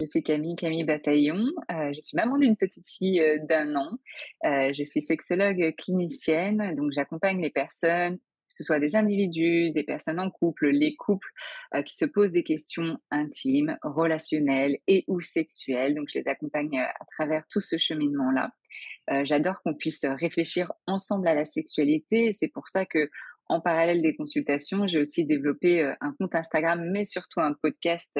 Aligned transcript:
Je 0.00 0.04
suis 0.04 0.22
Camille, 0.22 0.56
Camille 0.56 0.84
Bataillon. 0.84 1.46
Euh, 1.70 1.92
je 1.94 2.00
suis 2.02 2.16
maman 2.16 2.36
d'une 2.36 2.56
petite 2.56 2.86
fille 2.86 3.20
euh, 3.20 3.38
d'un 3.48 3.74
an. 3.76 3.92
Euh, 4.44 4.70
je 4.74 4.84
suis 4.84 5.00
sexologue 5.00 5.74
clinicienne, 5.78 6.74
donc 6.74 6.92
j'accompagne 6.92 7.40
les 7.40 7.48
personnes, 7.50 8.18
que 8.18 8.22
ce 8.48 8.62
soit 8.62 8.78
des 8.78 8.94
individus, 8.94 9.70
des 9.72 9.84
personnes 9.84 10.20
en 10.20 10.30
couple, 10.30 10.68
les 10.68 10.94
couples 10.96 11.28
qui 11.84 11.96
se 11.96 12.04
posent 12.04 12.30
des 12.30 12.44
questions 12.44 12.98
intimes, 13.10 13.76
relationnelles 13.82 14.78
et 14.86 15.04
ou 15.08 15.20
sexuelles. 15.20 15.94
Donc 15.94 16.08
je 16.12 16.18
les 16.18 16.28
accompagne 16.28 16.78
à 16.78 17.04
travers 17.16 17.44
tout 17.50 17.60
ce 17.60 17.76
cheminement-là. 17.76 18.52
J'adore 19.24 19.62
qu'on 19.62 19.74
puisse 19.74 20.04
réfléchir 20.04 20.70
ensemble 20.86 21.26
à 21.26 21.34
la 21.34 21.44
sexualité. 21.44 22.30
C'est 22.30 22.46
pour 22.46 22.68
ça 22.68 22.86
que 22.86 23.10
en 23.48 23.60
parallèle 23.60 24.00
des 24.00 24.14
consultations, 24.14 24.86
j'ai 24.86 25.00
aussi 25.00 25.24
développé 25.24 25.82
un 26.00 26.12
compte 26.12 26.36
Instagram, 26.36 26.88
mais 26.92 27.04
surtout 27.04 27.40
un 27.40 27.52
podcast 27.52 28.16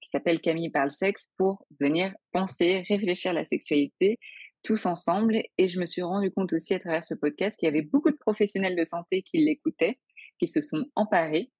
qui 0.00 0.10
s'appelle 0.10 0.40
Camille 0.40 0.70
parle 0.70 0.90
sexe 0.90 1.32
pour 1.36 1.66
venir 1.80 2.14
penser, 2.32 2.84
réfléchir 2.88 3.32
à 3.32 3.34
la 3.34 3.44
sexualité 3.44 4.18
tous 4.62 4.86
ensemble. 4.86 5.42
Et 5.58 5.68
je 5.68 5.78
me 5.80 5.86
suis 5.86 6.02
rendu 6.02 6.30
compte 6.30 6.52
aussi 6.52 6.74
à 6.74 6.80
travers 6.80 7.04
ce 7.04 7.14
podcast 7.14 7.58
qu'il 7.58 7.66
y 7.66 7.70
avait 7.70 7.82
beaucoup 7.82 8.10
de 8.10 8.16
professionnels 8.16 8.76
de 8.76 8.84
santé 8.84 9.22
qui 9.22 9.38
l'écoutaient, 9.38 9.98
qui 10.38 10.46
se 10.46 10.60
sont 10.60 10.84
emparés, 10.94 11.50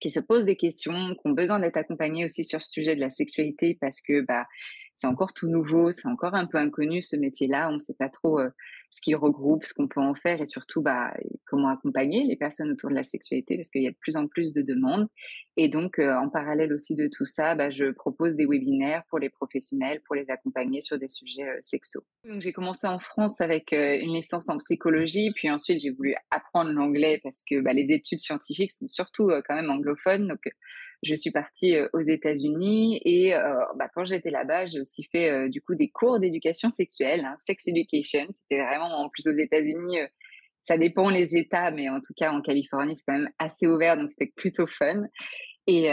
qui 0.00 0.10
se 0.10 0.20
posent 0.20 0.44
des 0.44 0.56
questions, 0.56 1.14
qui 1.14 1.20
ont 1.26 1.32
besoin 1.32 1.60
d'être 1.60 1.76
accompagnés 1.76 2.24
aussi 2.24 2.44
sur 2.44 2.62
ce 2.62 2.70
sujet 2.70 2.94
de 2.94 3.00
la 3.00 3.10
sexualité 3.10 3.76
parce 3.80 4.00
que 4.00 4.22
bah 4.22 4.46
c'est 4.94 5.06
encore 5.06 5.32
tout 5.32 5.48
nouveau, 5.48 5.92
c'est 5.92 6.08
encore 6.08 6.34
un 6.34 6.46
peu 6.46 6.58
inconnu 6.58 7.02
ce 7.02 7.16
métier-là, 7.16 7.68
on 7.70 7.74
ne 7.74 7.78
sait 7.78 7.94
pas 7.94 8.08
trop 8.08 8.40
euh, 8.40 8.50
ce 8.90 9.00
qu'il 9.02 9.16
regroupe, 9.16 9.64
ce 9.64 9.74
qu'on 9.74 9.86
peut 9.86 10.00
en 10.00 10.14
faire 10.14 10.40
et 10.40 10.46
surtout 10.46 10.80
bah, 10.80 11.14
comment 11.46 11.68
accompagner 11.68 12.24
les 12.24 12.36
personnes 12.36 12.70
autour 12.70 12.90
de 12.90 12.94
la 12.94 13.02
sexualité 13.02 13.56
parce 13.56 13.70
qu'il 13.70 13.82
y 13.82 13.86
a 13.86 13.90
de 13.90 13.96
plus 14.00 14.16
en 14.16 14.26
plus 14.26 14.52
de 14.52 14.62
demandes. 14.62 15.08
Et 15.56 15.68
donc, 15.68 15.98
euh, 15.98 16.14
en 16.14 16.28
parallèle 16.28 16.72
aussi 16.72 16.94
de 16.94 17.08
tout 17.08 17.26
ça, 17.26 17.54
bah, 17.54 17.70
je 17.70 17.90
propose 17.90 18.36
des 18.36 18.46
webinaires 18.46 19.02
pour 19.10 19.18
les 19.18 19.28
professionnels 19.28 20.00
pour 20.06 20.14
les 20.14 20.30
accompagner 20.30 20.80
sur 20.80 20.98
des 20.98 21.08
sujets 21.08 21.48
euh. 21.48 22.00
Donc, 22.24 22.42
j'ai 22.42 22.52
commencé 22.52 22.86
en 22.86 22.98
France 22.98 23.40
avec 23.40 23.72
euh, 23.72 23.98
une 24.00 24.14
licence 24.14 24.48
en 24.48 24.58
psychologie, 24.58 25.32
puis 25.34 25.50
ensuite 25.50 25.80
j'ai 25.80 25.90
voulu 25.90 26.14
apprendre 26.30 26.70
l'anglais 26.70 27.20
parce 27.22 27.42
que 27.48 27.60
bah, 27.60 27.72
les 27.72 27.92
études 27.92 28.20
scientifiques 28.20 28.70
sont 28.70 28.88
surtout 28.88 29.30
quand 29.46 29.54
même 29.54 29.70
anglophones. 29.70 30.36
Je 31.02 31.14
suis 31.14 31.30
partie 31.30 31.76
aux 31.92 32.00
États-Unis 32.00 33.00
et 33.04 33.32
bah, 33.76 33.88
quand 33.94 34.04
j'étais 34.04 34.30
là-bas, 34.30 34.66
j'ai 34.66 34.80
aussi 34.80 35.04
fait 35.04 35.48
du 35.48 35.62
coup 35.62 35.74
des 35.74 35.88
cours 35.88 36.18
d'éducation 36.18 36.68
sexuelle, 36.68 37.24
hein, 37.24 37.34
sex 37.38 37.68
education. 37.68 38.26
C'était 38.32 38.62
vraiment 38.62 38.98
en 38.98 39.08
plus 39.08 39.26
aux 39.26 39.36
États-Unis, 39.36 39.98
ça 40.60 40.76
dépend 40.76 41.08
les 41.08 41.36
États, 41.36 41.70
mais 41.70 41.88
en 41.88 42.00
tout 42.00 42.14
cas 42.16 42.32
en 42.32 42.40
Californie, 42.42 42.96
c'est 42.96 43.04
quand 43.06 43.18
même 43.18 43.30
assez 43.38 43.66
ouvert, 43.66 43.96
donc 43.96 44.10
c'était 44.10 44.32
plutôt 44.34 44.66
fun. 44.66 45.04
Et, 45.66 45.90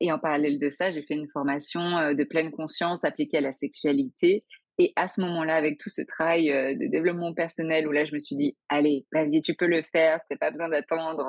et, 0.00 0.10
en 0.10 0.18
parallèle 0.18 0.58
de 0.58 0.70
ça, 0.70 0.90
j'ai 0.90 1.02
fait 1.02 1.14
une 1.14 1.28
formation 1.28 2.14
de 2.14 2.24
pleine 2.24 2.50
conscience 2.50 3.04
appliquée 3.04 3.38
à 3.38 3.40
la 3.42 3.52
sexualité. 3.52 4.42
Et 4.78 4.92
à 4.96 5.06
ce 5.06 5.20
moment-là, 5.20 5.56
avec 5.56 5.78
tout 5.78 5.90
ce 5.90 6.00
travail 6.00 6.46
de 6.48 6.86
développement 6.86 7.34
personnel, 7.34 7.86
où 7.86 7.92
là, 7.92 8.06
je 8.06 8.14
me 8.14 8.18
suis 8.18 8.36
dit, 8.36 8.56
allez, 8.70 9.04
vas-y, 9.12 9.42
tu 9.42 9.54
peux 9.54 9.66
le 9.66 9.82
faire, 9.82 10.20
tu 10.20 10.28
n'as 10.30 10.38
pas 10.38 10.50
besoin 10.50 10.70
d'attendre 10.70 11.28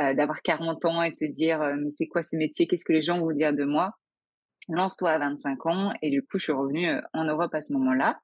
euh, 0.00 0.12
d'avoir 0.12 0.42
40 0.42 0.84
ans 0.86 1.02
et 1.02 1.14
te 1.14 1.24
dire 1.24 1.62
euh, 1.62 1.74
mais 1.78 1.90
c'est 1.90 2.08
quoi 2.08 2.22
ce 2.22 2.36
métier, 2.36 2.66
qu'est-ce 2.66 2.84
que 2.84 2.92
les 2.92 3.02
gens 3.02 3.20
vont 3.20 3.30
dire 3.30 3.54
de 3.54 3.64
moi? 3.64 3.92
Lance-toi 4.68 5.10
à 5.10 5.18
25 5.18 5.66
ans 5.66 5.92
et 6.02 6.10
du 6.10 6.22
coup 6.22 6.38
je 6.38 6.44
suis 6.44 6.52
revenue 6.52 6.88
euh, 6.88 7.00
en 7.12 7.24
Europe 7.24 7.54
à 7.54 7.60
ce 7.60 7.72
moment-là. 7.74 8.18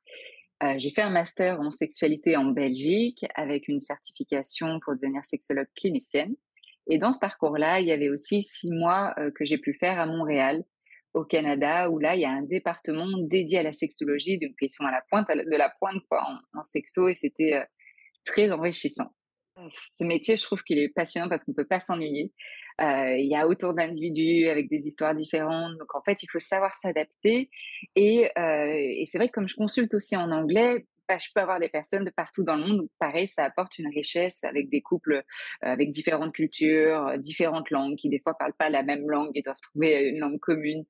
j'ai 0.79 0.91
fait 0.91 1.03
un 1.03 1.11
master 1.11 1.61
en 1.61 1.71
sexualité 1.71 2.37
en 2.37 2.47
Belgique 2.47 3.25
avec 3.35 3.69
une 3.69 3.79
certification 3.79 4.81
pour 4.85 4.95
devenir 4.95 5.25
sexologue 5.25 5.69
clinicienne. 5.77 6.35
Et 6.89 6.99
dans 6.99 7.13
ce 7.13 7.21
parcours-là, 7.21 7.81
il 7.81 7.87
y 7.87 7.93
avait 7.93 8.09
aussi 8.09 8.43
six 8.43 8.71
mois 8.71 9.15
que 9.37 9.45
j'ai 9.45 9.59
pu 9.59 9.75
faire 9.75 10.01
à 10.01 10.07
Montréal, 10.07 10.65
au 11.15 11.25
Canada, 11.25 11.89
où 11.89 11.99
là, 11.99 12.17
il 12.17 12.23
y 12.23 12.25
a 12.25 12.31
un 12.31 12.43
département 12.43 13.07
dédié 13.19 13.59
à 13.59 13.63
la 13.63 13.73
sexologie, 13.73 14.39
donc 14.39 14.53
ils 14.61 14.71
sont 14.71 14.85
à 14.85 14.91
la 14.91 15.03
pointe 15.09 15.29
de 15.29 15.57
la 15.57 15.73
pointe 15.79 16.03
quoi, 16.11 16.23
en, 16.27 16.59
en 16.59 16.65
sexo, 16.65 17.09
et 17.09 17.15
c'était 17.15 17.65
très 18.25 18.51
enrichissant. 18.51 19.13
Ce 19.93 20.05
métier, 20.05 20.37
je 20.37 20.43
trouve 20.43 20.63
qu'il 20.63 20.79
est 20.79 20.89
passionnant 20.89 21.29
parce 21.29 21.45
qu'on 21.45 21.53
ne 21.53 21.57
peut 21.57 21.67
pas 21.67 21.81
s'ennuyer. 21.81 22.33
Euh, 22.81 23.17
il 23.19 23.27
y 23.27 23.37
a 23.37 23.47
autour 23.47 23.75
d'individus 23.75 24.49
avec 24.49 24.69
des 24.71 24.87
histoires 24.87 25.15
différentes. 25.15 25.77
Donc, 25.79 25.95
en 25.95 26.03
fait, 26.03 26.23
il 26.23 26.29
faut 26.29 26.39
savoir 26.39 26.75
s'adapter. 26.75 27.51
Et, 27.95 28.31
euh, 28.39 29.05
c'est 29.05 29.19
vrai 29.19 29.29
que 29.29 29.33
comme 29.33 29.49
je 29.49 29.57
consulte 29.57 29.93
aussi 29.95 30.17
en 30.17 30.31
anglais, 30.31 30.87
bah, 31.09 31.19
je 31.19 31.29
peux 31.35 31.41
avoir 31.41 31.59
des 31.59 31.69
personnes 31.69 32.05
de 32.05 32.11
partout 32.11 32.45
dans 32.45 32.55
le 32.55 32.65
monde. 32.65 32.89
pareil, 33.01 33.27
ça 33.27 33.45
apporte 33.45 33.79
une 33.81 33.89
richesse 33.89 34.45
avec 34.45 34.71
des 34.71 34.81
couples 34.81 35.15
euh, 35.15 35.23
avec 35.61 35.91
différentes 35.91 36.33
cultures, 36.33 37.19
différentes 37.19 37.71
langues, 37.71 37.97
qui 37.97 38.09
des 38.09 38.21
fois 38.21 38.35
parlent 38.39 38.55
pas 38.57 38.71
la 38.71 38.85
même 38.85 39.11
langue 39.11 39.33
et 39.35 39.43
doivent 39.43 39.61
trouver 39.61 40.09
une 40.09 40.21
langue 40.21 40.39
commune. 40.39 40.85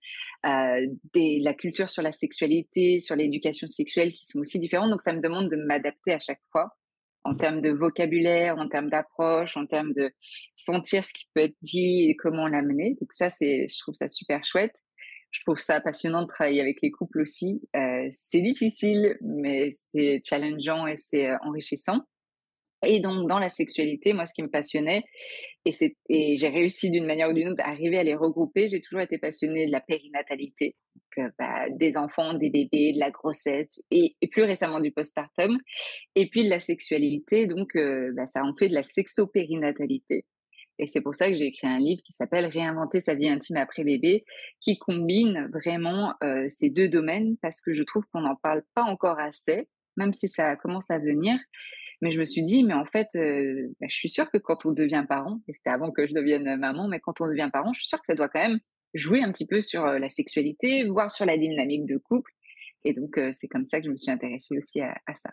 la 0.45 1.55
culture 1.55 1.89
sur 1.89 2.03
la 2.03 2.13
sexualité, 2.13 3.01
sur 3.01 3.17
l'éducation 3.17 3.67
sexuelle 3.67 4.13
qui 4.13 4.27
sont 4.27 4.41
aussi 4.41 4.59
différentes. 4.59 4.91
Donc, 4.91 5.03
ça 5.03 5.15
me 5.15 5.21
demande 5.21 5.51
de 5.51 5.57
m'adapter 5.57 6.13
à 6.13 6.21
chaque 6.21 6.43
fois 6.53 6.77
en 7.25 7.35
termes 7.35 7.61
de 7.61 7.71
vocabulaire, 7.71 8.57
en 8.59 8.69
termes 8.69 8.89
d'approche, 8.89 9.57
en 9.57 9.67
termes 9.67 9.93
de 9.93 10.11
sentir 10.55 11.05
ce 11.05 11.13
qui 11.13 11.27
peut 11.35 11.43
être 11.43 11.57
dit 11.63 12.09
et 12.09 12.17
comment 12.17 12.49
l'amener. 12.49 12.97
Donc 13.01 13.13
ça, 13.13 13.31
c'est, 13.31 13.67
je 13.69 13.79
trouve 13.79 13.95
ça 13.95 14.09
super 14.09 14.45
chouette. 14.45 14.75
Je 15.31 15.41
trouve 15.43 15.59
ça 15.59 15.81
passionnant 15.81 16.23
de 16.23 16.27
travailler 16.27 16.61
avec 16.61 16.83
les 16.83 16.91
couples 16.91 17.21
aussi. 17.21 17.61
Euh, 17.77 18.09
c'est 18.11 18.41
difficile, 18.41 19.17
mais 19.21 19.71
c'est 19.71 20.21
challengeant 20.25 20.87
et 20.87 20.97
c'est 20.97 21.29
euh, 21.29 21.37
enrichissant. 21.43 22.01
Et 22.85 23.01
donc, 23.01 23.29
dans 23.29 23.39
la 23.39 23.51
sexualité, 23.51 24.13
moi, 24.15 24.27
ce 24.27 24.33
qui 24.33 24.43
me 24.43 24.49
passionnait, 24.49 25.05
et, 25.67 26.37
j'ai 26.37 26.49
réussi 26.49 26.91
d'une 26.91 27.05
manière 27.05 27.29
ou 27.29 27.35
d'une 27.35 27.49
autre 27.49 27.63
à 27.63 27.71
arriver 27.71 27.99
à 27.99 28.03
les 28.03 28.15
regrouper, 28.15 28.69
j'ai 28.69 28.81
toujours 28.81 29.03
été 29.03 29.19
passionnée 29.19 29.67
de 29.67 29.73
la 29.73 29.81
périnatalité, 29.81 30.77
bah, 31.38 31.69
des 31.71 31.97
enfants, 31.97 32.34
des 32.34 32.50
bébés, 32.50 32.93
de 32.93 32.98
la 32.98 33.10
grossesse, 33.10 33.82
et, 33.91 34.16
plus 34.31 34.43
récemment 34.43 34.81
du 34.81 34.93
postpartum, 34.93 35.59
et 36.15 36.28
puis 36.28 36.44
de 36.44 36.48
la 36.48 36.60
sexualité, 36.60 37.47
donc 37.47 37.75
euh, 37.76 38.12
bah, 38.15 38.26
ça 38.26 38.44
en 38.44 38.54
fait 38.56 38.69
de 38.69 38.75
la 38.75 38.82
sexopérinatalité. 38.82 40.25
Et 40.78 40.87
c'est 40.87 41.03
pour 41.03 41.15
ça 41.15 41.28
que 41.28 41.34
j'ai 41.34 41.47
écrit 41.47 41.66
un 41.66 41.78
livre 41.78 42.00
qui 42.03 42.12
s'appelle 42.12 42.47
Réinventer 42.47 43.03
sa 43.03 43.15
vie 43.15 43.28
intime 43.28 43.59
après 43.59 43.84
bébé, 43.84 44.25
qui 44.60 44.78
combine 44.78 45.50
vraiment 45.53 46.15
euh, 46.25 46.47
ces 46.48 46.71
deux 46.71 46.88
domaines, 46.88 47.37
parce 47.42 47.60
que 47.60 47.75
je 47.75 47.82
trouve 47.82 48.04
qu'on 48.12 48.22
n'en 48.22 48.37
parle 48.37 48.63
pas 48.74 48.84
encore 48.84 49.18
assez, 49.18 49.68
même 49.98 50.15
si 50.15 50.27
ça 50.27 50.56
commence 50.56 50.91
à 50.91 50.98
venir. 50.98 51.39
Mais 52.01 52.10
je 52.13 52.18
me 52.18 52.24
suis 52.24 52.42
dit, 52.42 52.65
mais 52.65 52.72
en 52.72 52.86
fait, 52.86 53.09
euh, 53.16 53.68
bah, 53.78 53.89
je 53.91 53.95
suis 53.95 54.09
sûre 54.09 54.30
que 54.30 54.39
quand 54.39 54.65
on 54.65 54.72
devient 54.72 55.04
parent, 55.06 55.41
et 55.48 55.53
c'était 55.53 55.68
avant 55.68 55.91
que 55.91 56.06
je 56.06 56.15
devienne 56.15 56.56
maman, 56.56 56.89
mais 56.89 56.98
quand 56.98 57.21
on 57.21 57.27
devient 57.27 57.51
parent, 57.53 57.74
je 57.74 57.80
suis 57.80 57.89
sûre 57.89 57.98
que 57.98 58.06
ça 58.06 58.15
doit 58.15 58.30
quand 58.30 58.41
même 58.41 58.60
jouer 58.95 59.22
un 59.22 59.33
petit 59.33 59.47
peu 59.47 59.60
sur 59.60 59.84
euh, 59.84 59.98
la 59.98 60.09
sexualité, 60.09 60.84
voire 60.84 61.10
sur 61.10 61.27
la 61.27 61.37
dynamique 61.37 61.87
de 61.87 61.97
couple. 61.97 62.33
Et 62.84 62.95
donc, 62.95 63.19
euh, 63.19 63.31
c'est 63.33 63.48
comme 63.48 63.65
ça 63.65 63.81
que 63.81 63.87
je 63.87 63.91
me 63.91 63.97
suis 63.97 64.10
intéressée 64.10 64.57
aussi 64.57 64.81
à, 64.81 64.95
ça. 65.15 65.31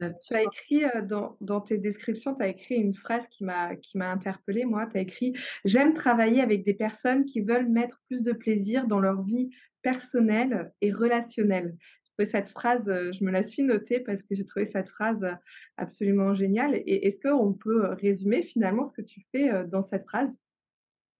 Tu 0.00 0.36
as 0.36 0.42
écrit 0.42 0.82
dans, 1.04 1.36
dans, 1.40 1.60
tes 1.60 1.78
descriptions, 1.78 2.34
tu 2.34 2.42
as 2.42 2.48
écrit 2.48 2.74
une 2.74 2.94
phrase 2.94 3.26
qui 3.28 3.44
m'a 3.44 3.76
interpellée, 3.94 4.64
moi. 4.64 4.86
Tu 4.90 4.98
as 4.98 5.02
écrit 5.02 5.34
J'aime 5.64 5.94
travailler 5.94 6.42
avec 6.42 6.64
des 6.64 6.74
personnes 6.74 7.24
qui 7.24 7.40
veulent 7.40 7.68
mettre 7.68 8.02
plus 8.08 8.22
de 8.22 8.32
plaisir 8.32 8.86
dans 8.86 8.98
leur 8.98 9.22
vie 9.22 9.50
personnelle 9.82 10.72
et 10.80 10.92
relationnelle 10.92 11.76
cette 12.24 12.50
phrase, 12.50 12.88
euh, 12.88 13.10
je 13.10 13.24
me 13.24 13.32
la 13.32 13.42
suis 13.42 13.64
notée 13.64 13.98
parce 13.98 14.22
que 14.22 14.36
j'ai 14.36 14.44
trouvé 14.44 14.64
cette 14.64 14.88
phrase 14.88 15.24
euh, 15.24 15.34
absolument 15.76 16.34
géniale. 16.34 16.76
Et 16.76 17.08
est-ce 17.08 17.20
qu'on 17.20 17.52
peut 17.52 17.86
euh, 17.86 17.94
résumer 17.94 18.42
finalement 18.42 18.84
ce 18.84 18.92
que 18.92 19.02
tu 19.02 19.22
fais 19.32 19.50
dans 19.66 19.82
cette 19.82 20.04
phrase? 20.04 20.38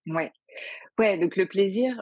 Ouais. 0.07 0.31
Ouais, 0.97 1.17
donc 1.19 1.35
le 1.35 1.45
plaisir, 1.45 2.01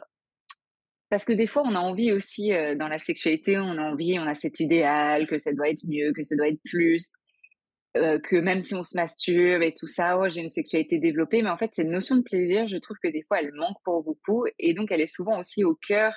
parce 1.10 1.24
que 1.24 1.32
des 1.32 1.46
fois, 1.46 1.62
on 1.64 1.74
a 1.74 1.80
envie 1.80 2.12
aussi, 2.12 2.50
dans 2.76 2.88
la 2.88 2.98
sexualité, 2.98 3.58
on 3.58 3.78
a 3.78 3.90
envie, 3.90 4.18
on 4.18 4.26
a 4.26 4.34
cet 4.34 4.60
idéal 4.60 5.26
que 5.26 5.38
ça 5.38 5.52
doit 5.52 5.68
être 5.68 5.84
mieux, 5.86 6.12
que 6.12 6.22
ça 6.22 6.36
doit 6.36 6.48
être 6.48 6.60
plus, 6.64 7.14
que 7.94 8.36
même 8.36 8.60
si 8.60 8.74
on 8.74 8.82
se 8.82 8.96
masturbe 8.96 9.62
et 9.62 9.72
tout 9.72 9.86
ça, 9.86 10.18
oh, 10.18 10.28
j'ai 10.28 10.40
une 10.40 10.50
sexualité 10.50 10.98
développée. 10.98 11.42
Mais 11.42 11.50
en 11.50 11.56
fait, 11.56 11.70
cette 11.72 11.86
notion 11.86 12.16
de 12.16 12.22
plaisir, 12.22 12.66
je 12.66 12.76
trouve 12.78 12.96
que 13.02 13.10
des 13.10 13.22
fois, 13.22 13.40
elle 13.40 13.52
manque 13.54 13.76
pour 13.84 14.02
beaucoup. 14.02 14.44
Et 14.58 14.74
donc, 14.74 14.90
elle 14.90 15.00
est 15.00 15.06
souvent 15.06 15.38
aussi 15.38 15.62
au 15.64 15.76
cœur 15.76 16.12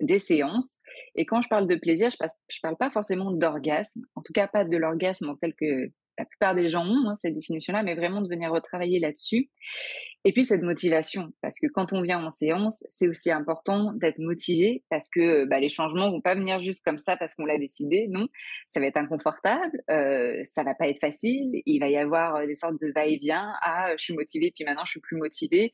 des 0.00 0.18
séances. 0.18 0.78
Et 1.14 1.26
quand 1.26 1.40
je 1.40 1.48
parle 1.48 1.66
de 1.66 1.76
plaisir, 1.76 2.08
je 2.10 2.16
ne 2.20 2.60
parle 2.62 2.76
pas 2.76 2.90
forcément 2.90 3.30
d'orgasme, 3.30 4.00
en 4.14 4.22
tout 4.22 4.32
cas 4.32 4.48
pas 4.48 4.64
de 4.64 4.76
l'orgasme 4.76 5.28
en 5.28 5.36
tel 5.36 5.54
que 5.54 5.90
la 6.20 6.26
plupart 6.26 6.54
des 6.54 6.68
gens 6.68 6.84
ont, 6.84 7.08
hein, 7.08 7.16
cette 7.18 7.34
définition-là, 7.34 7.82
mais 7.82 7.94
vraiment 7.94 8.20
de 8.20 8.28
venir 8.28 8.52
retravailler 8.52 9.00
là-dessus. 9.00 9.48
Et 10.24 10.32
puis 10.32 10.44
cette 10.44 10.60
motivation, 10.60 11.32
parce 11.40 11.58
que 11.58 11.66
quand 11.66 11.94
on 11.94 12.02
vient 12.02 12.22
en 12.22 12.28
séance, 12.28 12.84
c'est 12.88 13.08
aussi 13.08 13.30
important 13.30 13.94
d'être 13.94 14.18
motivé, 14.18 14.84
parce 14.90 15.08
que 15.08 15.46
bah, 15.46 15.60
les 15.60 15.70
changements 15.70 16.10
vont 16.10 16.20
pas 16.20 16.34
venir 16.34 16.58
juste 16.58 16.84
comme 16.84 16.98
ça 16.98 17.16
parce 17.16 17.34
qu'on 17.34 17.46
l'a 17.46 17.56
décidé, 17.56 18.06
non, 18.10 18.28
ça 18.68 18.80
va 18.80 18.86
être 18.86 18.98
inconfortable, 18.98 19.80
euh, 19.88 20.42
ça 20.44 20.62
va 20.62 20.74
pas 20.74 20.88
être 20.88 21.00
facile, 21.00 21.62
il 21.64 21.78
va 21.78 21.88
y 21.88 21.96
avoir 21.96 22.36
euh, 22.36 22.46
des 22.46 22.54
sortes 22.54 22.78
de 22.78 22.92
va-et-vient, 22.94 23.54
ah, 23.62 23.92
je 23.96 24.04
suis 24.04 24.14
motivée, 24.14 24.52
puis 24.54 24.66
maintenant 24.66 24.84
je 24.84 24.90
suis 24.90 25.00
plus 25.00 25.16
motivée, 25.16 25.72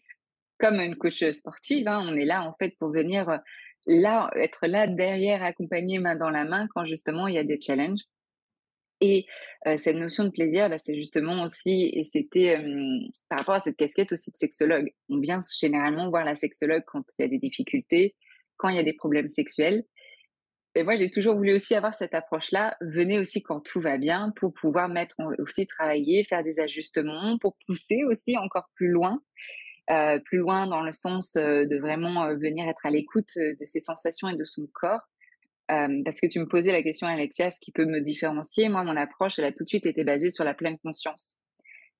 comme 0.61 0.77
une 0.77 0.95
coach 0.95 1.25
sportive, 1.33 1.89
hein, 1.89 2.07
on 2.09 2.17
est 2.17 2.25
là 2.25 2.45
en 2.45 2.55
fait 2.55 2.77
pour 2.79 2.93
venir 2.93 3.29
euh, 3.29 3.39
là, 3.89 4.31
être 4.37 4.69
là 4.69 4.87
derrière, 4.87 5.43
accompagner 5.43 5.99
main 5.99 6.15
dans 6.15 6.31
la 6.31 6.45
main 6.45 6.69
quand 6.73 6.85
justement 6.85 7.27
il 7.27 7.35
y 7.35 7.39
a 7.39 7.45
des 7.45 7.61
challenges. 7.61 8.03
Et 9.01 9.27
cette 9.77 9.97
notion 9.97 10.25
de 10.25 10.31
plaisir, 10.31 10.71
bah, 10.71 10.79
c'est 10.79 10.95
justement 10.95 11.43
aussi, 11.43 11.91
et 11.93 12.05
c'était 12.05 12.57
par 13.29 13.41
rapport 13.41 13.55
à 13.55 13.61
cette 13.61 13.77
casquette 13.77 14.13
aussi 14.13 14.31
de 14.31 14.37
sexologue. 14.37 14.93
On 15.09 15.19
vient 15.21 15.41
généralement 15.59 16.09
voir 16.09 16.25
la 16.25 16.35
sexologue 16.35 16.83
quand 16.87 17.03
il 17.19 17.23
y 17.23 17.25
a 17.25 17.29
des 17.29 17.39
difficultés, 17.39 18.15
quand 18.57 18.69
il 18.69 18.77
y 18.77 18.79
a 18.79 18.85
des 18.85 18.95
problèmes 18.95 19.29
sexuels. 19.29 19.85
Et 20.75 20.83
moi, 20.83 20.97
j'ai 20.97 21.11
toujours 21.11 21.37
voulu 21.37 21.55
aussi 21.55 21.75
avoir 21.75 21.95
cette 21.95 22.15
approche-là. 22.15 22.77
Venez 22.81 23.19
aussi 23.19 23.43
quand 23.43 23.61
tout 23.61 23.81
va 23.81 23.99
bien 23.99 24.33
pour 24.37 24.53
pouvoir 24.55 24.89
mettre 24.89 25.17
aussi 25.39 25.67
travailler, 25.67 26.25
faire 26.25 26.45
des 26.45 26.61
ajustements, 26.61 27.39
pour 27.39 27.57
pousser 27.67 28.05
aussi 28.05 28.37
encore 28.37 28.69
plus 28.75 28.89
loin. 28.89 29.21
plus 30.25 30.39
loin 30.39 30.67
dans 30.67 30.83
le 30.83 30.93
sens 30.93 31.35
de 31.35 31.79
vraiment 31.79 32.35
venir 32.35 32.69
être 32.69 32.85
à 32.85 32.91
l'écoute 32.91 33.31
de 33.37 33.65
ses 33.65 33.81
sensations 33.81 34.29
et 34.29 34.37
de 34.37 34.45
son 34.45 34.69
corps 34.73 35.03
parce 35.69 36.21
que 36.21 36.27
tu 36.27 36.39
me 36.39 36.47
posais 36.47 36.73
la 36.73 36.83
question, 36.83 37.07
Alexia, 37.07 37.51
ce 37.51 37.61
qui 37.61 37.73
peut 37.73 37.85
me 37.85 38.01
différencier. 38.01 38.69
Moi, 38.69 38.85
mon 38.85 38.97
approche, 38.97 39.39
elle 39.39 39.47
a 39.47 39.53
tout 39.53 39.65
de 39.65 39.69
suite 39.69 39.87
été 39.87 40.05
basée 40.05 40.31
sur 40.31 40.45
la 40.45 40.55
pleine 40.55 40.79
conscience. 40.79 41.41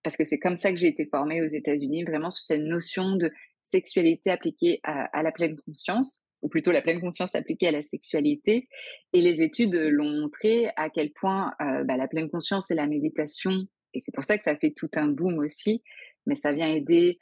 Parce 0.03 0.17
que 0.17 0.25
c'est 0.25 0.39
comme 0.39 0.57
ça 0.57 0.71
que 0.71 0.77
j'ai 0.77 0.87
été 0.87 1.07
formée 1.07 1.43
aux 1.43 1.47
États-Unis, 1.47 2.05
vraiment 2.05 2.31
sur 2.31 2.45
cette 2.45 2.63
notion 2.63 3.17
de 3.17 3.31
sexualité 3.63 4.31
appliquée 4.31 4.81
à, 4.85 5.23
la 5.23 5.33
pleine 5.33 5.57
conscience, 5.67 6.23
ou 6.43 6.49
plutôt 6.49 6.71
la 6.71 6.83
pleine 6.83 7.01
conscience 7.01 7.35
appliquée 7.35 7.69
à 7.69 7.73
la 7.73 7.83
sexualité. 7.83 8.69
Et 9.13 9.21
les 9.21 9.43
études 9.43 9.75
l'ont 9.75 10.21
montré 10.21 10.69
à 10.77 10.91
quel 10.91 11.13
point 11.13 11.53
bah, 11.59 11.97
la 11.97 12.07
pleine 12.07 12.31
conscience 12.31 12.71
et 12.71 12.77
la 12.77 12.87
méditation, 12.87 13.67
et 13.97 14.01
c'est 14.01 14.15
pour 14.15 14.25
ça 14.25 14.37
que 14.37 14.45
ça 14.45 14.57
fait 14.57 14.73
tout 14.77 14.91
un 14.95 15.09
boom 15.09 15.39
aussi, 15.39 15.83
mais 16.27 16.35
ça 16.35 16.53
vient 16.53 16.69
aider 16.69 17.19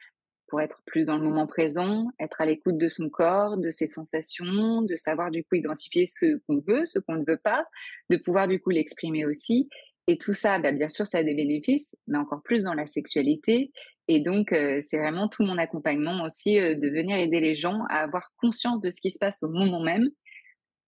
pour 0.55 0.61
être 0.61 0.83
plus 0.87 1.07
dans 1.07 1.17
le 1.17 1.25
moment 1.25 1.49
présent, 1.49 2.07
être 2.21 2.41
à 2.41 2.47
l'écoute 2.47 2.79
de 2.79 2.89
son 2.89 3.11
corps, 3.11 3.57
de 3.57 3.71
ses 3.71 3.89
sensations, 3.89 4.83
de 4.83 4.95
savoir 4.95 5.33
du 5.33 5.43
coup 5.43 5.57
identifier 5.57 6.07
ce 6.07 6.39
qu'on 6.47 6.61
veut, 6.65 6.87
ce 6.87 7.01
qu'on 7.01 7.17
ne 7.17 7.25
veut 7.27 7.41
pas, 7.43 7.67
de 8.09 8.17
pouvoir 8.17 8.47
du 8.47 8.61
coup 8.61 8.71
l'exprimer 8.71 9.27
aussi. 9.27 9.69
Et 10.07 10.17
tout 10.17 10.33
ça, 10.33 10.61
bah, 10.61 10.71
bien 10.71 10.89
sûr, 10.89 11.09
ça 11.09 11.19
a 11.19 11.25
des 11.25 11.35
bénéfices, 11.35 11.97
mais 12.07 12.19
encore 12.19 12.41
plus 12.45 12.63
dans 12.63 12.75
la 12.75 12.87
sexualité. 12.87 13.73
Et 14.07 14.21
donc, 14.21 14.53
euh, 14.53 14.79
c'est 14.81 15.01
vraiment 15.01 15.27
tout 15.27 15.43
mon 15.43 15.59
accompagnement 15.59 16.23
aussi 16.23 16.57
euh, 16.61 16.77
de 16.77 16.89
venir 16.89 17.19
aider 17.19 17.41
les 17.41 17.57
gens 17.57 17.81
à 17.91 18.05
avoir 18.05 18.31
conscience 18.37 18.81
de 18.81 18.91
ce 18.91 19.01
qui 19.01 19.11
se 19.11 19.19
passe 19.19 19.43
au 19.43 19.49
moment 19.49 19.83
même 19.83 20.09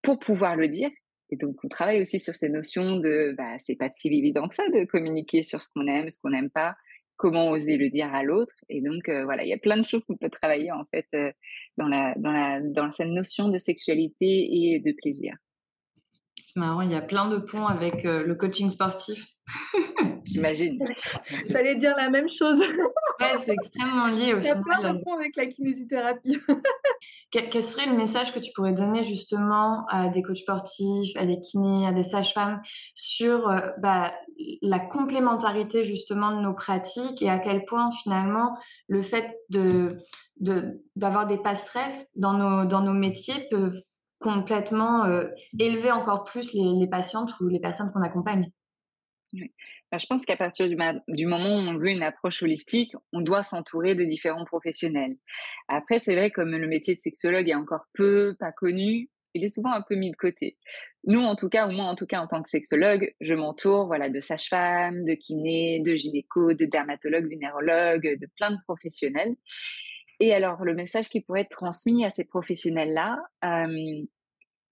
pour 0.00 0.20
pouvoir 0.20 0.54
le 0.54 0.68
dire. 0.68 0.90
Et 1.30 1.36
donc, 1.36 1.56
on 1.64 1.68
travaille 1.68 2.00
aussi 2.00 2.20
sur 2.20 2.34
ces 2.34 2.50
notions 2.50 3.00
de, 3.00 3.34
bah, 3.36 3.58
c'est 3.58 3.74
pas 3.74 3.90
si 3.92 4.06
évident 4.06 4.46
que 4.46 4.54
ça 4.54 4.68
de 4.68 4.84
communiquer 4.84 5.42
sur 5.42 5.60
ce 5.60 5.70
qu'on 5.74 5.88
aime, 5.88 6.08
ce 6.08 6.20
qu'on 6.22 6.30
n'aime 6.30 6.50
pas, 6.50 6.76
comment 7.16 7.50
oser 7.50 7.76
le 7.76 7.90
dire 7.90 8.14
à 8.14 8.22
l'autre. 8.22 8.54
Et 8.68 8.80
donc, 8.80 9.08
euh, 9.08 9.24
voilà, 9.24 9.44
il 9.44 9.48
y 9.48 9.54
a 9.54 9.58
plein 9.58 9.76
de 9.76 9.86
choses 9.86 10.04
qu'on 10.04 10.16
peut 10.16 10.30
travailler, 10.30 10.72
en 10.72 10.84
fait, 10.86 11.06
euh, 11.14 11.32
dans, 11.76 11.88
la, 11.88 12.14
dans, 12.16 12.32
la, 12.32 12.60
dans 12.60 12.90
cette 12.92 13.08
notion 13.08 13.48
de 13.48 13.58
sexualité 13.58 14.74
et 14.74 14.80
de 14.80 14.92
plaisir. 14.92 15.34
C'est 16.42 16.60
marrant, 16.60 16.82
il 16.82 16.92
y 16.92 16.94
a 16.94 17.02
plein 17.02 17.28
de 17.28 17.38
ponts 17.38 17.66
avec 17.66 18.04
euh, 18.04 18.22
le 18.22 18.34
coaching 18.34 18.70
sportif. 18.70 19.26
J'imagine. 20.24 20.78
J'allais 21.46 21.76
dire 21.76 21.94
la 21.96 22.10
même 22.10 22.28
chose. 22.28 22.58
ouais, 23.20 23.34
c'est 23.44 23.52
extrêmement 23.52 24.08
lié 24.08 24.34
au 24.34 24.40
final. 24.40 24.42
Il 24.42 24.46
y 24.46 24.50
a 24.50 24.56
plein 24.56 24.94
de 24.94 24.98
ponts 25.02 25.14
avec 25.14 25.36
la 25.36 25.46
kinésithérapie. 25.46 26.38
Quel 27.30 27.62
serait 27.62 27.86
le 27.86 27.96
message 27.96 28.32
que 28.32 28.38
tu 28.38 28.52
pourrais 28.52 28.72
donner 28.72 29.04
justement 29.04 29.86
à 29.88 30.08
des 30.08 30.22
coachs 30.22 30.38
sportifs, 30.38 31.16
à 31.16 31.26
des 31.26 31.38
kinés, 31.40 31.86
à 31.86 31.92
des 31.92 32.02
sages-femmes 32.02 32.60
sur 32.94 33.48
bah, 33.78 34.12
la 34.62 34.80
complémentarité 34.80 35.82
justement 35.82 36.34
de 36.34 36.40
nos 36.40 36.54
pratiques 36.54 37.22
et 37.22 37.30
à 37.30 37.38
quel 37.38 37.64
point 37.64 37.90
finalement 37.90 38.52
le 38.88 39.02
fait 39.02 39.36
de 39.50 39.98
d'avoir 40.96 41.26
des 41.26 41.38
passerelles 41.38 42.06
dans 42.14 42.34
nos, 42.34 42.66
dans 42.66 42.82
nos 42.82 42.92
métiers 42.92 43.48
peuvent 43.50 43.80
complètement 44.20 45.04
euh, 45.04 45.28
élever 45.58 45.90
encore 45.90 46.24
plus 46.24 46.52
les, 46.52 46.74
les, 46.78 46.86
patientes 46.86 47.30
ou 47.40 47.48
les 47.48 47.60
personnes 47.60 47.90
qu'on 47.92 48.02
accompagne? 48.02 48.50
Je 49.92 50.06
pense 50.06 50.24
qu'à 50.24 50.36
partir 50.36 50.68
du, 50.68 50.76
moment 51.26 51.56
où 51.56 51.58
on 51.58 51.76
veut 51.78 51.88
une 51.88 52.02
approche 52.02 52.42
holistique, 52.42 52.92
on 53.12 53.20
doit 53.20 53.42
s'entourer 53.42 53.94
de 53.94 54.04
différents 54.04 54.44
professionnels. 54.44 55.16
Après, 55.68 55.98
c'est 55.98 56.14
vrai, 56.14 56.30
comme 56.30 56.56
le 56.56 56.66
métier 56.66 56.94
de 56.94 57.00
sexologue 57.00 57.48
est 57.48 57.54
encore 57.54 57.86
peu, 57.94 58.34
pas 58.38 58.52
connu, 58.52 59.08
il 59.34 59.44
est 59.44 59.48
souvent 59.48 59.72
un 59.72 59.82
peu 59.82 59.94
mis 59.94 60.10
de 60.10 60.16
côté. 60.16 60.56
Nous, 61.04 61.20
en 61.20 61.36
tout 61.36 61.48
cas, 61.48 61.68
ou 61.68 61.72
moi, 61.72 61.84
en 61.84 61.94
tout 61.94 62.06
cas, 62.06 62.20
en 62.20 62.26
tant 62.26 62.42
que 62.42 62.48
sexologue, 62.48 63.14
je 63.20 63.34
m'entoure 63.34 63.86
voilà, 63.86 64.08
de 64.10 64.18
sages-femmes, 64.18 65.04
de 65.04 65.14
kinés, 65.14 65.80
de 65.80 65.94
gynéco, 65.94 66.54
de 66.54 66.64
dermatologues, 66.64 67.28
vénérologues, 67.28 68.18
de 68.18 68.26
plein 68.36 68.50
de 68.50 68.58
professionnels. 68.66 69.36
Et 70.20 70.32
alors, 70.32 70.64
le 70.64 70.74
message 70.74 71.08
qui 71.08 71.20
pourrait 71.20 71.42
être 71.42 71.50
transmis 71.50 72.04
à 72.04 72.10
ces 72.10 72.24
professionnels-là, 72.24 73.18
euh, 73.44 74.02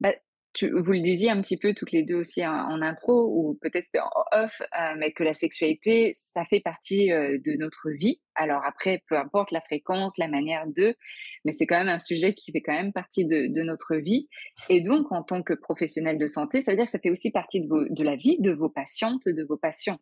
bah, 0.00 0.14
vous 0.62 0.92
le 0.92 1.00
disiez 1.00 1.30
un 1.30 1.40
petit 1.40 1.56
peu 1.56 1.74
toutes 1.74 1.92
les 1.92 2.04
deux 2.04 2.14
aussi 2.14 2.46
en, 2.46 2.80
intro, 2.80 3.26
ou 3.28 3.58
peut-être 3.60 3.88
en 3.98 4.44
off, 4.44 4.60
euh, 4.62 4.94
mais 4.96 5.12
que 5.12 5.24
la 5.24 5.34
sexualité, 5.34 6.12
ça 6.14 6.44
fait 6.44 6.60
partie 6.60 7.12
euh, 7.12 7.38
de 7.44 7.52
notre 7.52 7.90
vie. 7.90 8.20
Alors 8.34 8.62
après, 8.64 9.02
peu 9.08 9.16
importe 9.16 9.50
la 9.50 9.60
fréquence, 9.60 10.18
la 10.18 10.28
manière 10.28 10.66
de, 10.66 10.96
mais 11.44 11.52
c'est 11.52 11.66
quand 11.66 11.78
même 11.78 11.88
un 11.88 11.98
sujet 11.98 12.34
qui 12.34 12.52
fait 12.52 12.60
quand 12.60 12.72
même 12.72 12.92
partie 12.92 13.24
de, 13.24 13.62
notre 13.64 13.96
vie. 13.96 14.28
Et 14.68 14.80
donc, 14.80 15.10
en 15.10 15.22
tant 15.22 15.42
que 15.42 15.54
professionnel 15.54 16.18
de 16.18 16.26
santé, 16.26 16.60
ça 16.60 16.72
veut 16.72 16.76
dire 16.76 16.84
que 16.84 16.90
ça 16.90 16.98
fait 16.98 17.10
aussi 17.10 17.30
partie 17.30 17.60
de, 17.60 17.88
de 17.90 18.04
la 18.04 18.16
vie 18.16 18.36
de 18.40 18.52
vos 18.52 18.68
patientes, 18.68 19.26
de 19.26 19.42
vos 19.42 19.56
patients. 19.56 19.98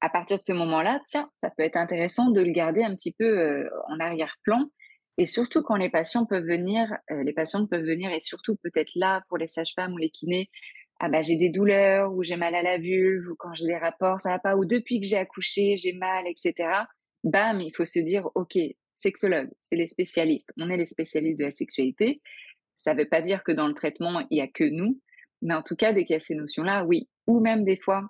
À 0.00 0.08
partir 0.08 0.36
de 0.36 0.42
ce 0.42 0.52
moment-là, 0.52 1.00
tiens, 1.06 1.30
ça 1.40 1.50
peut 1.50 1.62
être 1.62 1.76
intéressant 1.76 2.30
de 2.30 2.40
le 2.40 2.50
garder 2.50 2.82
un 2.82 2.94
petit 2.94 3.12
peu 3.12 3.38
euh, 3.38 3.70
en 3.88 4.00
arrière-plan 4.00 4.68
et 5.18 5.26
surtout 5.26 5.62
quand 5.62 5.76
les 5.76 5.90
patients 5.90 6.26
peuvent 6.26 6.46
venir, 6.46 6.88
euh, 7.10 7.22
les 7.22 7.32
patientes 7.32 7.68
peuvent 7.68 7.84
venir 7.84 8.12
et 8.12 8.20
surtout 8.20 8.56
peut-être 8.56 8.92
là 8.96 9.22
pour 9.28 9.38
les 9.38 9.46
sages-femmes 9.46 9.92
ou 9.92 9.98
les 9.98 10.10
kinés, 10.10 10.48
ah 11.00 11.08
bah 11.08 11.22
j'ai 11.22 11.36
des 11.36 11.50
douleurs 11.50 12.12
ou 12.14 12.22
j'ai 12.22 12.36
mal 12.36 12.54
à 12.54 12.62
la 12.62 12.78
vulve 12.78 13.28
ou 13.30 13.34
quand 13.36 13.54
j'ai 13.54 13.66
des 13.66 13.76
rapports 13.76 14.20
ça 14.20 14.30
va 14.30 14.38
pas 14.38 14.56
ou 14.56 14.64
depuis 14.64 15.00
que 15.00 15.06
j'ai 15.06 15.16
accouché 15.16 15.76
j'ai 15.76 15.92
mal 15.94 16.26
etc. 16.26 16.70
Bam, 17.24 17.60
il 17.60 17.72
faut 17.74 17.84
se 17.84 17.98
dire 17.98 18.28
ok 18.34 18.58
sexologue, 18.94 19.50
c'est 19.60 19.76
les 19.76 19.86
spécialistes, 19.86 20.52
on 20.58 20.70
est 20.70 20.76
les 20.76 20.84
spécialistes 20.84 21.38
de 21.38 21.44
la 21.44 21.50
sexualité. 21.50 22.20
Ça 22.76 22.94
veut 22.94 23.08
pas 23.08 23.22
dire 23.22 23.42
que 23.44 23.52
dans 23.52 23.68
le 23.68 23.74
traitement 23.74 24.26
il 24.30 24.38
y 24.38 24.40
a 24.40 24.48
que 24.48 24.64
nous, 24.64 25.00
mais 25.42 25.54
en 25.54 25.62
tout 25.62 25.76
cas 25.76 25.92
dès 25.92 26.04
qu'il 26.04 26.14
y 26.14 26.16
a 26.16 26.20
ces 26.20 26.34
notions 26.34 26.62
là, 26.62 26.84
oui. 26.84 27.08
Ou 27.26 27.40
même 27.40 27.64
des 27.64 27.76
fois 27.76 28.08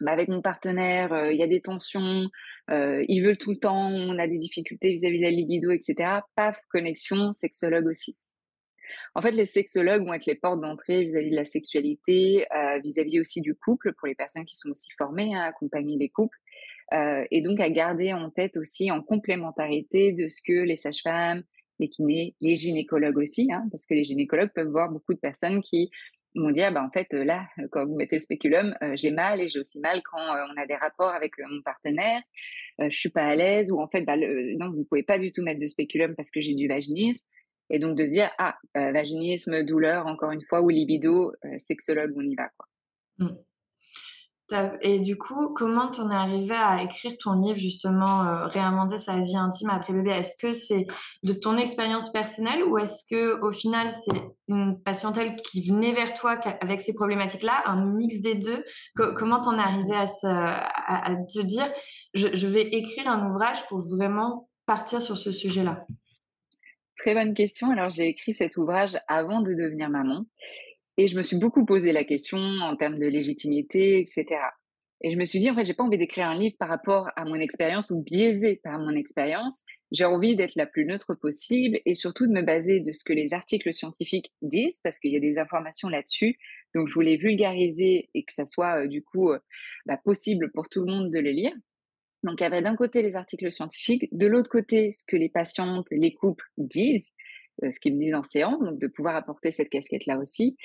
bah, 0.00 0.12
avec 0.12 0.28
mon 0.28 0.42
partenaire, 0.42 1.12
euh, 1.12 1.32
il 1.32 1.38
y 1.38 1.42
a 1.42 1.46
des 1.46 1.60
tensions, 1.60 2.28
euh, 2.70 3.04
ils 3.08 3.22
veulent 3.22 3.38
tout 3.38 3.50
le 3.50 3.58
temps, 3.58 3.88
on 3.90 4.18
a 4.18 4.26
des 4.26 4.38
difficultés 4.38 4.90
vis-à-vis 4.92 5.18
de 5.18 5.24
la 5.24 5.30
libido, 5.30 5.70
etc. 5.70 6.20
Paf, 6.34 6.58
connexion, 6.70 7.32
sexologue 7.32 7.86
aussi. 7.86 8.16
En 9.14 9.22
fait, 9.22 9.32
les 9.32 9.46
sexologues 9.46 10.04
vont 10.04 10.14
être 10.14 10.26
les 10.26 10.34
portes 10.34 10.60
d'entrée 10.60 11.02
vis-à-vis 11.02 11.30
de 11.30 11.36
la 11.36 11.44
sexualité, 11.44 12.46
euh, 12.56 12.78
vis-à-vis 12.80 13.20
aussi 13.20 13.40
du 13.40 13.54
couple, 13.54 13.92
pour 13.98 14.06
les 14.06 14.14
personnes 14.14 14.44
qui 14.44 14.56
sont 14.56 14.70
aussi 14.70 14.88
formées 14.96 15.34
à 15.34 15.44
accompagner 15.44 15.96
les 15.98 16.08
couples, 16.08 16.38
euh, 16.92 17.24
et 17.30 17.40
donc 17.40 17.60
à 17.60 17.70
garder 17.70 18.12
en 18.12 18.30
tête 18.30 18.56
aussi 18.56 18.90
en 18.90 19.02
complémentarité 19.02 20.12
de 20.12 20.28
ce 20.28 20.40
que 20.46 20.52
les 20.52 20.76
sages-femmes, 20.76 21.42
les 21.78 21.88
kinés, 21.88 22.34
les 22.40 22.56
gynécologues 22.56 23.18
aussi, 23.18 23.48
hein, 23.52 23.66
parce 23.70 23.86
que 23.86 23.94
les 23.94 24.04
gynécologues 24.04 24.52
peuvent 24.54 24.70
voir 24.70 24.90
beaucoup 24.90 25.14
de 25.14 25.18
personnes 25.18 25.62
qui 25.62 25.90
m'ont 26.36 26.50
dit 26.50 26.62
ah, 26.62 26.70
bah 26.70 26.82
en 26.82 26.90
fait 26.90 27.12
là 27.12 27.46
quand 27.70 27.86
vous 27.86 27.96
mettez 27.96 28.16
le 28.16 28.20
spéculum 28.20 28.74
j'ai 28.94 29.10
mal 29.10 29.40
et 29.40 29.48
j'ai 29.48 29.58
aussi 29.58 29.80
mal 29.80 30.02
quand 30.04 30.20
on 30.20 30.60
a 30.60 30.66
des 30.66 30.76
rapports 30.76 31.10
avec 31.10 31.32
mon 31.38 31.62
partenaire. 31.62 32.22
Je 32.78 32.96
suis 32.96 33.10
pas 33.10 33.24
à 33.24 33.34
l'aise 33.34 33.70
ou 33.72 33.80
en 33.80 33.88
fait 33.88 34.02
bah, 34.02 34.16
non 34.16 34.70
vous 34.70 34.84
pouvez 34.84 35.02
pas 35.02 35.18
du 35.18 35.32
tout 35.32 35.42
mettre 35.42 35.60
de 35.60 35.66
spéculum 35.66 36.14
parce 36.14 36.30
que 36.30 36.40
j'ai 36.40 36.54
du 36.54 36.68
vaginisme. 36.68 37.26
Et 37.68 37.78
donc 37.78 37.96
de 37.96 38.04
se 38.04 38.12
dire 38.12 38.30
ah 38.38 38.56
vaginisme 38.74 39.64
douleur 39.64 40.06
encore 40.06 40.30
une 40.30 40.42
fois 40.42 40.62
ou 40.62 40.68
libido 40.68 41.32
sexologue 41.58 42.12
on 42.16 42.22
y 42.22 42.34
va 42.34 42.48
quoi. 42.56 42.66
Mmh. 43.18 43.36
Et 44.80 45.00
du 45.00 45.18
coup, 45.18 45.52
comment 45.54 45.88
t'en 45.88 46.08
es 46.10 46.14
arrivé 46.14 46.54
à 46.54 46.80
écrire 46.80 47.12
ton 47.18 47.32
livre 47.32 47.58
justement, 47.58 48.22
euh, 48.22 48.46
réinventer 48.46 48.96
sa 48.96 49.20
vie 49.20 49.36
intime 49.36 49.70
après 49.70 49.92
bébé? 49.92 50.10
Est-ce 50.10 50.36
que 50.36 50.54
c'est 50.54 50.86
de 51.24 51.32
ton 51.32 51.56
expérience 51.56 52.12
personnelle 52.12 52.62
ou 52.62 52.78
est-ce 52.78 53.04
que 53.10 53.40
au 53.40 53.50
final 53.50 53.90
c'est 53.90 54.22
une 54.46 54.80
patientèle 54.80 55.34
qui 55.36 55.68
venait 55.68 55.92
vers 55.92 56.14
toi 56.14 56.38
avec 56.60 56.80
ces 56.80 56.94
problématiques-là, 56.94 57.64
un 57.66 57.86
mix 57.86 58.20
des 58.20 58.36
deux? 58.36 58.64
Comment 58.94 59.40
t'en 59.40 59.58
es 59.58 59.62
arrivé 59.62 59.96
à, 59.96 60.06
à, 60.86 61.16
te 61.16 61.42
dire 61.42 61.66
je, 62.14 62.28
je 62.32 62.46
vais 62.46 62.62
écrire 62.62 63.08
un 63.08 63.28
ouvrage 63.28 63.66
pour 63.66 63.80
vraiment 63.80 64.48
partir 64.64 65.02
sur 65.02 65.16
ce 65.16 65.32
sujet-là? 65.32 65.86
Très 66.98 67.14
bonne 67.14 67.34
question. 67.34 67.70
Alors 67.70 67.90
j'ai 67.90 68.06
écrit 68.06 68.32
cet 68.32 68.56
ouvrage 68.56 68.96
avant 69.08 69.40
de 69.40 69.54
devenir 69.54 69.90
maman 69.90 70.24
et 70.96 71.08
je 71.08 71.16
me 71.16 71.22
suis 71.22 71.36
beaucoup 71.36 71.64
posé 71.64 71.92
la 71.92 72.04
question 72.04 72.38
en 72.38 72.76
termes 72.76 72.98
de 72.98 73.06
légitimité, 73.06 74.00
etc. 74.00 74.40
Et 75.02 75.12
je 75.12 75.18
me 75.18 75.24
suis 75.24 75.38
dit, 75.38 75.50
en 75.50 75.54
fait, 75.54 75.64
j'ai 75.66 75.74
pas 75.74 75.84
envie 75.84 75.98
d'écrire 75.98 76.26
un 76.26 76.38
livre 76.38 76.56
par 76.58 76.68
rapport 76.68 77.10
à 77.16 77.24
mon 77.24 77.34
expérience 77.34 77.90
ou 77.90 78.02
biaisé 78.02 78.60
par 78.64 78.78
mon 78.78 78.96
expérience. 78.96 79.64
J'ai 79.92 80.06
envie 80.06 80.36
d'être 80.36 80.54
la 80.56 80.66
plus 80.66 80.86
neutre 80.86 81.14
possible 81.14 81.78
et 81.84 81.94
surtout 81.94 82.26
de 82.26 82.32
me 82.32 82.40
baser 82.40 82.80
de 82.80 82.92
ce 82.92 83.04
que 83.04 83.12
les 83.12 83.34
articles 83.34 83.72
scientifiques 83.74 84.32
disent 84.40 84.80
parce 84.82 84.98
qu'il 84.98 85.12
y 85.12 85.16
a 85.16 85.20
des 85.20 85.38
informations 85.38 85.88
là-dessus. 85.88 86.38
Donc, 86.74 86.88
je 86.88 86.94
voulais 86.94 87.16
vulgariser 87.16 88.08
et 88.14 88.24
que 88.24 88.32
ça 88.32 88.46
soit 88.46 88.84
euh, 88.84 88.86
du 88.86 89.02
coup 89.02 89.30
euh, 89.30 89.38
bah, 89.84 89.98
possible 90.02 90.50
pour 90.52 90.68
tout 90.70 90.80
le 90.80 90.90
monde 90.90 91.10
de 91.10 91.18
les 91.18 91.34
lire. 91.34 91.52
Donc, 92.22 92.40
il 92.40 92.44
y 92.44 92.46
avait 92.46 92.62
d'un 92.62 92.74
côté 92.74 93.02
les 93.02 93.16
articles 93.16 93.52
scientifiques, 93.52 94.08
de 94.12 94.26
l'autre 94.26 94.50
côté 94.50 94.92
ce 94.92 95.04
que 95.06 95.16
les 95.16 95.28
patientes, 95.28 95.86
les 95.90 96.14
couples 96.14 96.44
disent. 96.56 97.12
Euh, 97.64 97.70
ce 97.70 97.80
qu'ils 97.80 97.96
me 97.96 98.02
disent 98.02 98.14
en 98.14 98.22
séance, 98.22 98.62
donc 98.62 98.78
de 98.78 98.86
pouvoir 98.86 99.16
apporter 99.16 99.50
cette 99.50 99.70
casquette-là 99.70 100.18
aussi. 100.18 100.56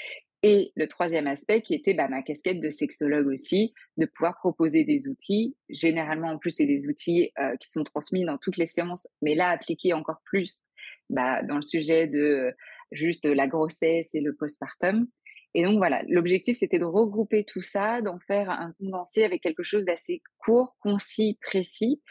Et 0.44 0.72
le 0.76 0.88
troisième 0.88 1.28
aspect 1.28 1.62
qui 1.62 1.74
était 1.74 1.94
bah, 1.94 2.10
ma 2.10 2.22
casquette 2.22 2.60
de 2.60 2.70
sexologue 2.70 3.28
aussi, 3.28 3.74
de 3.98 4.06
pouvoir 4.06 4.36
proposer 4.38 4.84
des 4.84 5.08
outils. 5.08 5.56
Généralement, 5.70 6.30
en 6.30 6.38
plus, 6.38 6.52
c'est 6.52 6.66
des 6.66 6.88
outils 6.88 7.32
euh, 7.40 7.56
qui 7.58 7.70
sont 7.70 7.84
transmis 7.84 8.26
dans 8.26 8.38
toutes 8.38 8.58
les 8.58 8.66
séances, 8.66 9.08
mais 9.22 9.36
là, 9.36 9.50
appliqués 9.50 9.94
encore 9.94 10.20
plus 10.26 10.64
bah, 11.10 11.44
dans 11.44 11.58
le 11.58 11.62
sujet 11.62 12.08
de 12.08 12.20
euh, 12.20 12.52
juste 12.92 13.26
la 13.26 13.48
grossesse 13.48 14.14
et 14.14 14.22
le 14.22 14.36
postpartum. 14.36 15.08
Et 15.54 15.64
donc 15.64 15.78
voilà, 15.78 16.02
l'objectif 16.08 16.58
c'était 16.58 16.80
de 16.80 16.86
regrouper 16.86 17.44
tout 17.44 17.62
ça, 17.62 18.02
d'en 18.02 18.20
faire 18.20 18.50
un 18.50 18.74
condensé 18.80 19.24
avec 19.24 19.42
quelque 19.42 19.64
chose 19.64 19.84
d'assez 19.84 20.22
court, 20.40 20.78
concis, 20.80 21.38
précis, 21.42 22.02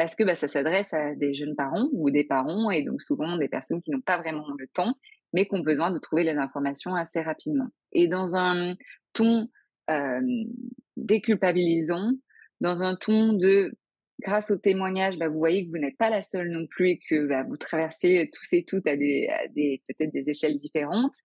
parce 0.00 0.14
que 0.14 0.24
bah, 0.24 0.34
ça 0.34 0.48
s'adresse 0.48 0.94
à 0.94 1.14
des 1.14 1.34
jeunes 1.34 1.54
parents 1.54 1.90
ou 1.92 2.10
des 2.10 2.24
parents 2.24 2.70
et 2.70 2.82
donc 2.82 3.02
souvent 3.02 3.36
des 3.36 3.50
personnes 3.50 3.82
qui 3.82 3.90
n'ont 3.90 4.00
pas 4.00 4.16
vraiment 4.16 4.46
le 4.56 4.66
temps, 4.66 4.94
mais 5.34 5.44
qui 5.44 5.54
ont 5.54 5.60
besoin 5.60 5.90
de 5.90 5.98
trouver 5.98 6.24
les 6.24 6.38
informations 6.38 6.94
assez 6.94 7.20
rapidement. 7.20 7.66
Et 7.92 8.08
dans 8.08 8.34
un 8.34 8.76
ton 9.12 9.50
déculpabilisant, 10.96 12.12
dans 12.62 12.82
un 12.82 12.96
ton 12.96 13.34
de 13.34 13.74
grâce 14.22 14.50
au 14.50 14.56
témoignage, 14.56 15.18
bah, 15.18 15.28
vous 15.28 15.38
voyez 15.38 15.66
que 15.66 15.70
vous 15.70 15.76
n'êtes 15.78 15.98
pas 15.98 16.08
la 16.08 16.22
seule 16.22 16.48
non 16.48 16.66
plus 16.66 16.92
et 16.92 17.00
que 17.06 17.26
bah, 17.26 17.44
vous 17.46 17.58
traversez 17.58 18.30
tous 18.32 18.54
et 18.54 18.64
toutes 18.64 18.86
à 18.86 18.96
des, 18.96 19.28
des 19.54 19.82
peut-être 19.86 20.14
des 20.14 20.30
échelles 20.30 20.56
différentes. 20.56 21.16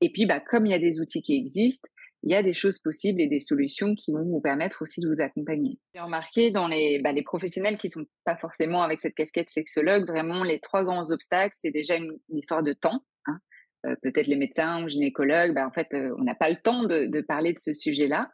Et 0.00 0.10
puis, 0.10 0.26
comme 0.50 0.66
il 0.66 0.72
y 0.72 0.74
a 0.74 0.80
des 0.80 0.98
outils 0.98 1.22
qui 1.22 1.36
existent, 1.36 1.88
il 2.24 2.32
y 2.32 2.34
a 2.34 2.42
des 2.42 2.54
choses 2.54 2.78
possibles 2.78 3.20
et 3.20 3.28
des 3.28 3.38
solutions 3.38 3.94
qui 3.94 4.10
vont 4.10 4.24
vous 4.24 4.40
permettre 4.40 4.80
aussi 4.80 5.02
de 5.02 5.08
vous 5.08 5.20
accompagner. 5.20 5.78
J'ai 5.94 6.00
remarqué 6.00 6.50
dans 6.50 6.68
les, 6.68 6.98
bah, 7.02 7.12
professionnels 7.22 7.76
qui 7.76 7.90
sont 7.90 8.06
pas 8.24 8.36
forcément 8.36 8.82
avec 8.82 9.00
cette 9.00 9.14
casquette 9.14 9.50
sexologue, 9.50 10.06
vraiment 10.06 10.42
les 10.42 10.58
trois 10.58 10.84
grands 10.84 11.10
obstacles, 11.10 11.54
c'est 11.54 11.70
déjà 11.70 11.96
une, 11.96 12.18
histoire 12.30 12.62
de 12.62 12.72
temps. 12.72 13.04
Hein. 13.26 13.38
Euh, 13.86 13.94
peut-être 14.02 14.26
les 14.26 14.36
médecins 14.36 14.82
ou 14.82 14.88
gynécologues, 14.88 15.54
bah, 15.54 15.66
en 15.66 15.70
fait, 15.70 15.88
euh, 15.92 16.14
on 16.18 16.24
n'a 16.24 16.34
pas 16.34 16.48
le 16.48 16.56
temps 16.56 16.84
de, 16.84 17.20
parler 17.20 17.52
de 17.52 17.58
ce 17.58 17.74
sujet-là. 17.74 18.30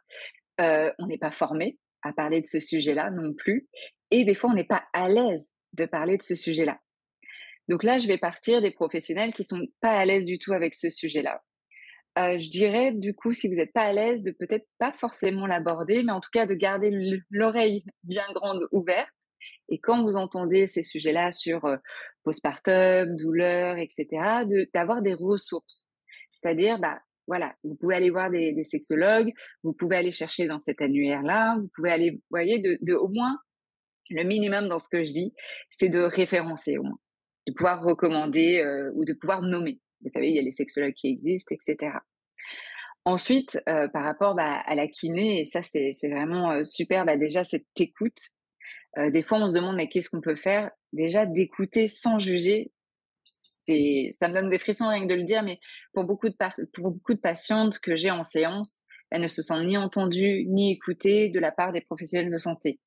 Euh, 0.61 0.89
on 0.97 1.07
n'est 1.07 1.17
pas 1.17 1.31
formé 1.31 1.77
à 2.01 2.13
parler 2.13 2.39
de 2.39 2.47
ce 2.47 2.61
sujet-là 2.61 3.11
non 3.11 3.33
plus. 3.33 3.67
Et 4.09 4.23
des 4.23 4.35
fois, 4.35 4.51
on 4.51 4.53
n'est 4.53 4.63
pas 4.63 4.85
à 4.93 5.09
l'aise 5.09 5.53
de 5.73 5.85
parler 5.85 6.17
de 6.17 6.23
ce 6.23 6.35
sujet-là. 6.35 6.79
Donc 7.67 7.83
là, 7.83 7.99
je 7.99 8.07
vais 8.07 8.17
partir 8.17 8.61
des 8.61 8.71
professionnels 8.71 9.33
qui 9.33 9.43
sont 9.43 9.67
pas 9.81 9.97
à 9.97 10.05
l'aise 10.05 10.25
du 10.25 10.39
tout 10.39 10.53
avec 10.53 10.75
ce 10.75 10.89
sujet-là. 10.89 11.41
Euh, 12.17 12.37
je 12.37 12.49
dirais, 12.49 12.91
du 12.91 13.13
coup, 13.13 13.31
si 13.31 13.47
vous 13.47 13.55
n'êtes 13.55 13.71
pas 13.73 13.83
à 13.83 13.93
l'aise, 13.93 14.21
de 14.21 14.31
peut-être 14.31 14.67
pas 14.77 14.91
forcément 14.91 15.47
l'aborder, 15.47 16.03
mais 16.03 16.11
en 16.11 16.19
tout 16.19 16.29
cas 16.31 16.45
de 16.45 16.53
garder 16.53 16.91
l'oreille 17.29 17.83
bien 18.03 18.25
grande 18.33 18.67
ouverte. 18.71 19.09
Et 19.69 19.79
quand 19.79 20.03
vous 20.03 20.17
entendez 20.17 20.67
ces 20.67 20.83
sujets-là 20.83 21.31
sur 21.31 21.65
postpartum, 22.23 23.15
douleur, 23.15 23.77
etc., 23.77 24.07
d'avoir 24.73 25.01
des 25.01 25.13
ressources. 25.13 25.87
C'est-à-dire, 26.33 26.79
bah, 26.79 26.99
voilà, 27.27 27.55
vous 27.63 27.75
pouvez 27.75 27.95
aller 27.95 28.09
voir 28.09 28.29
des, 28.29 28.51
des, 28.53 28.63
sexologues, 28.63 29.31
vous 29.63 29.73
pouvez 29.73 29.95
aller 29.95 30.11
chercher 30.11 30.47
dans 30.47 30.59
cet 30.59 30.81
annuaire-là, 30.81 31.57
vous 31.59 31.69
pouvez 31.75 31.91
aller, 31.91 32.11
vous 32.11 32.21
voyez, 32.29 32.59
de, 32.59 32.77
de, 32.81 32.93
au 32.93 33.07
moins, 33.07 33.37
le 34.09 34.23
minimum 34.23 34.67
dans 34.67 34.79
ce 34.79 34.89
que 34.89 35.03
je 35.03 35.13
dis, 35.13 35.33
c'est 35.69 35.89
de 35.89 35.99
référencer 35.99 36.77
au 36.77 36.83
moins, 36.83 36.99
de 37.47 37.53
pouvoir 37.53 37.83
recommander 37.83 38.59
euh, 38.59 38.91
ou 38.95 39.05
de 39.05 39.13
pouvoir 39.13 39.41
nommer. 39.41 39.79
Vous 40.03 40.09
savez, 40.09 40.29
il 40.29 40.35
y 40.35 40.39
a 40.39 40.43
les 40.43 40.51
sexologues 40.51 40.93
qui 40.93 41.07
existent, 41.07 41.53
etc. 41.53 41.97
Ensuite, 43.03 43.59
euh, 43.67 43.87
par 43.87 44.03
rapport 44.03 44.35
bah, 44.35 44.61
à 44.65 44.75
la 44.75 44.87
kiné, 44.87 45.39
et 45.39 45.45
ça 45.45 45.63
c'est 45.63 45.93
vraiment 46.03 46.51
euh, 46.51 46.63
super, 46.63 47.05
bah, 47.05 47.17
déjà 47.17 47.43
cette 47.43 47.65
écoute. 47.77 48.29
Euh, 48.97 49.09
des 49.09 49.23
fois, 49.23 49.39
on 49.39 49.49
se 49.49 49.55
demande 49.55 49.75
mais 49.75 49.89
qu'est-ce 49.89 50.09
qu'on 50.09 50.21
peut 50.21 50.35
faire? 50.35 50.69
Déjà 50.93 51.25
d'écouter 51.25 51.87
sans 51.87 52.19
juger, 52.19 52.71
ça 53.67 54.27
me 54.27 54.33
donne 54.33 54.49
des 54.49 54.59
frissons 54.59 54.89
rien 54.89 55.03
que 55.03 55.09
de 55.09 55.15
le 55.15 55.23
dire, 55.23 55.43
mais 55.43 55.59
pour 55.93 56.03
beaucoup 56.03 56.29
de, 56.29 56.35
pour 56.73 56.99
patientes 57.21 57.79
que 57.79 57.95
j'ai 57.95 58.11
en 58.11 58.23
séance, 58.23 58.81
elles 59.09 59.21
ne 59.21 59.27
se 59.27 59.41
sentent 59.41 59.65
ni 59.65 59.77
entendues 59.77 60.45
ni 60.47 60.71
écoutées 60.73 61.29
de 61.29 61.39
la 61.39 61.51
part 61.51 61.71
des 61.71 61.81
professionnels 61.81 62.31
de 62.31 62.37
santé. 62.37 62.79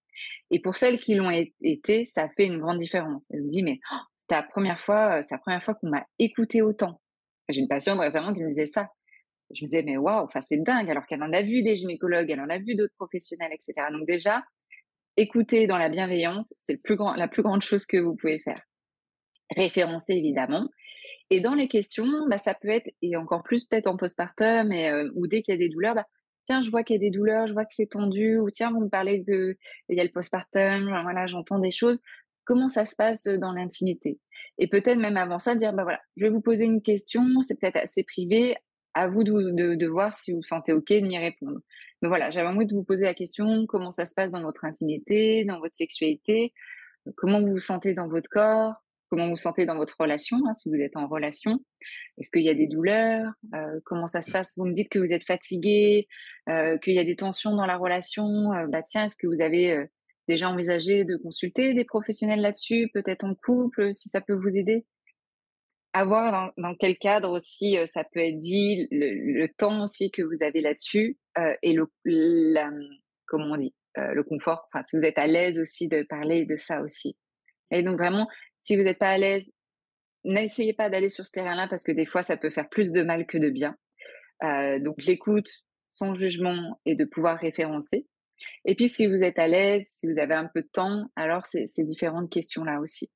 Et 0.51 0.61
pour 0.61 0.77
celles 0.77 1.01
qui 1.01 1.15
l'ont 1.15 1.31
été, 1.61 2.05
ça 2.05 2.29
fait 2.37 2.47
une 2.47 2.61
grande 2.61 2.79
différence. 2.79 3.27
Elles 3.31 3.43
me 3.43 3.49
disent 3.49 3.65
mais 3.65 3.81
oh, 3.93 3.97
c'était 4.17 4.37
la 4.37 4.43
première 4.45 4.79
fois, 4.79 5.23
c'est 5.23 5.35
la 5.35 5.41
première 5.41 5.65
fois 5.65 5.75
qu'on 5.75 5.89
m'a 5.89 6.07
écouté 6.19 6.63
autant. 6.63 7.01
J'ai 7.49 7.61
une 7.61 7.69
patiente 7.69 7.99
récemment 7.99 8.33
qui 8.33 8.41
me 8.41 8.49
disait 8.49 8.67
ça. 8.67 8.89
Je 9.51 9.63
me 9.63 9.67
disais, 9.67 9.83
mais 9.83 9.97
waouh, 9.97 10.25
enfin, 10.25 10.41
c'est 10.41 10.57
dingue, 10.57 10.91
alors 10.91 11.07
qu'elle 11.07 11.23
en 11.23 11.33
a 11.33 11.43
vu 11.43 11.63
des 11.63 11.77
gynécologues, 11.77 12.31
elle 12.31 12.41
en 12.41 12.49
a 12.49 12.59
vu 12.59 12.75
d'autres 12.75 12.95
professionnels, 12.97 13.53
etc. 13.53 13.75
Donc, 13.93 14.07
déjà, 14.07 14.43
écouter 15.17 15.67
dans 15.67 15.79
la 15.79 15.89
bienveillance, 15.89 16.55
c'est 16.59 16.81
la 17.17 17.29
plus 17.29 17.43
grande 17.43 17.63
chose 17.63 17.87
que 17.87 17.99
vous 17.99 18.17
pouvez 18.17 18.41
faire. 18.41 18.63
Référencer, 19.55 20.15
évidemment. 20.15 20.69
Et 21.31 21.41
dans 21.41 21.55
les 21.55 21.69
questions, 21.69 22.27
bah, 22.29 22.39
ça 22.39 22.55
peut 22.55 22.69
être, 22.69 22.91
et 23.03 23.17
encore 23.17 23.43
plus 23.43 23.65
peut-être 23.65 23.87
en 23.87 23.97
postpartum, 23.97 24.73
euh, 24.73 25.11
ou 25.15 25.27
dès 25.27 25.43
qu'il 25.43 25.53
y 25.53 25.57
a 25.57 25.59
des 25.59 25.69
douleurs, 25.69 25.95
bah, 25.95 26.07
tiens, 26.45 26.61
je 26.63 26.71
vois 26.71 26.83
qu'il 26.83 26.95
y 26.95 26.99
a 26.99 27.01
des 27.01 27.11
douleurs, 27.11 27.47
je 27.47 27.53
vois 27.53 27.65
que 27.65 27.75
c'est 27.75 27.91
tendu, 27.91 28.39
ou 28.39 28.51
tiens, 28.51 28.71
vous 28.71 28.81
me 28.81 28.89
parlez 28.89 29.21
de, 29.21 29.57
il 29.89 29.97
y 29.97 30.01
a 30.01 30.05
le 30.05 30.11
postpartum, 30.11 30.89
voilà, 31.03 31.27
j'entends 31.27 31.59
des 31.59 31.71
choses. 31.71 31.99
Comment 32.45 32.69
ça 32.69 32.85
se 32.85 32.97
passe 32.97 33.25
dans 33.25 33.53
l'intimité 33.53 34.19
et 34.59 34.69
peut-être 34.69 34.99
même 34.99 35.17
avant 35.17 35.39
ça, 35.39 35.55
dire, 35.55 35.73
bah 35.73 35.83
voilà, 35.83 36.01
je 36.17 36.25
vais 36.25 36.31
vous 36.31 36.41
poser 36.41 36.65
une 36.65 36.83
question, 36.83 37.25
c'est 37.41 37.59
peut-être 37.59 37.77
assez 37.77 38.05
privé, 38.05 38.57
à 38.95 39.09
vous 39.09 39.25
de, 39.25 39.87
voir 39.87 40.15
si 40.15 40.31
vous 40.31 40.39
vous 40.39 40.43
sentez 40.45 40.73
OK 40.73 40.89
de 40.89 41.01
m'y 41.01 41.19
répondre. 41.19 41.59
Mais 42.01 42.09
voilà, 42.09 42.31
j'avais 42.31 42.49
envie 42.49 42.67
de 42.67 42.75
vous 42.75 42.85
poser 42.85 43.05
la 43.05 43.15
question, 43.15 43.67
comment 43.67 43.91
ça 43.91 44.07
se 44.07 44.15
passe 44.15 44.31
dans 44.31 44.43
votre 44.43 44.65
intimité, 44.65 45.45
dans 45.45 45.59
votre 45.59 45.75
sexualité, 45.75 46.53
comment 47.17 47.41
vous 47.41 47.53
vous 47.53 47.59
sentez 47.59 47.95
dans 47.95 48.07
votre 48.07 48.31
corps, 48.31 48.75
comment 49.11 49.25
vous 49.25 49.31
vous 49.31 49.37
sentez 49.37 49.67
dans 49.67 49.77
votre 49.77 49.97
relation, 49.99 50.37
hein, 50.47 50.55
si 50.55 50.69
vous 50.69 50.77
êtes 50.77 50.97
en 50.97 51.09
relation. 51.09 51.59
Est-ce 52.19 52.31
qu'il 52.31 52.43
y 52.43 52.49
a 52.49 52.55
des 52.55 52.69
douleurs 52.69 53.33
Comment 53.85 54.07
ça 54.07 54.23
se 54.23 54.31
passe? 54.31 54.55
Vous 54.57 54.65
me 54.65 54.73
dites 54.73 54.89
que 54.89 55.01
vous 55.01 55.13
êtes 55.13 55.25
fatigué, 55.25 56.07
qu'il 56.47 56.95
y 56.95 56.99
a 57.01 57.05
des 57.05 57.17
tensions 57.17 57.57
dans 57.57 57.67
la 57.67 57.77
relation. 57.77 58.51
Bah 58.69 58.83
tiens, 58.83 59.05
est-ce 59.05 59.17
que 59.17 59.27
vous 59.27 59.41
avez 59.41 59.89
déjà 60.29 60.49
envisagé 60.49 61.05
de 61.05 61.17
consulter 61.17 61.75
des 61.75 61.85
professionnels 61.85 62.41
là-dessus, 62.41 62.91
peut-être 62.93 63.25
en 63.25 63.35
couple, 63.35 63.93
si 63.93 64.09
ça 64.09 64.21
peut 64.21 64.35
vous 64.35 64.57
aider? 64.57 64.87
À 65.93 66.05
voir 66.05 66.53
dans, 66.57 66.75
quel 66.75 66.99
cadre 66.99 67.31
aussi 67.31 67.79
euh, 67.79 67.87
ça 67.87 68.05
peut 68.05 68.21
être 68.21 68.41
dit, 68.41 68.89
le, 68.91 69.47
temps 69.57 69.85
aussi 69.85 70.11
que 70.11 70.23
vous 70.23 70.43
avez 70.43 70.61
là-dessus 70.61 71.19
euh, 71.39 71.55
et 71.63 71.73
le, 71.73 71.87
la, 72.05 72.71
comment 73.27 73.55
on 73.55 73.57
dit, 73.57 73.75
euh, 73.99 74.13
le 74.13 74.25
confort. 74.25 74.69
Enfin, 74.73 74.85
si 74.89 74.97
vous 74.97 75.05
êtes 75.05 75.19
à 75.19 75.27
l'aise 75.27 75.59
aussi 75.59 75.87
de 75.87 76.03
parler 76.03 76.47
de 76.47 76.57
ça 76.57 76.83
aussi. 76.83 77.17
Et 77.71 77.83
donc 77.83 77.99
vraiment, 77.99 78.29
si 78.59 78.77
vous 78.77 78.83
n'êtes 78.83 78.99
pas 78.99 79.11
à 79.11 79.19
l'aise, 79.19 79.53
n'essayez 80.25 80.75
pas 80.75 80.91
d'aller 80.91 81.11
sur 81.11 81.27
ce 81.27 81.33
terrain-là 81.33 81.69
parce 81.69 81.85
que 81.85 81.93
des 81.93 82.07
fois, 82.07 82.23
ça 82.23 82.37
peut 82.37 82.51
faire 82.51 82.69
plus 82.69 82.91
de 82.91 83.03
mal 83.03 83.27
que 83.27 83.39
de 83.39 83.51
bien. 83.51 83.77
donc 84.81 85.03
l'écoute 85.05 85.51
sans 85.91 86.13
jugement 86.13 86.81
et 86.87 86.97
de 86.97 87.05
pouvoir 87.05 87.39
référencer. 87.39 88.09
Et 88.65 88.75
puis, 88.75 88.89
si 88.89 89.07
vous 89.07 89.23
êtes 89.23 89.39
à 89.39 89.49
l'aise, 89.49 89.87
si 89.89 90.07
vous 90.07 90.19
avez 90.19 90.35
un 90.35 90.47
peu 90.53 90.63
de 90.63 90.69
temps, 90.69 91.11
alors 91.17 91.47
ces 91.47 91.85
différentes 91.85 92.31
questions-là 92.31 92.81
aussi. 92.81 93.11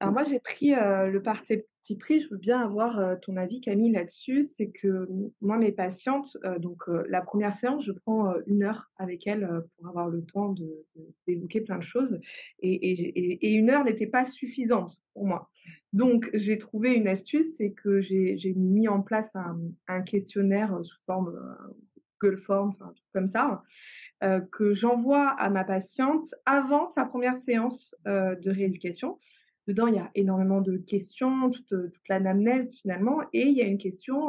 Alors 0.00 0.12
moi, 0.12 0.24
j'ai 0.24 0.40
pris 0.40 0.72
le 0.72 1.18
parti 1.22 1.62
pris. 1.94 2.20
Je 2.20 2.28
veux 2.30 2.36
bien 2.36 2.60
avoir 2.60 3.18
ton 3.20 3.36
avis, 3.36 3.60
Camille, 3.60 3.92
là-dessus. 3.92 4.42
C'est 4.42 4.70
que 4.70 5.08
moi, 5.40 5.56
mes 5.58 5.72
patientes, 5.72 6.36
donc 6.58 6.82
la 7.08 7.20
première 7.22 7.54
séance, 7.54 7.84
je 7.84 7.92
prends 7.92 8.34
une 8.46 8.64
heure 8.64 8.90
avec 8.96 9.26
elles 9.26 9.48
pour 9.76 9.88
avoir 9.88 10.08
le 10.08 10.24
temps 10.24 10.54
d'évoquer 11.26 11.60
plein 11.60 11.78
de 11.78 11.84
choses. 11.84 12.18
Et, 12.60 13.52
une 13.52 13.70
heure 13.70 13.84
n'était 13.84 14.06
pas 14.06 14.24
suffisante 14.24 14.96
pour 15.14 15.26
moi. 15.26 15.48
Donc, 15.92 16.28
j'ai 16.34 16.58
trouvé 16.58 16.94
une 16.94 17.08
astuce, 17.08 17.56
c'est 17.56 17.70
que 17.70 18.00
j'ai 18.00 18.54
mis 18.56 18.88
en 18.88 19.02
place 19.02 19.36
un, 19.86 20.02
questionnaire 20.02 20.78
sous 20.82 20.98
forme 21.04 21.32
Google 22.20 22.36
Form, 22.36 22.70
enfin, 22.70 22.86
un 22.86 22.94
comme 23.12 23.28
ça, 23.28 23.62
que 24.20 24.72
j'envoie 24.72 25.28
à 25.28 25.50
ma 25.50 25.64
patiente 25.64 26.26
avant 26.44 26.86
sa 26.86 27.04
première 27.04 27.36
séance 27.36 27.94
de 28.04 28.50
rééducation. 28.50 29.18
Dedans, 29.66 29.88
il 29.88 29.96
y 29.96 29.98
a 29.98 30.10
énormément 30.14 30.60
de 30.60 30.76
questions, 30.76 31.50
toute, 31.50 31.66
toute 31.68 32.08
l'anamnèse 32.08 32.76
finalement, 32.80 33.22
et 33.32 33.42
il 33.42 33.56
y 33.56 33.62
a 33.62 33.66
une 33.66 33.78
question 33.78 34.28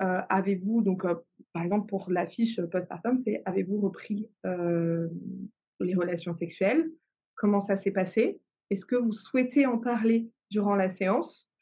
avez-vous, 0.00 0.82
donc 0.82 1.06
par 1.52 1.62
exemple 1.62 1.86
pour 1.86 2.10
la 2.10 2.26
fiche 2.26 2.60
postpartum, 2.60 3.16
c'est 3.16 3.42
avez-vous 3.44 3.80
repris 3.80 4.28
les 4.44 5.94
relations 5.94 6.32
sexuelles? 6.32 6.90
Comment 7.36 7.60
ça 7.60 7.76
s'est 7.76 7.92
passé? 7.92 8.40
Est-ce 8.70 8.84
que 8.84 8.96
vous 8.96 9.12
souhaitez 9.12 9.66
en 9.66 9.78
parler 9.78 10.30
durant 10.50 10.74
la 10.74 10.88
séance? 10.88 11.52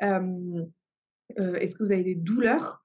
Est-ce 0.00 1.74
que 1.74 1.82
vous 1.82 1.92
avez 1.92 2.04
des 2.04 2.14
douleurs 2.14 2.82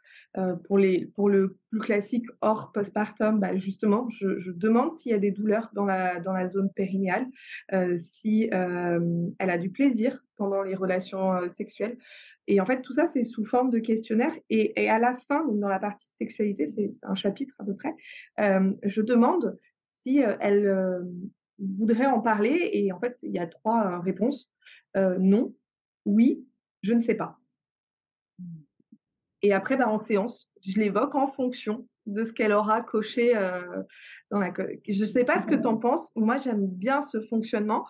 pour, 0.64 0.78
les, 0.78 1.06
pour 1.08 1.30
le 1.30 1.58
plus 1.70 1.80
classique 1.80 2.26
hors 2.42 2.72
postpartum, 2.72 3.40
bah 3.40 3.56
justement, 3.56 4.08
je, 4.10 4.52
demande 4.52 4.92
s'il 4.92 5.12
y 5.12 5.16
a 5.16 5.20
des 5.20 5.32
douleurs 5.32 5.70
dans 5.74 5.86
la, 5.86 6.48
zone 6.48 6.72
périnéale, 6.72 7.28
si 7.98 8.50
elle 8.52 9.50
a 9.50 9.58
du 9.58 9.70
plaisir 9.70 10.24
pendant 10.38 10.64
les 10.64 10.76
relations 10.76 11.48
sexuelles. 11.50 11.98
Et 12.48 12.60
en 12.60 12.66
fait, 12.66 12.82
tout 12.82 12.94
ça, 12.94 13.06
c'est 13.06 13.24
sous 13.24 13.46
forme 13.46 13.70
de 13.70 13.80
questionnaire. 13.80 14.34
Et, 14.50 14.82
et 14.82 14.90
à 14.90 15.00
la 15.00 15.16
fin, 15.16 15.46
dans 15.48 15.70
la 15.70 15.80
partie 15.80 16.08
sexualité, 16.16 16.66
c'est 16.66 16.90
un 17.04 17.16
chapitre 17.16 17.56
à 17.60 17.66
peu 17.66 17.76
près, 17.76 17.96
je 18.84 19.02
demande 19.02 19.58
si 19.90 20.20
elle 20.40 21.04
voudrait 21.60 22.08
en 22.08 22.22
parler. 22.22 22.70
Et 22.74 22.92
en 22.92 23.00
fait, 23.00 23.18
il 23.22 23.32
y 23.32 23.40
a 23.40 23.48
trois 23.48 24.00
réponses. 24.00 24.52
non, 24.96 25.54
oui, 26.06 26.46
je 26.82 26.94
ne 26.94 27.02
sais 27.02 27.16
pas. 27.16 27.38
Et 29.42 29.54
après, 29.54 29.78
bah, 29.78 29.88
en 29.90 29.98
séance, 29.98 30.52
je 30.66 30.80
l'évoque 30.80 31.16
en 31.16 31.28
fonction 31.28 31.88
de 32.06 32.24
ce 32.24 32.34
qu'elle 32.34 32.52
aura 32.52 32.82
coché 32.82 33.34
dans 34.32 34.40
la. 34.40 34.52
Je 34.88 35.00
ne 35.00 35.06
sais 35.06 35.24
pas 35.24 35.42
ce 35.42 35.48
que 35.48 35.56
tu 35.56 35.68
en 35.68 35.78
penses. 35.78 36.12
Moi, 36.16 36.38
j'aime 36.38 36.68
bien 36.68 37.02
ce 37.02 37.20
fonctionnement. 37.20 37.86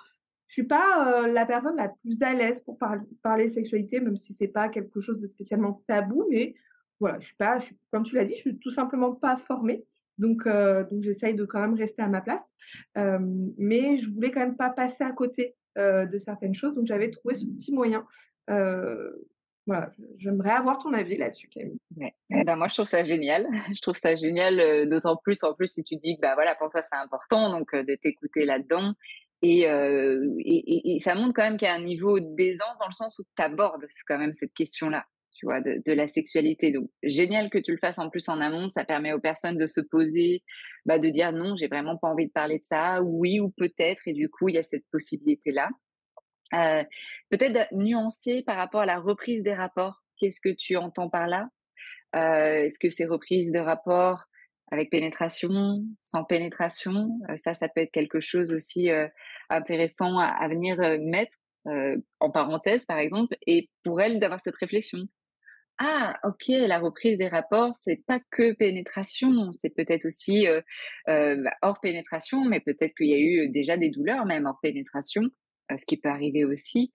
Je 0.48 0.54
suis 0.54 0.64
pas 0.64 1.28
la 1.28 1.46
personne 1.46 1.78
la 1.78 1.90
plus 1.90 2.22
à 2.24 2.34
l'aise 2.34 2.60
pour 2.62 2.78
parler 3.22 3.48
sexualité, 3.48 4.02
même 4.02 4.18
si 4.18 4.34
c'est 4.34 4.50
pas 4.50 4.68
quelque 4.68 5.00
chose 5.00 5.20
de 5.20 5.26
spécialement 5.26 5.82
tabou. 5.88 6.26
Mais 6.30 6.56
voilà, 7.00 7.20
je 7.20 7.28
suis 7.28 7.36
pas, 7.36 7.58
comme 7.92 8.04
tu 8.04 8.16
l'as 8.16 8.26
dit, 8.26 8.36
je 8.36 8.40
suis 8.40 8.60
tout 8.60 8.72
simplement 8.72 9.14
pas 9.14 9.38
formée. 9.38 9.86
Donc, 10.18 10.46
donc 10.46 11.04
j'essaye 11.04 11.36
de 11.36 11.46
quand 11.46 11.62
même 11.62 11.76
rester 11.76 12.02
à 12.02 12.08
ma 12.08 12.22
place. 12.22 12.52
mais 12.96 13.98
je 13.98 14.10
voulais 14.10 14.32
quand 14.32 14.42
même 14.42 14.58
pas 14.58 14.70
passer 14.70 15.04
à 15.04 15.12
côté 15.12 15.56
de 15.78 16.18
certaines 16.18 16.54
choses. 16.54 16.76
Donc, 16.76 16.86
j'avais 16.86 17.10
trouvé 17.10 17.34
ce 17.34 17.46
petit 17.46 17.74
moyen 17.74 18.06
voilà, 19.68 19.92
j'aimerais 20.18 20.52
avoir 20.52 20.80
ton 20.80 20.92
avis 20.94 21.18
là-dessus, 21.18 21.48
Camille. 21.48 21.78
Eh 22.32 22.44
ben 22.44 22.56
moi, 22.56 22.68
je 22.68 22.74
trouve 22.74 22.88
ça 22.88 23.04
génial. 23.06 23.48
Je 23.76 23.82
trouve 23.82 23.96
ça 23.96 24.16
génial, 24.16 24.60
euh, 24.60 24.86
d'autant 24.88 25.16
plus, 25.16 25.44
en 25.44 25.54
plus, 25.54 25.72
si 25.72 25.84
tu 25.84 25.96
dis 25.98 26.16
que 26.16 26.22
bah, 26.22 26.34
voilà, 26.34 26.56
pour 26.56 26.70
toi, 26.70 26.82
c'est 26.82 26.96
important 26.96 27.52
donc 27.52 27.74
euh, 27.74 27.84
de 27.84 27.96
t'écouter 27.96 28.46
là-dedans. 28.46 28.94
Et, 29.44 29.70
euh, 29.70 30.24
et, 30.40 30.96
et, 30.96 31.00
ça 31.00 31.16
montre 31.16 31.34
quand 31.34 31.44
même 31.44 31.58
qu'il 31.58 31.68
y 31.68 31.72
a 31.72 31.74
un 31.74 31.84
niveau 31.84 32.20
d'aisance 32.20 32.78
dans 32.80 32.88
le 32.88 32.94
sens 32.94 33.18
où 33.20 33.24
tu 33.24 33.44
abordes 33.44 33.86
quand 34.08 34.20
même 34.20 34.34
cette 34.34 34.54
question-là, 34.54 35.06
tu 35.34 35.48
vois, 35.48 35.62
de, 35.62 35.82
de, 35.84 35.94
la 35.94 36.06
sexualité. 36.06 36.72
Donc, 36.72 36.90
génial 37.02 37.50
que 37.50 37.58
tu 37.58 37.72
le 37.72 37.78
fasses 37.78 37.98
en 37.98 38.10
plus 38.10 38.30
en 38.30 38.40
amont. 38.40 38.70
Ça 38.70 38.84
permet 38.84 39.14
aux 39.14 39.20
personnes 39.20 39.58
de 39.58 39.66
se 39.66 39.82
poser, 39.82 40.44
bah, 40.86 41.00
de 41.00 41.10
dire 41.10 41.34
non, 41.34 41.56
j'ai 41.56 41.68
vraiment 41.68 41.98
pas 41.98 42.10
envie 42.10 42.28
de 42.28 42.32
parler 42.32 42.60
de 42.60 42.64
ça, 42.64 43.02
oui 43.04 43.40
ou 43.40 43.50
peut-être. 43.58 44.08
Et 44.08 44.14
du 44.14 44.30
coup, 44.30 44.50
il 44.50 44.56
y 44.56 44.60
a 44.60 44.64
cette 44.64 44.86
possibilité-là. 44.92 45.70
Euh, 46.54 46.84
peut-être 47.30 47.74
nuancer 47.74 48.44
par 48.46 48.58
rapport 48.58 48.82
à 48.82 48.86
la 48.86 49.00
reprise 49.00 49.44
des 49.44 49.54
rapports. 49.54 50.04
Qu'est-ce 50.18 50.42
que 50.42 50.54
tu 50.54 50.76
entends 50.76 51.10
par 51.10 51.28
là? 51.28 51.50
Euh, 52.16 52.66
Est-ce 52.66 52.78
que 52.80 52.90
c'est 52.90 53.06
reprise 53.06 53.52
de 53.52 53.60
rapports 53.60 54.26
avec 54.72 54.90
pénétration, 54.90 55.84
sans 56.00 56.24
pénétration? 56.24 57.10
Euh, 57.30 57.36
Ça, 57.38 57.54
ça 57.54 57.70
peut 57.70 57.82
être 57.82 57.92
quelque 57.92 58.20
chose 58.20 58.52
aussi 58.52 58.90
intéressant 59.50 60.20
à, 60.20 60.48
venir 60.48 60.78
mettre 61.02 61.38
en 62.20 62.32
parenthèse, 62.32 62.86
par 62.86 62.98
exemple, 62.98 63.36
et 63.46 63.70
pour 63.84 64.02
elle 64.02 64.20
d'avoir 64.20 64.40
cette 64.40 64.58
réflexion. 64.58 65.00
Ah, 65.78 66.20
ok, 66.24 66.48
la 66.48 66.78
reprise 66.78 67.18
des 67.18 67.28
rapports, 67.28 67.74
c'est 67.74 68.04
pas 68.06 68.20
que 68.30 68.54
pénétration, 68.54 69.52
c'est 69.52 69.74
peut-être 69.74 70.06
aussi 70.06 70.46
bah, 71.08 71.52
hors 71.62 71.80
pénétration, 71.80 72.46
mais 72.46 72.60
peut-être 72.60 72.94
qu'il 72.94 73.08
y 73.08 73.14
a 73.14 73.20
eu 73.20 73.50
déjà 73.50 73.78
des 73.78 73.90
douleurs 73.90 74.26
même 74.26 74.46
hors 74.46 74.60
pénétration 74.62 75.24
ce 75.76 75.86
qui 75.86 75.98
peut 75.98 76.10
arriver 76.10 76.46
aussi. 76.46 76.92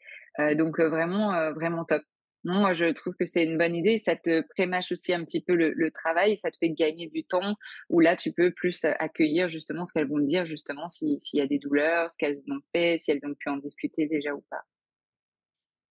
donc 0.54 0.78
vraiment, 0.80 1.52
vraiment 1.52 1.84
top. 1.84 2.02
Moi, 2.46 2.74
je 2.74 2.92
trouve 2.92 3.14
que 3.18 3.24
c'est 3.24 3.42
une 3.42 3.58
bonne 3.58 3.74
idée. 3.74 3.98
Ça 3.98 4.14
te 4.14 4.42
prémâche 4.54 4.92
aussi 4.92 5.12
un 5.12 5.24
petit 5.24 5.40
peu 5.40 5.56
le, 5.56 5.90
travail 5.90 6.32
et 6.32 6.36
ça 6.36 6.50
te 6.50 6.56
fait 6.58 6.70
gagner 6.70 7.08
du 7.08 7.24
temps 7.24 7.56
où 7.90 7.98
là, 7.98 8.14
tu 8.14 8.32
peux 8.32 8.52
plus 8.52 8.84
accueillir 8.84 9.48
justement 9.48 9.84
ce 9.84 9.92
qu'elles 9.92 10.08
vont 10.08 10.20
te 10.20 10.26
dire, 10.26 10.46
justement, 10.46 10.86
s'il 10.86 11.18
y 11.32 11.40
a 11.40 11.46
des 11.46 11.58
douleurs, 11.58 12.08
ce 12.08 12.16
qu'elles 12.18 12.40
ont 12.48 12.60
fait, 12.72 12.98
si 12.98 13.10
elles 13.10 13.20
ont 13.24 13.34
pu 13.34 13.48
en 13.48 13.56
discuter 13.56 14.06
déjà 14.06 14.32
ou 14.32 14.44
pas. 14.48 14.62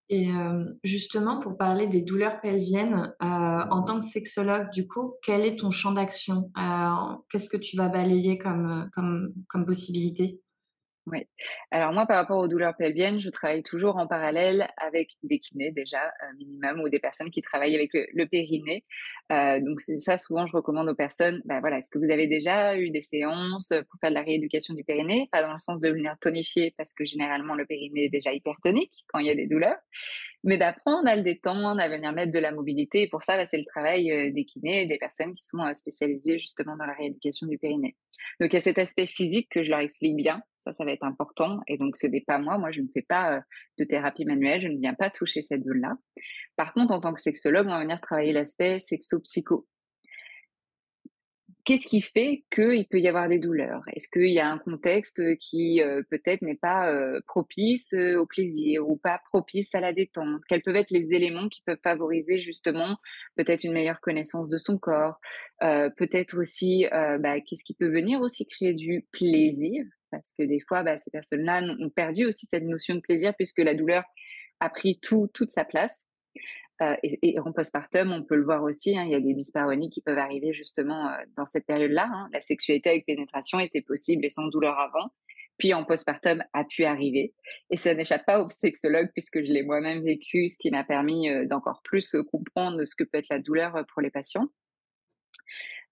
Et 0.07 0.29
justement, 0.83 1.39
pour 1.39 1.57
parler 1.57 1.87
des 1.87 2.01
douleurs 2.01 2.39
pelviennes, 2.39 3.13
en 3.19 3.83
tant 3.83 3.99
que 3.99 4.05
sexologue, 4.05 4.69
du 4.71 4.87
coup, 4.87 5.15
quel 5.23 5.43
est 5.43 5.59
ton 5.59 5.71
champ 5.71 5.91
d'action? 5.91 6.51
Qu'est-ce 7.29 7.49
que 7.49 7.57
tu 7.57 7.75
vas 7.75 7.89
balayer 7.89 8.37
comme, 8.37 8.89
comme, 8.93 9.33
comme 9.49 9.65
possibilité? 9.65 10.39
Oui. 11.07 11.19
Alors 11.69 11.93
moi, 11.93 12.07
par 12.07 12.17
rapport 12.17 12.39
aux 12.39 12.47
douleurs 12.47 12.75
pelviennes, 12.75 13.19
je 13.19 13.29
travaille 13.29 13.61
toujours 13.61 13.97
en 13.97 14.07
parallèle 14.07 14.67
avec 14.77 15.11
des 15.21 15.37
kinés 15.37 15.71
déjà, 15.71 16.01
un 16.21 16.33
minimum, 16.33 16.81
ou 16.81 16.89
des 16.89 16.99
personnes 16.99 17.29
qui 17.29 17.43
travaillent 17.43 17.75
avec 17.75 17.91
le, 17.93 18.25
périnée. 18.25 18.83
Euh, 19.31 19.59
donc 19.59 19.81
c'est 19.81 19.97
ça, 19.97 20.17
souvent, 20.17 20.47
je 20.47 20.53
recommande 20.53 20.89
aux 20.89 20.95
personnes, 20.95 21.43
ben 21.45 21.59
voilà, 21.59 21.77
est-ce 21.77 21.91
que 21.91 21.99
vous 21.99 22.09
avez 22.09 22.25
déjà 22.25 22.75
eu 22.75 22.89
des 22.89 23.01
séances 23.01 23.69
pour 23.69 23.99
faire 24.01 24.09
de 24.09 24.15
la 24.15 24.23
rééducation 24.23 24.73
du 24.73 24.83
périnée? 24.83 25.29
Pas 25.31 25.43
dans 25.43 25.53
le 25.53 25.59
sens 25.59 25.79
de 25.79 25.89
venir 25.89 26.15
tonifier, 26.19 26.73
parce 26.75 26.95
que 26.95 27.05
généralement, 27.05 27.53
le 27.53 27.67
périnée 27.67 28.05
est 28.05 28.09
déjà 28.09 28.33
hypertonique 28.33 29.05
quand 29.07 29.19
il 29.19 29.27
y 29.27 29.31
a 29.31 29.35
des 29.35 29.45
douleurs, 29.45 29.77
mais 30.43 30.57
d'apprendre 30.57 31.07
à 31.07 31.15
le 31.15 31.21
détendre, 31.21 31.79
à 31.79 31.87
venir 31.87 32.13
mettre 32.13 32.31
de 32.31 32.39
la 32.39 32.51
mobilité. 32.51 33.03
Et 33.03 33.09
pour 33.09 33.21
ça, 33.21 33.37
bah, 33.37 33.45
c'est 33.45 33.57
le 33.57 33.65
travail 33.65 34.11
euh, 34.11 34.31
des 34.31 34.45
kinés, 34.45 34.87
des 34.87 34.97
personnes 34.97 35.35
qui 35.35 35.43
sont 35.43 35.61
euh, 35.61 35.73
spécialisées 35.73 36.39
justement 36.39 36.75
dans 36.75 36.85
la 36.85 36.93
rééducation 36.93 37.45
du 37.45 37.59
périnée. 37.59 37.95
Donc, 38.39 38.51
il 38.51 38.55
y 38.55 38.57
a 38.57 38.61
cet 38.61 38.77
aspect 38.77 39.05
physique 39.05 39.47
que 39.49 39.63
je 39.63 39.71
leur 39.71 39.79
explique 39.79 40.15
bien. 40.15 40.41
Ça, 40.57 40.71
ça 40.71 40.85
va 40.85 40.91
être 40.91 41.03
important. 41.03 41.59
Et 41.67 41.77
donc, 41.77 41.95
ce 41.95 42.07
n'est 42.07 42.23
pas 42.25 42.39
moi. 42.39 42.57
Moi, 42.57 42.71
je 42.71 42.81
ne 42.81 42.87
fais 42.93 43.03
pas 43.07 43.37
euh, 43.37 43.41
de 43.79 43.83
thérapie 43.83 44.25
manuelle. 44.25 44.61
Je 44.61 44.67
ne 44.67 44.79
viens 44.79 44.93
pas 44.93 45.09
toucher 45.09 45.41
cette 45.41 45.63
zone-là. 45.63 45.93
Par 46.55 46.73
contre, 46.73 46.93
en 46.93 47.01
tant 47.01 47.13
que 47.13 47.21
sexologue, 47.21 47.67
on 47.67 47.71
va 47.71 47.81
venir 47.81 48.01
travailler 48.01 48.33
l'aspect 48.33 48.79
sexo-psycho 48.79 49.67
qu'est-ce 51.65 51.87
qui 51.87 52.01
fait 52.01 52.45
qu'il 52.53 52.87
peut 52.87 52.99
y 52.99 53.07
avoir 53.07 53.27
des 53.27 53.39
douleurs? 53.39 53.81
Est-ce 53.93 54.07
qu'il 54.07 54.31
y 54.31 54.39
a 54.39 54.47
un 54.47 54.59
contexte 54.59 55.21
qui 55.39 55.81
euh, 55.81 56.03
peut-être 56.09 56.43
n'est 56.43 56.55
pas 56.55 56.91
euh, 56.91 57.19
propice 57.27 57.93
euh, 57.93 58.17
au 58.17 58.25
plaisir 58.25 58.87
ou 58.87 58.95
pas 58.95 59.19
propice 59.29 59.73
à 59.73 59.81
la 59.81 59.91
détente? 59.91 60.41
Quels 60.47 60.61
peuvent 60.61 60.75
être 60.75 60.91
les 60.91 61.13
éléments 61.13 61.49
qui 61.49 61.61
peuvent 61.65 61.81
favoriser 61.83 62.39
justement 62.39 62.97
peut-être 63.35 63.63
une 63.63 63.73
meilleure 63.73 63.99
connaissance 63.99 64.47
de 64.49 64.57
son 64.57 64.77
corps? 64.77 65.19
Peut-être 65.59 66.37
aussi, 66.37 66.85
bah, 66.91 67.39
qu'est-ce 67.39 67.63
qui 67.63 67.73
peut 67.73 67.89
venir 67.89 68.21
aussi 68.21 68.45
créer 68.45 68.73
du 68.73 69.07
plaisir? 69.11 69.83
Parce 70.11 70.33
que 70.37 70.43
des 70.43 70.59
fois, 70.59 70.83
bah, 70.83 70.97
ces 70.97 71.11
personnes-là 71.11 71.63
ont 71.79 71.89
perdu 71.89 72.25
aussi 72.25 72.45
cette 72.45 72.65
notion 72.65 72.95
de 72.95 72.99
plaisir 72.99 73.33
puisque 73.35 73.59
la 73.59 73.73
douleur 73.73 74.03
a 74.59 74.69
pris 74.69 74.99
tout, 75.01 75.29
toute 75.33 75.51
sa 75.51 75.65
place. 75.65 76.07
Euh, 76.81 76.95
et, 77.03 77.39
en 77.39 77.53
postpartum, 77.53 78.11
on 78.11 78.23
peut 78.23 78.35
le 78.35 78.43
voir 78.43 78.63
aussi, 78.63 78.97
hein, 78.97 79.03
il 79.03 79.11
y 79.11 79.15
a 79.15 79.21
des 79.21 79.33
dyspareunies 79.33 79.89
qui 79.89 80.01
peuvent 80.01 80.17
arriver 80.17 80.51
justement 80.51 81.07
euh, 81.07 81.17
dans 81.37 81.45
cette 81.45 81.65
période-là. 81.65 82.09
Hein. 82.11 82.29
La 82.33 82.41
sexualité 82.41 82.89
avec 82.89 83.05
pénétration 83.05 83.59
était 83.59 83.81
possible 83.81 84.25
et 84.25 84.29
sans 84.29 84.47
douleur 84.47 84.77
avant, 84.77 85.09
puis 85.57 85.73
en 85.73 85.85
postpartum 85.85 86.43
a 86.51 86.65
pu 86.65 86.83
arriver. 86.83 87.33
Et 87.69 87.77
ça 87.77 87.93
n'échappe 87.93 88.25
pas 88.25 88.41
aux 88.41 88.49
sexologues 88.49 89.09
puisque 89.13 89.41
je 89.41 89.53
l'ai 89.53 89.63
moi-même 89.63 90.03
vécu, 90.03 90.49
ce 90.49 90.57
qui 90.57 90.69
m'a 90.69 90.83
permis 90.83 91.29
euh, 91.29 91.45
d'encore 91.45 91.81
plus 91.81 92.17
comprendre 92.29 92.83
ce 92.83 92.95
que 92.95 93.05
peut 93.05 93.19
être 93.19 93.29
la 93.29 93.39
douleur 93.39 93.85
pour 93.93 94.01
les 94.01 94.11
patients. 94.11 94.47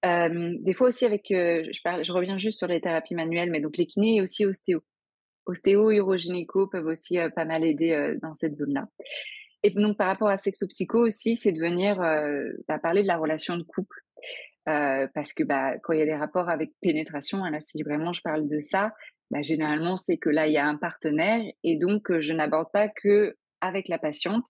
des 0.04 0.74
fois 0.74 0.88
aussi 0.88 1.06
avec, 1.06 1.28
je, 1.30 2.12
reviens 2.12 2.38
juste 2.38 2.58
sur 2.58 2.68
les 2.68 2.82
thérapies 2.82 3.16
manuelles, 3.16 3.52
mais 3.52 3.62
donc 3.62 3.78
les 3.78 3.88
kinés 3.88 4.18
et 4.18 4.22
aussi 4.22 4.46
ostéo. 4.46 4.84
Ostéo, 5.46 5.92
urogynéco 5.92 6.68
peuvent 6.68 6.88
aussi 6.88 7.18
pas 7.36 7.46
mal 7.46 7.64
aider 7.64 8.18
dans 8.22 8.34
cette 8.34 8.56
zone-là. 8.58 8.88
Et 9.64 9.72
donc, 9.72 9.98
par 9.98 10.08
rapport 10.08 10.28
à 10.28 10.38
sexo-psycho 10.38 11.00
aussi, 11.00 11.36
c'est 11.36 11.54
de 11.54 11.60
venir 11.60 12.02
euh, 12.02 12.52
bah, 12.68 12.80
parler 12.80 13.02
de 13.02 13.08
la 13.08 13.18
relation 13.18 13.58
de 13.58 13.64
couple. 13.64 14.02
Euh, 14.70 15.08
parce 15.14 15.34
que 15.34 15.44
bah, 15.44 15.78
quand 15.80 15.94
il 15.94 16.00
y 16.00 16.02
a 16.02 16.06
des 16.06 16.16
rapports 16.16 16.50
avec 16.50 16.72
pénétration, 16.82 17.44
hein, 17.44 17.52
là, 17.52 17.60
si 17.60 17.84
vraiment 17.84 18.14
je 18.14 18.22
parle 18.22 18.48
de 18.48 18.60
ça, 18.60 18.94
bah, 19.30 19.42
généralement, 19.42 19.98
c'est 19.98 20.18
que 20.18 20.30
là, 20.30 20.48
il 20.48 20.54
y 20.54 20.58
a 20.58 20.66
un 20.66 20.78
partenaire 20.78 21.44
et 21.64 21.78
donc 21.78 22.12
euh, 22.12 22.22
je 22.22 22.34
n'aborde 22.34 22.72
pas 22.72 22.88
que 22.88 23.36
avec 23.60 23.88
la 23.88 23.98
patiente 23.98 24.46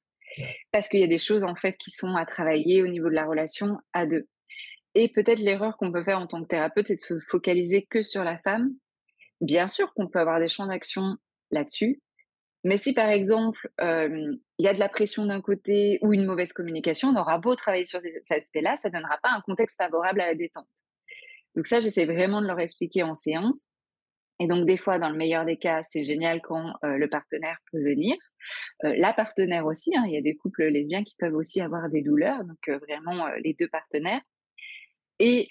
parce 0.71 0.89
qu'il 0.89 0.99
y 0.99 1.03
a 1.03 1.07
des 1.07 1.19
choses 1.19 1.43
en 1.43 1.55
fait 1.55 1.77
qui 1.77 1.91
sont 1.91 2.15
à 2.15 2.25
travailler 2.25 2.81
au 2.81 2.87
niveau 2.87 3.09
de 3.09 3.15
la 3.15 3.25
relation 3.25 3.77
à 3.93 4.05
deux. 4.05 4.27
Et 4.95 5.09
peut-être 5.09 5.39
l'erreur 5.39 5.77
qu'on 5.77 5.91
peut 5.91 6.03
faire 6.03 6.19
en 6.19 6.27
tant 6.27 6.41
que 6.41 6.47
thérapeute, 6.47 6.87
c'est 6.87 6.95
de 6.95 6.99
se 6.99 7.19
focaliser 7.19 7.85
que 7.89 8.01
sur 8.03 8.23
la 8.23 8.37
femme. 8.39 8.71
Bien 9.41 9.67
sûr 9.67 9.93
qu'on 9.93 10.07
peut 10.07 10.19
avoir 10.19 10.39
des 10.39 10.47
champs 10.47 10.67
d'action 10.67 11.17
là-dessus, 11.51 12.01
Mais 12.63 12.77
si 12.77 12.93
par 12.93 13.09
exemple, 13.09 13.69
il 13.79 14.39
y 14.59 14.67
a 14.67 14.73
de 14.73 14.79
la 14.79 14.89
pression 14.89 15.25
d'un 15.25 15.41
côté 15.41 15.99
ou 16.01 16.13
une 16.13 16.25
mauvaise 16.25 16.53
communication, 16.53 17.09
on 17.09 17.15
aura 17.19 17.37
beau 17.37 17.55
travailler 17.55 17.85
sur 17.85 17.99
ces, 17.99 18.21
aspects-là, 18.29 18.75
ça 18.75 18.89
ne 18.89 18.93
donnera 18.93 19.17
pas 19.21 19.29
un 19.29 19.41
contexte 19.41 19.77
favorable 19.77 20.21
à 20.21 20.27
la 20.27 20.35
détente. 20.35 20.67
Donc 21.55 21.67
ça, 21.67 21.81
j'essaie 21.81 22.05
vraiment 22.05 22.41
de 22.41 22.47
leur 22.47 22.59
expliquer 22.59 23.03
en 23.03 23.15
séance. 23.15 23.67
Et 24.39 24.47
donc 24.47 24.65
des 24.65 24.77
fois, 24.77 24.97
dans 24.97 25.09
le 25.09 25.17
meilleur 25.17 25.45
des 25.45 25.57
cas, 25.57 25.83
c'est 25.83 26.03
génial 26.03 26.41
quand 26.41 26.73
le 26.83 27.07
partenaire 27.07 27.57
peut 27.71 27.83
venir. 27.83 28.15
la 28.81 29.13
partenaire 29.13 29.65
aussi, 29.65 29.95
hein, 29.95 30.03
il 30.07 30.13
y 30.13 30.17
a 30.17 30.21
des 30.21 30.35
couples 30.35 30.63
lesbiens 30.63 31.03
qui 31.03 31.15
peuvent 31.19 31.35
aussi 31.35 31.61
avoir 31.61 31.89
des 31.89 32.01
douleurs, 32.01 32.43
donc 32.43 32.81
vraiment 32.81 33.27
les 33.43 33.55
deux 33.59 33.67
partenaires. 33.67 34.21
Et 35.19 35.49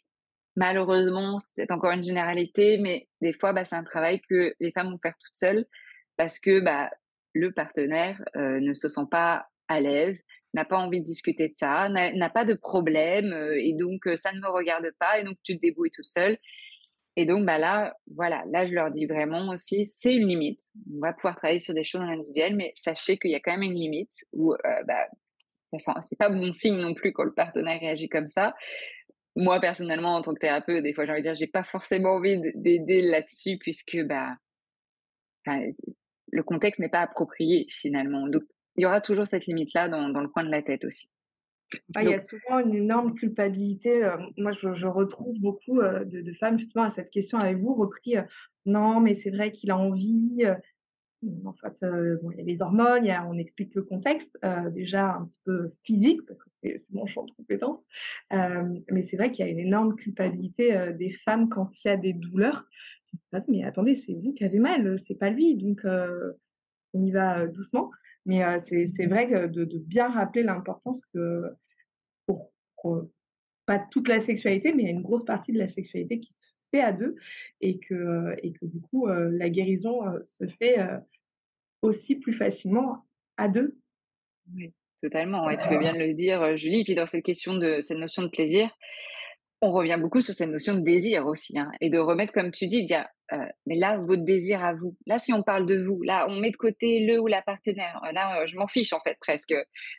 malheureusement, 0.57 1.39
c'est 1.57 1.71
encore 1.71 1.93
une 1.93 2.05
généralité, 2.05 2.79
mais 2.79 3.09
des 3.21 3.33
fois, 3.33 3.53
bah, 3.53 3.65
c'est 3.65 3.77
un 3.77 3.85
travail 3.85 4.21
que 4.29 4.55
les 4.61 4.73
femmes 4.73 4.91
vont 4.91 4.99
faire 4.99 5.15
toutes 5.15 5.35
seules 5.35 5.67
parce 6.17 6.39
que 6.39 6.61
bah, 6.61 6.91
le 7.33 7.53
partenaire 7.53 8.23
ne 8.35 8.73
se 8.75 8.89
sent 8.89 9.07
pas 9.11 9.47
à 9.69 9.81
l'aise, 9.81 10.25
n'a 10.55 10.65
pas 10.65 10.77
envie 10.77 11.01
de 11.01 11.07
discuter 11.07 11.49
de 11.49 11.55
ça, 11.55 11.89
n'a 11.89 12.31
pas 12.31 12.45
de 12.45 12.55
problème, 12.55 13.33
et 13.57 13.75
donc 13.75 14.03
ça 14.17 14.33
ne 14.33 14.41
me 14.41 14.49
regarde 14.49 14.91
pas, 14.99 15.19
et 15.19 15.25
donc 15.25 15.37
tu 15.43 15.57
te 15.57 15.63
débrouilles 15.63 15.91
tout 15.91 16.05
seul. 16.05 16.39
Et 17.17 17.27
donc 17.27 17.45
bah 17.45 17.59
là, 17.59 17.95
voilà, 18.15 18.43
là 18.51 18.65
je 18.65 18.73
leur 18.73 18.91
dis 18.91 19.05
vraiment 19.05 19.51
aussi, 19.51 19.85
c'est 19.85 20.15
une 20.15 20.27
limite. 20.29 20.63
On 20.95 21.01
va 21.01 21.13
pouvoir 21.13 21.37
travailler 21.37 21.59
sur 21.59 21.75
des 21.75 21.85
choses 21.85 22.01
individuelles, 22.01 22.57
mais 22.57 22.73
sachez 22.75 23.19
qu'il 23.19 23.31
y 23.31 23.35
a 23.35 23.41
quand 23.41 23.53
même 23.53 23.63
une 23.63 23.75
limite 23.75 24.15
où 24.33 24.55
bah, 24.87 25.09
ça 25.67 25.79
c'est 26.01 26.19
pas 26.19 26.31
bon 26.31 26.53
signe 26.53 26.77
non 26.77 26.95
plus 26.95 27.13
quand 27.13 27.25
le 27.25 27.35
partenaire 27.35 27.81
réagit 27.81 28.09
comme 28.09 28.29
ça. 28.29 28.55
Moi 29.37 29.61
personnellement, 29.61 30.17
en 30.17 30.23
tant 30.23 30.33
que 30.33 30.39
thérapeute, 30.39 30.83
des 30.83 30.95
fois 30.95 31.05
j'ai 31.05 31.13
envie 31.13 31.21
de 31.21 31.27
dire, 31.27 31.35
j'ai 31.35 31.47
pas 31.47 31.65
forcément 31.65 32.15
envie 32.15 32.41
d'aider 32.55 33.03
là-dessus 33.03 33.59
puisque 33.59 33.99
bah 34.05 34.37
le 36.33 36.43
contexte 36.43 36.81
n'est 36.81 36.89
pas 36.89 37.01
approprié 37.01 37.67
finalement. 37.69 38.27
Donc, 38.27 38.43
il 38.77 38.83
y 38.83 38.87
aura 38.87 39.01
toujours 39.01 39.27
cette 39.27 39.47
limite-là 39.47 39.89
dans, 39.89 40.21
le 40.21 40.29
coin 40.29 40.45
de 40.45 40.51
la 40.51 40.63
tête 40.63 40.85
aussi. 40.85 41.11
il 42.01 42.09
y 42.09 42.15
a 42.15 42.19
souvent 42.19 42.59
une 42.59 42.75
énorme 42.75 43.15
culpabilité. 43.15 44.03
Euh, 44.03 44.17
moi, 44.39 44.51
je, 44.51 44.87
retrouve 44.87 45.39
beaucoup 45.39 45.81
euh, 45.81 46.05
de, 46.05 46.33
femmes 46.33 46.59
justement 46.59 46.85
à 46.85 46.91
cette 46.91 47.11
question 47.11 47.39
avec 47.39 47.59
vous, 47.59 47.75
repris 47.75 48.17
euh, 48.17 48.23
non, 48.65 49.01
mais 49.01 49.15
c'est 49.15 49.31
vrai 49.31 49.53
qu'il 49.53 49.71
a 49.71 49.77
envie. 49.77 50.45
en 51.45 51.53
fait, 51.53 51.83
il 51.83 52.39
y 52.39 52.41
a 52.41 52.45
les 52.45 52.63
hormones, 52.63 53.07
on 53.29 53.37
explique 53.37 53.75
le 53.75 53.83
contexte, 53.83 54.39
déjà 54.71 55.17
un 55.17 55.27
petit 55.27 55.41
peu 55.45 55.69
physique, 55.83 56.21
parce 56.27 56.43
que 56.43 56.49
c'est 56.63 56.93
mon 56.93 57.07
champ 57.07 57.25
de 57.25 57.33
compétences. 57.33 57.87
mais 58.31 59.03
c'est 59.03 59.17
vrai 59.17 59.31
qu'il 59.31 59.45
y 59.45 59.49
a 59.49 59.51
une 59.51 59.59
énorme 59.59 59.97
culpabilité 59.97 60.93
des 60.95 61.11
femmes 61.11 61.49
quand 61.49 61.69
il 61.85 61.89
y 61.89 61.91
a 61.91 61.97
des 61.97 62.13
douleurs 62.15 62.69
mais 63.49 63.65
attendez, 63.65 63.95
c'est 63.95 64.15
vous 64.15 64.33
qui 64.33 64.45
avez 64.45 64.59
mal, 64.59 64.99
c'est 64.99 65.15
pas 65.15 65.31
lui, 65.31 65.57
donc 65.57 65.85
on 66.95 67.05
y 67.05 67.11
va 67.11 67.47
doucement. 67.47 67.91
Mais 68.25 68.43
c'est 68.61 69.07
vrai 69.07 69.29
que 69.29 69.47
de, 69.47 69.65
bien 69.79 70.09
rappeler 70.09 70.43
l'importance 70.43 71.05
que 71.13 71.45
pour, 72.27 72.53
pas 73.67 73.79
toute 73.79 74.09
la 74.09 74.21
sexualité, 74.21 74.73
mais 74.73 74.83
il 74.83 74.87
y 74.87 74.89
a 74.89 74.93
une 74.93 75.03
grosse 75.03 75.25
partie 75.25 75.53
de 75.53 75.59
la 75.59 75.69
sexualité 75.69 76.21
qui 76.21 76.33
se 76.33 76.51
fait 76.73 76.81
à 76.81 76.93
deux 76.93 77.17
et 77.61 77.79
que, 77.79 78.35
et 78.43 78.53
que 78.53 78.67
du 78.67 78.81
coup, 78.81 79.07
la 79.07 79.51
guérison 79.51 80.01
se 80.25 80.47
fait 80.47 80.79
aussi 81.83 82.17
plus 82.17 82.33
facilement 82.33 83.05
à 83.37 83.49
deux. 83.49 83.77
Oui, 84.55 84.73
totalement. 85.01 85.49
tu 85.57 85.69
peux 85.69 85.79
bien 85.79 85.97
le 85.97 86.15
dire, 86.15 86.57
Julie. 86.57 86.81
Et 86.81 86.85
puis 86.85 86.95
dans 86.95 87.07
cette 87.07 87.25
question 87.25 87.55
de 87.55 87.81
cette 87.81 87.99
notion 87.99 88.23
de 88.23 88.29
plaisir, 88.29 88.71
on 89.63 89.71
revient 89.71 89.97
beaucoup 89.99 90.21
sur 90.21 90.35
cette 90.35 90.51
notion 90.51 90.75
de 90.75 90.81
désir 90.81 91.27
aussi, 91.27 91.57
hein, 91.57 91.71
et 91.81 91.89
de 91.89 91.99
remettre, 91.99 92.33
comme 92.33 92.51
tu 92.51 92.67
dis, 92.67 92.85
dire, 92.85 93.07
euh, 93.33 93.37
mais 93.65 93.77
là, 93.77 93.97
votre 93.97 94.25
désir 94.25 94.63
à 94.63 94.75
vous. 94.75 94.97
Là, 95.07 95.19
si 95.19 95.33
on 95.33 95.45
parle 95.45 95.67
de 95.67 95.79
vous, 95.79 96.03
là, 96.03 96.27
on 96.29 96.41
met 96.41 96.51
de 96.51 96.57
côté 96.57 97.07
le 97.07 97.21
ou 97.21 97.29
la 97.29 97.43
partenaire. 97.43 98.03
Euh, 98.05 98.13
là, 98.13 98.43
euh, 98.43 98.47
je 98.47 98.57
m'en 98.57 98.67
fiche 98.67 98.93
en 98.93 99.01
fait 99.01 99.17
presque. 99.21 99.55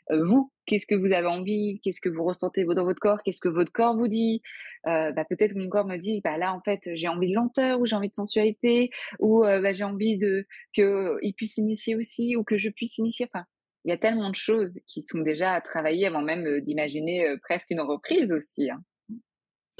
vous, 0.10 0.52
qu'est-ce 0.66 0.86
que 0.86 0.96
vous 0.96 1.14
avez 1.14 1.28
envie? 1.28 1.80
Qu'est-ce 1.82 2.02
que 2.02 2.10
vous 2.10 2.26
ressentez 2.26 2.66
dans 2.66 2.84
votre 2.84 3.00
corps? 3.00 3.24
Qu'est-ce 3.24 3.40
que 3.40 3.48
votre 3.48 3.72
corps 3.72 3.98
vous 3.98 4.10
dit? 4.10 4.42
Bah, 4.84 5.26
Peut-être 5.30 5.54
que 5.54 5.60
mon 5.60 5.70
corps 5.70 5.88
me 5.88 5.98
dit, 5.98 6.20
bah 6.24 6.38
là, 6.38 6.54
en 6.54 6.62
fait, 6.62 6.90
j'ai 6.94 7.08
envie 7.08 7.30
de 7.30 7.36
lenteur, 7.36 7.80
ou 7.80 7.86
j'ai 7.86 7.96
envie 7.96 8.10
de 8.10 8.14
sensualité, 8.14 8.90
ou 9.20 9.44
bah, 9.44 9.72
j'ai 9.72 9.86
envie 9.86 10.18
de 10.18 10.46
qu'il 10.74 11.34
puisse 11.36 11.54
s'initier 11.56 11.96
aussi, 11.96 12.36
ou 12.36 12.44
que 12.44 12.58
je 12.58 12.70
puisse 12.70 12.98
initier. 12.98 13.28
Enfin, 13.34 13.46
il 13.86 13.90
y 13.90 13.94
a 13.94 13.98
tellement 13.98 14.30
de 14.30 14.36
choses 14.36 14.82
qui 14.88 15.02
sont 15.02 15.20
déjà 15.22 15.54
à 15.54 15.62
travailler 15.62 16.06
avant 16.08 16.22
même 16.22 16.60
d'imaginer 16.62 17.36
presque 17.42 17.72
une 17.72 17.82
reprise 17.82 18.32
aussi. 18.32 18.70
Hein. 18.70 18.84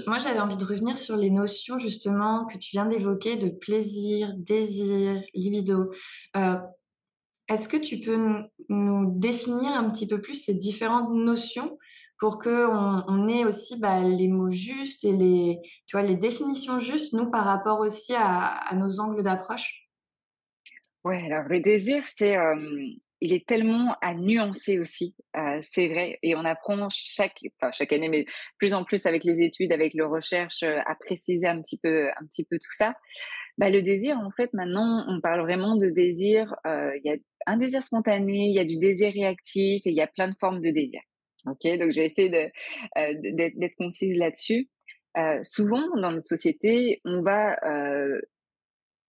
Moi, 0.08 0.18
j'avais 0.18 0.40
envie 0.40 0.58
de 0.58 0.66
revenir 0.66 0.98
sur 0.98 1.16
les 1.16 1.30
notions 1.30 1.78
justement 1.78 2.46
que 2.46 2.58
tu 2.58 2.72
viens 2.72 2.86
d'évoquer 2.86 3.38
de 3.38 3.50
plaisir, 3.50 4.34
désir, 4.38 5.22
libido. 5.34 5.92
Euh, 6.36 6.58
est-ce 7.48 7.70
que 7.70 7.78
tu 7.78 8.00
peux 8.00 8.18
nous 8.70 9.20
définir 9.20 9.72
un 9.72 9.90
petit 9.92 10.08
peu 10.08 10.22
plus 10.22 10.34
ces 10.34 10.56
différentes 10.56 11.14
notions 11.14 11.78
pour 12.20 12.40
qu'on 12.40 13.04
on 13.08 13.28
ait 13.28 13.46
aussi 13.46 13.80
bah, 13.80 14.02
les 14.02 14.30
mots 14.30 14.50
justes 14.50 15.04
et 15.04 15.12
les, 15.12 15.60
tu 15.86 15.96
vois, 15.96 16.04
les 16.04 16.16
définitions 16.16 16.80
justes, 16.80 17.14
nous, 17.14 17.30
par 17.30 17.46
rapport 17.46 17.80
aussi 17.80 18.14
à 18.16 18.72
nos 18.76 19.00
angles 19.00 19.22
d'approche? 19.22 19.84
Ouais, 21.04 21.30
alors 21.30 21.50
le 21.50 21.60
désir, 21.60 22.04
c'est, 22.08 22.38
il 23.24 23.32
est 23.32 23.48
tellement 23.48 23.96
à 24.02 24.14
nuancer 24.16 24.80
aussi, 24.80 25.16
c'est 25.62 25.88
vrai, 25.88 26.20
et 26.22 26.36
on 26.36 26.44
apprend 26.44 26.90
chaque, 26.92 27.40
enfin 27.56 27.72
chaque 27.72 27.94
année, 27.94 28.10
mais 28.10 28.26
plus 28.58 28.74
en 28.74 28.84
plus 28.84 29.06
avec 29.06 29.24
les 29.24 29.42
études, 29.42 29.72
avec 29.72 29.94
les 29.94 30.04
recherches, 30.04 30.64
à 30.64 30.96
préciser 31.00 31.48
un 31.48 31.62
petit 31.62 31.80
peu, 31.82 32.10
un 32.10 32.26
petit 32.26 32.44
peu 32.44 32.58
tout 32.58 32.74
ça. 32.74 32.96
Bah, 33.58 33.70
le 33.70 33.82
désir, 33.82 34.18
en 34.18 34.30
fait, 34.32 34.52
maintenant, 34.52 35.06
on 35.08 35.22
parle 35.22 35.40
vraiment 35.40 35.78
de 35.78 35.88
désir. 35.88 36.54
Il 36.66 37.02
y 37.06 37.12
a 37.12 37.16
un 37.46 37.56
désir 37.56 37.82
spontané, 37.82 38.48
il 38.50 38.56
y 38.56 38.60
a 38.60 38.66
du 38.66 38.78
désir 38.78 39.14
réactif, 39.14 39.88
et 39.88 39.90
il 39.90 39.96
y 39.96 40.02
a 40.02 40.08
plein 40.08 40.28
de 40.28 40.36
formes 40.38 40.60
de 40.60 40.72
désir. 40.72 41.00
Ok, 41.46 41.66
donc 41.80 41.92
j'ai 41.92 42.04
essayé 42.04 42.30
de, 42.30 42.52
d'être, 43.58 43.76
concise 43.78 44.18
là-dessus. 44.18 44.68
souvent, 45.44 45.96
dans 45.96 46.12
notre 46.12 46.28
société, 46.28 47.00
on 47.06 47.22
va 47.22 47.58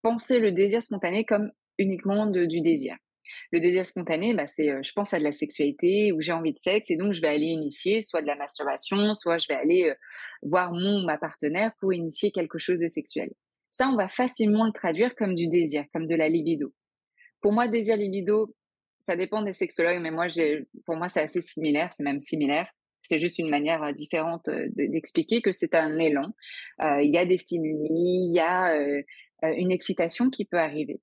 penser 0.02 0.38
le 0.38 0.52
désir 0.52 0.82
spontané 0.82 1.24
comme 1.24 1.50
uniquement 1.78 2.26
du 2.26 2.60
désir. 2.60 2.94
Le 3.52 3.60
désir 3.60 3.84
spontané, 3.86 4.34
bah, 4.34 4.46
c'est 4.46 4.82
je 4.82 4.92
pense 4.92 5.14
à 5.14 5.18
de 5.18 5.24
la 5.24 5.32
sexualité 5.32 6.12
où 6.12 6.20
j'ai 6.20 6.32
envie 6.32 6.52
de 6.52 6.58
sexe 6.58 6.90
et 6.90 6.96
donc 6.96 7.12
je 7.12 7.20
vais 7.20 7.28
aller 7.28 7.46
initier 7.46 8.02
soit 8.02 8.22
de 8.22 8.26
la 8.26 8.36
masturbation, 8.36 9.14
soit 9.14 9.38
je 9.38 9.46
vais 9.48 9.54
aller 9.54 9.92
voir 10.42 10.72
mon 10.72 11.04
ma 11.04 11.18
partenaire 11.18 11.72
pour 11.80 11.92
initier 11.92 12.30
quelque 12.30 12.58
chose 12.58 12.78
de 12.78 12.88
sexuel. 12.88 13.30
Ça, 13.70 13.88
on 13.88 13.96
va 13.96 14.08
facilement 14.08 14.66
le 14.66 14.72
traduire 14.72 15.16
comme 15.16 15.34
du 15.34 15.48
désir, 15.48 15.84
comme 15.92 16.06
de 16.06 16.14
la 16.14 16.28
libido. 16.28 16.72
Pour 17.40 17.52
moi, 17.52 17.66
désir 17.66 17.96
libido, 17.96 18.54
ça 19.00 19.16
dépend 19.16 19.42
des 19.42 19.52
sexologues, 19.52 20.00
mais 20.00 20.10
moi, 20.10 20.28
pour 20.86 20.96
moi, 20.96 21.08
c'est 21.08 21.22
assez 21.22 21.42
similaire, 21.42 21.92
c'est 21.92 22.04
même 22.04 22.20
similaire. 22.20 22.68
C'est 23.02 23.18
juste 23.18 23.38
une 23.38 23.50
manière 23.50 23.92
différente 23.92 24.48
d'expliquer 24.76 25.42
que 25.42 25.52
c'est 25.52 25.74
un 25.74 25.98
élan. 25.98 26.32
Il 26.80 27.10
y 27.12 27.18
a 27.18 27.26
des 27.26 27.36
stimuli, 27.36 27.88
il 27.90 28.32
y 28.32 28.40
a 28.40 28.74
une 29.42 29.72
excitation 29.72 30.30
qui 30.30 30.46
peut 30.46 30.58
arriver 30.58 31.00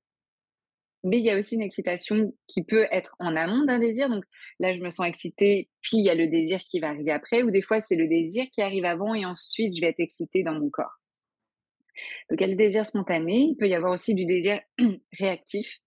mais 1.03 1.19
il 1.19 1.25
y 1.25 1.29
a 1.29 1.37
aussi 1.37 1.55
une 1.55 1.61
excitation 1.61 2.33
qui 2.47 2.63
peut 2.63 2.87
être 2.91 3.15
en 3.19 3.35
amont 3.35 3.65
d'un 3.65 3.79
désir. 3.79 4.09
Donc 4.09 4.23
là, 4.59 4.73
je 4.73 4.79
me 4.79 4.89
sens 4.89 5.07
excitée, 5.07 5.69
puis 5.81 5.97
il 5.97 6.05
y 6.05 6.09
a 6.09 6.15
le 6.15 6.27
désir 6.27 6.59
qui 6.59 6.79
va 6.79 6.89
arriver 6.89 7.11
après, 7.11 7.43
ou 7.43 7.51
des 7.51 7.61
fois, 7.61 7.79
c'est 7.79 7.95
le 7.95 8.07
désir 8.07 8.45
qui 8.51 8.61
arrive 8.61 8.85
avant 8.85 9.15
et 9.15 9.25
ensuite, 9.25 9.75
je 9.75 9.81
vais 9.81 9.87
être 9.87 9.99
excitée 9.99 10.43
dans 10.43 10.53
mon 10.53 10.69
corps. 10.69 10.99
Donc 12.29 12.39
il 12.39 12.41
y 12.41 12.45
a 12.45 12.47
le 12.47 12.55
désir 12.55 12.85
spontané, 12.85 13.47
il 13.49 13.55
peut 13.57 13.67
y 13.67 13.75
avoir 13.75 13.91
aussi 13.91 14.15
du 14.15 14.25
désir 14.25 14.59
réactif. 15.19 15.79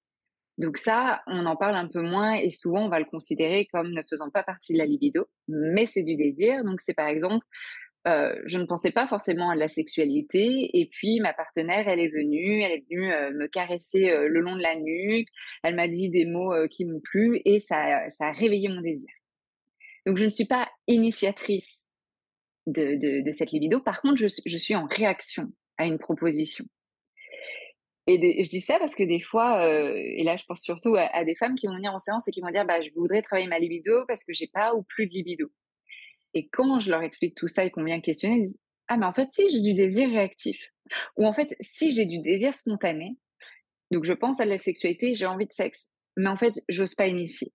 Donc 0.58 0.76
ça, 0.76 1.22
on 1.26 1.46
en 1.46 1.56
parle 1.56 1.74
un 1.74 1.88
peu 1.88 2.00
moins 2.00 2.34
et 2.34 2.50
souvent 2.50 2.86
on 2.86 2.88
va 2.88 3.00
le 3.00 3.06
considérer 3.06 3.66
comme 3.72 3.90
ne 3.90 4.02
faisant 4.08 4.30
pas 4.30 4.44
partie 4.44 4.72
de 4.72 4.78
la 4.78 4.86
libido, 4.86 5.26
mais 5.48 5.86
c'est 5.86 6.04
du 6.04 6.16
désir. 6.16 6.62
Donc 6.64 6.80
c'est 6.80 6.94
par 6.94 7.08
exemple 7.08 7.44
euh, 8.06 8.34
je 8.44 8.58
ne 8.58 8.66
pensais 8.66 8.90
pas 8.90 9.06
forcément 9.08 9.50
à 9.50 9.56
la 9.56 9.68
sexualité. 9.68 10.70
Et 10.74 10.88
puis, 10.90 11.20
ma 11.20 11.32
partenaire, 11.32 11.88
elle 11.88 12.00
est 12.00 12.08
venue, 12.08 12.62
elle 12.62 12.72
est 12.72 12.84
venue 12.90 13.12
euh, 13.12 13.30
me 13.30 13.46
caresser 13.46 14.10
euh, 14.10 14.28
le 14.28 14.40
long 14.40 14.56
de 14.56 14.62
la 14.62 14.76
nuque. 14.76 15.28
Elle 15.62 15.74
m'a 15.74 15.88
dit 15.88 16.10
des 16.10 16.26
mots 16.26 16.52
qui 16.70 16.84
m'ont 16.84 17.00
plu 17.00 17.40
et 17.44 17.60
ça, 17.60 18.08
ça 18.10 18.26
a 18.26 18.32
réveillé 18.32 18.68
mon 18.68 18.82
désir. 18.82 19.08
Donc, 20.06 20.18
je 20.18 20.24
ne 20.24 20.30
suis 20.30 20.44
pas 20.44 20.68
initiatrice 20.86 21.88
de, 22.66 23.30
cette 23.32 23.52
libido. 23.52 23.80
Par 23.80 24.02
contre, 24.02 24.16
je, 24.16 24.56
suis 24.58 24.74
en 24.74 24.86
réaction 24.86 25.44
à 25.78 25.86
une 25.86 25.98
proposition. 25.98 26.64
Et 28.06 28.44
je 28.44 28.50
dis 28.50 28.60
ça 28.60 28.78
parce 28.78 28.94
que 28.94 29.02
des 29.02 29.20
fois, 29.20 29.66
et 29.66 30.22
là, 30.24 30.36
je 30.36 30.44
pense 30.46 30.60
surtout 30.60 30.94
à, 30.94 31.04
à, 31.16 31.24
des 31.24 31.34
femmes 31.36 31.54
qui 31.54 31.66
vont 31.66 31.74
venir 31.74 31.94
en 31.94 31.98
séance 31.98 32.28
et 32.28 32.32
qui 32.32 32.42
vont 32.42 32.50
dire, 32.50 32.66
bah, 32.66 32.82
je 32.82 32.90
voudrais 32.94 33.22
travailler 33.22 33.48
ma 33.48 33.58
libido 33.58 34.04
parce 34.06 34.24
que 34.24 34.34
j'ai 34.34 34.46
pas 34.46 34.74
ou 34.74 34.82
plus 34.82 35.06
de 35.06 35.14
libido. 35.14 35.50
Et 36.34 36.48
quand 36.48 36.80
je 36.80 36.90
leur 36.90 37.02
explique 37.02 37.36
tout 37.36 37.48
ça 37.48 37.64
et 37.64 37.70
qu'on 37.70 37.84
vient 37.84 38.00
questionner, 38.00 38.36
ils 38.36 38.42
disent 38.42 38.58
Ah, 38.88 38.96
mais 38.96 39.06
en 39.06 39.12
fait, 39.12 39.30
si 39.32 39.48
j'ai 39.50 39.60
du 39.60 39.74
désir 39.74 40.10
réactif. 40.10 40.58
Ou 41.16 41.26
en 41.26 41.32
fait, 41.32 41.56
si 41.60 41.92
j'ai 41.92 42.04
du 42.04 42.18
désir 42.18 42.52
spontané, 42.52 43.16
donc 43.90 44.04
je 44.04 44.12
pense 44.12 44.40
à 44.40 44.44
la 44.44 44.58
sexualité, 44.58 45.14
j'ai 45.14 45.26
envie 45.26 45.46
de 45.46 45.52
sexe, 45.52 45.90
mais 46.16 46.28
en 46.28 46.36
fait, 46.36 46.54
j'ose 46.68 46.94
pas 46.94 47.06
initier. 47.06 47.52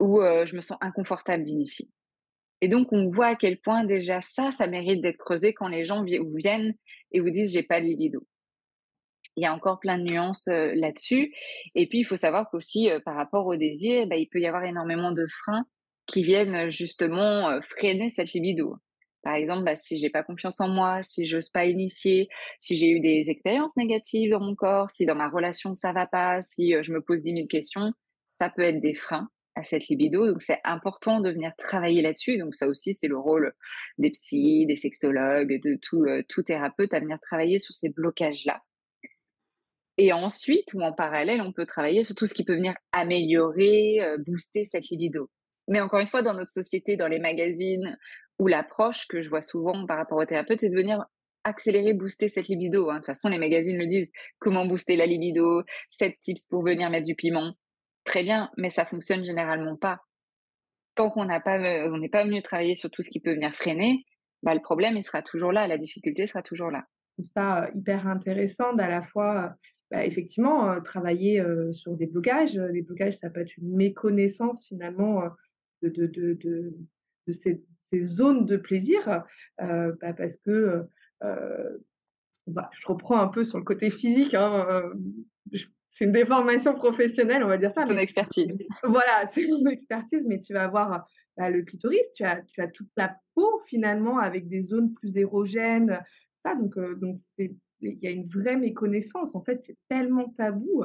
Ou 0.00 0.20
euh, 0.20 0.46
je 0.46 0.56
me 0.56 0.60
sens 0.60 0.78
inconfortable 0.80 1.42
d'initier. 1.42 1.88
Et 2.60 2.68
donc, 2.68 2.92
on 2.92 3.10
voit 3.10 3.26
à 3.26 3.36
quel 3.36 3.60
point 3.60 3.84
déjà 3.84 4.20
ça, 4.20 4.52
ça 4.52 4.66
mérite 4.66 5.02
d'être 5.02 5.18
creusé 5.18 5.52
quand 5.52 5.68
les 5.68 5.84
gens 5.84 6.04
viennent 6.04 6.74
et 7.10 7.20
vous 7.20 7.30
disent 7.30 7.52
j'ai 7.52 7.64
pas 7.64 7.80
de 7.80 7.86
libido. 7.86 8.24
il 9.36 9.42
y 9.42 9.46
a 9.46 9.52
encore 9.52 9.80
plein 9.80 9.98
de 9.98 10.04
nuances 10.04 10.46
là-dessus. 10.46 11.34
Et 11.74 11.88
puis, 11.88 11.98
il 11.98 12.04
faut 12.04 12.16
savoir 12.16 12.48
qu'aussi, 12.50 12.88
par 13.04 13.16
rapport 13.16 13.46
au 13.46 13.56
désir, 13.56 14.06
bah, 14.06 14.16
il 14.16 14.28
peut 14.28 14.40
y 14.40 14.46
avoir 14.46 14.64
énormément 14.64 15.10
de 15.10 15.26
freins 15.28 15.66
qui 16.06 16.22
viennent 16.22 16.70
justement 16.70 17.60
freiner 17.62 18.10
cette 18.10 18.32
libido. 18.32 18.76
Par 19.22 19.34
exemple, 19.34 19.62
bah, 19.64 19.76
si 19.76 19.98
j'ai 19.98 20.10
pas 20.10 20.24
confiance 20.24 20.60
en 20.60 20.68
moi, 20.68 21.02
si 21.02 21.26
j'ose 21.26 21.48
pas 21.48 21.66
initier, 21.66 22.28
si 22.58 22.76
j'ai 22.76 22.90
eu 22.90 22.98
des 22.98 23.30
expériences 23.30 23.76
négatives 23.76 24.32
dans 24.32 24.40
mon 24.40 24.56
corps, 24.56 24.90
si 24.90 25.06
dans 25.06 25.14
ma 25.14 25.28
relation 25.28 25.74
ça 25.74 25.92
va 25.92 26.06
pas, 26.06 26.42
si 26.42 26.74
je 26.82 26.92
me 26.92 27.00
pose 27.00 27.22
dix 27.22 27.32
mille 27.32 27.46
questions, 27.46 27.92
ça 28.30 28.50
peut 28.50 28.62
être 28.62 28.80
des 28.80 28.94
freins 28.94 29.28
à 29.54 29.62
cette 29.62 29.86
libido. 29.88 30.26
Donc, 30.26 30.42
c'est 30.42 30.58
important 30.64 31.20
de 31.20 31.30
venir 31.30 31.52
travailler 31.56 32.02
là-dessus. 32.02 32.38
Donc, 32.38 32.54
ça 32.54 32.66
aussi, 32.66 32.94
c'est 32.94 33.06
le 33.06 33.18
rôle 33.18 33.54
des 33.98 34.10
psys, 34.10 34.66
des 34.66 34.76
sexologues, 34.76 35.60
de 35.62 35.78
tout, 35.80 36.04
tout 36.28 36.42
thérapeute 36.42 36.92
à 36.92 37.00
venir 37.00 37.20
travailler 37.20 37.58
sur 37.60 37.74
ces 37.74 37.90
blocages-là. 37.90 38.62
Et 39.98 40.12
ensuite, 40.12 40.72
ou 40.74 40.80
en 40.80 40.92
parallèle, 40.92 41.42
on 41.42 41.52
peut 41.52 41.66
travailler 41.66 42.02
sur 42.02 42.14
tout 42.14 42.26
ce 42.26 42.34
qui 42.34 42.44
peut 42.44 42.56
venir 42.56 42.74
améliorer, 42.92 44.00
booster 44.26 44.64
cette 44.64 44.88
libido. 44.88 45.30
Mais 45.72 45.80
encore 45.80 46.00
une 46.00 46.06
fois, 46.06 46.20
dans 46.20 46.34
notre 46.34 46.50
société, 46.50 46.98
dans 46.98 47.08
les 47.08 47.18
magazines, 47.18 47.96
ou 48.38 48.46
l'approche 48.46 49.06
que 49.08 49.22
je 49.22 49.30
vois 49.30 49.40
souvent 49.40 49.86
par 49.86 49.96
rapport 49.96 50.18
aux 50.18 50.26
thérapeutes, 50.26 50.60
c'est 50.60 50.68
de 50.68 50.76
venir 50.76 51.02
accélérer, 51.44 51.94
booster 51.94 52.28
cette 52.28 52.48
libido. 52.48 52.90
Hein. 52.90 52.96
De 52.96 52.98
toute 52.98 53.06
façon, 53.06 53.30
les 53.30 53.38
magazines 53.38 53.78
le 53.78 53.86
disent. 53.86 54.12
Comment 54.38 54.66
booster 54.66 54.96
la 54.96 55.06
libido? 55.06 55.62
7 55.88 56.20
tips 56.20 56.46
pour 56.48 56.62
venir 56.62 56.90
mettre 56.90 57.06
du 57.06 57.14
piment. 57.14 57.54
Très 58.04 58.22
bien, 58.22 58.50
mais 58.58 58.68
ça 58.68 58.84
fonctionne 58.84 59.24
généralement 59.24 59.76
pas. 59.76 60.00
Tant 60.94 61.08
qu'on 61.08 61.24
n'a 61.24 61.40
pas, 61.40 61.58
on 61.90 61.96
n'est 61.96 62.10
pas 62.10 62.24
venu 62.24 62.42
travailler 62.42 62.74
sur 62.74 62.90
tout 62.90 63.00
ce 63.00 63.08
qui 63.08 63.20
peut 63.20 63.32
venir 63.32 63.54
freiner, 63.54 64.04
bah, 64.42 64.54
le 64.54 64.60
problème, 64.60 64.98
il 64.98 65.02
sera 65.02 65.22
toujours 65.22 65.52
là, 65.52 65.66
la 65.66 65.78
difficulté 65.78 66.26
sera 66.26 66.42
toujours 66.42 66.70
là. 66.70 66.84
Ça, 67.24 67.70
hyper 67.74 68.06
intéressant 68.06 68.74
d'à 68.74 68.88
la 68.88 69.00
fois, 69.00 69.54
bah, 69.90 70.04
effectivement, 70.04 70.82
travailler 70.82 71.42
sur 71.72 71.96
des 71.96 72.06
blocages. 72.06 72.58
Les 72.58 72.82
blocages, 72.82 73.16
ça 73.16 73.30
peut 73.30 73.40
être 73.40 73.56
une 73.56 73.74
méconnaissance 73.74 74.66
finalement 74.68 75.22
de, 75.82 75.88
de, 75.88 76.06
de, 76.06 76.34
de, 76.34 76.74
de 77.26 77.32
ces, 77.32 77.62
ces, 77.82 78.00
zones 78.00 78.46
de 78.46 78.56
plaisir, 78.56 79.24
bah, 79.58 80.12
parce 80.16 80.36
que 80.36 80.84
bah, 82.46 82.70
je 82.72 82.86
reprends 82.86 83.20
un 83.20 83.28
peu 83.28 83.44
sur 83.44 83.58
le 83.58 83.64
côté 83.64 83.90
physique. 83.90 84.34
Hein, 84.34 84.82
c'est 85.88 86.06
une 86.06 86.12
déformation 86.12 86.74
professionnelle, 86.74 87.44
on 87.44 87.48
va 87.48 87.58
dire 87.58 87.70
ça. 87.70 87.84
C'est 87.86 87.92
une 87.92 87.98
expertise. 87.98 88.56
Voilà, 88.84 89.28
c'est 89.32 89.42
une 89.42 89.68
expertise, 89.68 90.26
mais 90.26 90.40
tu 90.40 90.54
vas 90.54 90.64
avoir 90.64 91.06
bah, 91.36 91.50
le 91.50 91.62
clitoris, 91.62 92.10
tu 92.14 92.24
as, 92.24 92.42
tu 92.42 92.60
as 92.60 92.68
toute 92.68 92.90
la 92.96 93.16
peau 93.34 93.60
finalement 93.66 94.18
avec 94.18 94.48
des 94.48 94.62
zones 94.62 94.92
plus 94.94 95.16
érogènes, 95.16 96.00
ça. 96.38 96.54
Donc, 96.54 96.74
donc 96.98 97.18
il 97.38 97.98
y 98.02 98.06
a 98.06 98.10
une 98.10 98.28
vraie 98.28 98.56
méconnaissance. 98.56 99.34
En 99.34 99.42
fait, 99.42 99.62
c'est 99.62 99.76
tellement 99.88 100.28
tabou 100.30 100.84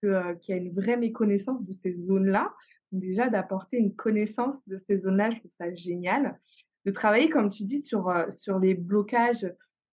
qu'il 0.00 0.10
y 0.48 0.52
a 0.52 0.56
une 0.56 0.72
vraie 0.72 0.96
méconnaissance 0.96 1.64
de 1.64 1.72
ces 1.72 1.92
zones-là. 1.92 2.54
Déjà, 2.92 3.28
d'apporter 3.28 3.76
une 3.76 3.94
connaissance 3.94 4.66
de 4.66 4.76
ces 4.76 4.98
zones-là, 4.98 5.30
je 5.30 5.38
trouve 5.38 5.50
ça 5.50 5.72
génial. 5.74 6.38
De 6.84 6.90
travailler, 6.90 7.28
comme 7.28 7.50
tu 7.50 7.64
dis, 7.64 7.80
sur, 7.80 8.12
sur 8.30 8.58
les 8.58 8.74
blocages. 8.74 9.46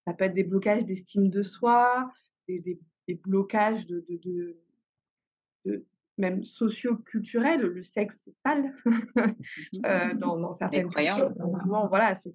Ça 0.06 0.14
peut 0.14 0.26
être 0.26 0.34
des 0.34 0.44
blocages 0.44 0.86
d'estime 0.86 1.30
de 1.30 1.42
soi, 1.42 2.12
des, 2.48 2.60
des 2.60 2.80
des 3.08 3.16
blocages 3.16 3.86
de, 3.88 4.06
de, 4.10 4.58
de, 5.66 5.86
même 6.18 6.44
socio-culturels, 6.44 7.62
le 7.62 7.84
sexe 7.84 8.22
c'est 8.24 8.34
sale 8.46 8.74
euh, 9.86 10.14
dans, 10.16 10.38
dans, 10.38 10.54
certaines 10.54 10.90
croyances. 10.90 11.40
voilà, 11.90 12.16
c'est 12.16 12.34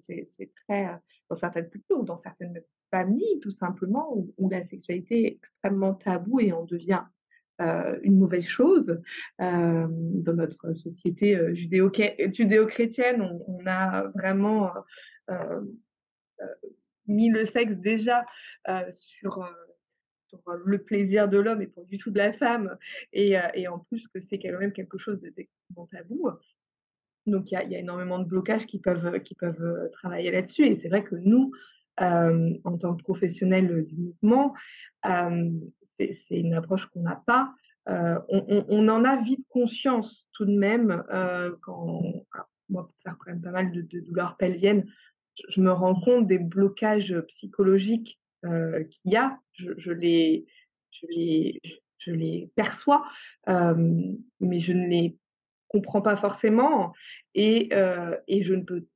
très 0.55 0.87
euh, 0.87 0.95
dans 1.29 1.35
certaines 1.35 1.69
cultures, 1.69 2.03
dans 2.03 2.17
certaines 2.17 2.61
familles 2.91 3.39
tout 3.41 3.49
simplement 3.49 4.13
où, 4.15 4.49
la 4.49 4.63
sexualité 4.63 5.25
est 5.25 5.35
extrêmement 5.35 5.93
taboue 5.93 6.41
et 6.41 6.53
on 6.53 6.65
devient 6.65 7.03
euh, 7.03 7.20
une 7.59 8.17
mauvaise 8.17 8.47
chose. 8.47 8.99
dans 9.39 10.33
notre 10.33 10.73
société 10.73 11.37
judéo-chrétienne, 11.53 13.21
on, 13.47 13.65
a 13.67 14.07
vraiment 14.15 14.71
mis 17.07 17.29
le 17.29 17.45
sexe 17.45 17.73
déjà 17.73 18.25
sur 18.91 19.43
le 20.65 20.77
plaisir 20.77 21.27
de 21.27 21.37
l'homme 21.37 21.61
et 21.61 21.67
pour 21.67 21.85
du 21.85 21.97
tout 21.97 22.11
de 22.11 22.17
la 22.17 22.33
femme, 22.33 22.77
et, 23.13 23.37
euh, 23.37 23.71
en 23.71 23.79
plus 23.79 24.07
que 24.07 24.19
c'est 24.19 24.39
quand 24.39 24.57
même 24.57 24.73
quelque 24.73 24.97
chose 24.97 25.19
d'extrêmement 25.21 25.87
tabou. 25.91 26.29
Donc 27.27 27.51
il 27.51 27.55
y 27.55 27.75
a, 27.75 27.79
énormément 27.79 28.19
de 28.19 28.25
blocages 28.25 28.65
qui 28.65 28.79
peuvent, 28.79 29.05
euh, 29.05 29.89
travailler 29.89 30.31
là-dessus. 30.31 30.65
Et 30.65 30.75
c'est 30.75 30.89
vrai 30.89 31.03
que 31.03 31.15
nous, 31.15 31.51
euh, 32.01 32.53
en 32.63 32.77
tant 32.77 32.95
que 32.95 33.03
professionnels 33.03 33.85
du 33.85 33.95
mouvement, 33.95 34.53
c'est 36.11 36.39
une 36.39 36.53
approche 36.53 36.85
qu'on 36.87 37.01
n'a 37.01 37.21
pas. 37.25 37.53
On, 37.87 38.65
on, 38.69 38.87
en 38.89 39.03
a 39.03 39.17
vite 39.17 39.45
conscience 39.49 40.29
tout 40.33 40.45
de 40.45 40.55
même 40.55 41.03
quand, 41.61 42.01
moi, 42.71 42.87
pour 42.87 42.95
faire 43.03 43.17
quand 43.19 43.31
même 43.31 43.41
pas 43.41 43.51
mal 43.51 43.71
de, 43.71 43.99
douleurs 43.99 44.37
pelviennes, 44.37 44.89
je 45.47 45.61
me 45.61 45.71
rends 45.71 45.99
compte 45.99 46.27
des 46.27 46.39
blocages 46.39 47.19
psychologiques 47.27 48.19
euh, 48.45 48.83
qu'il 48.85 49.11
y 49.11 49.15
a, 49.15 49.39
je, 49.53 49.91
les, 49.91 50.45
je, 50.89 51.05
les, 51.09 51.61
je 51.97 52.11
les 52.11 52.51
perçois, 52.55 53.05
euh, 53.49 54.13
mais 54.39 54.57
je 54.57 54.73
ne 54.73 54.87
les 54.87 55.17
comprends 55.67 56.01
pas 56.01 56.15
forcément 56.15 56.93
et, 57.33 57.69
euh, 57.73 58.17
et 58.27 58.41
je 58.41 58.53
ne 58.53 58.63
peux 58.63 58.87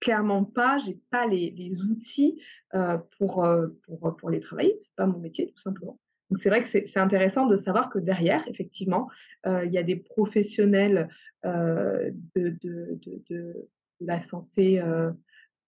clairement 0.00 0.44
pas, 0.44 0.78
j'ai 0.78 0.98
pas 1.10 1.26
les, 1.26 1.50
les 1.50 1.82
outils 1.82 2.40
euh, 2.74 2.98
pour, 3.18 3.44
euh, 3.44 3.68
pour, 3.84 4.16
pour 4.16 4.30
les 4.30 4.40
travailler, 4.40 4.76
c'est 4.80 4.94
pas 4.96 5.06
mon 5.06 5.18
métier 5.18 5.48
tout 5.48 5.58
simplement. 5.58 5.98
Donc 6.32 6.38
c'est 6.38 6.48
vrai 6.48 6.62
que 6.62 6.68
c'est 6.68 6.96
intéressant 6.96 7.44
de 7.44 7.56
savoir 7.56 7.90
que 7.90 7.98
derrière, 7.98 8.42
effectivement, 8.48 9.10
euh, 9.46 9.66
il 9.66 9.72
y 9.72 9.76
a 9.76 9.82
des 9.82 9.96
professionnels 9.96 11.08
de, 11.44 12.14
de, 12.34 13.68
la 14.00 14.18
santé 14.18 14.80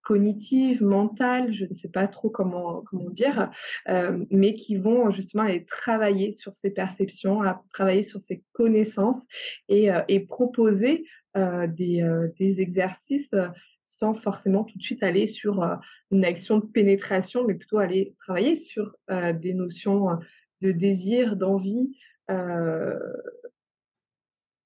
cognitives, 0.05 0.85
mentales, 0.85 1.53
je 1.53 1.65
ne 1.65 1.75
sais 1.75 1.89
pas 1.89 2.07
trop 2.07 2.31
comment, 2.31 2.85
dire, 3.11 3.51
euh, 3.89 4.25
mais 4.31 4.55
qui 4.55 4.77
vont 4.77 5.11
justement 5.11 5.45
aller 5.45 5.65
travailler 5.65 6.31
sur 6.31 6.55
ces 6.55 6.71
perceptions, 6.71 7.41
travailler 7.73 8.03
sur 8.03 8.21
ces 8.21 8.43
connaissances 8.53 9.27
et, 9.69 9.91
euh, 9.91 10.03
proposer 10.29 11.07
euh, 11.37 11.67
euh, 11.81 12.29
des, 12.39 12.61
exercices 12.61 13.35
sans 13.87 14.15
forcément 14.15 14.65
tout 14.65 14.79
de 14.79 14.83
suite 14.83 15.03
aller 15.03 15.27
sur 15.27 15.63
une 16.11 16.25
action 16.25 16.59
de 16.59 16.67
pénétration, 16.67 17.45
mais 17.47 17.55
plutôt 17.55 17.79
aller 17.79 18.15
travailler 18.19 18.57
sur 18.57 18.97
des 19.11 19.53
notions 19.53 20.09
de 20.65 20.73
désir, 20.73 21.37
d'envie, 21.37 21.97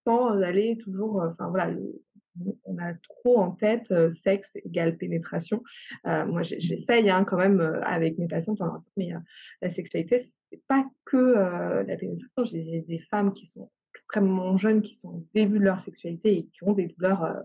sans 0.06 0.40
aller 0.42 0.78
toujours, 0.78 1.22
enfin 1.26 1.48
voilà, 1.48 1.74
on 2.64 2.78
a 2.78 2.94
trop 2.94 3.38
en 3.38 3.50
tête 3.50 3.92
sexe 4.10 4.56
égale 4.64 4.96
pénétration. 4.96 5.62
moi, 6.04 6.42
j'essaye 6.42 7.10
hein, 7.10 7.24
quand 7.24 7.36
même 7.36 7.60
avec 7.84 8.16
mes 8.16 8.28
patientes, 8.28 8.60
mais 8.96 9.10
la 9.60 9.68
sexualité, 9.68 10.18
c'est 10.18 10.62
pas 10.68 10.88
que 11.04 11.34
la 11.86 11.96
pénétration. 11.96 12.44
J'ai 12.44 12.82
des 12.82 13.00
femmes 13.10 13.32
qui 13.32 13.46
sont 13.46 13.70
extrêmement 13.94 14.56
jeunes, 14.56 14.82
qui 14.82 14.94
sont 14.94 15.08
au 15.08 15.26
début 15.34 15.58
de 15.58 15.64
leur 15.64 15.80
sexualité 15.80 16.38
et 16.38 16.46
qui 16.46 16.62
ont 16.62 16.72
des 16.72 16.86
douleurs, 16.86 17.42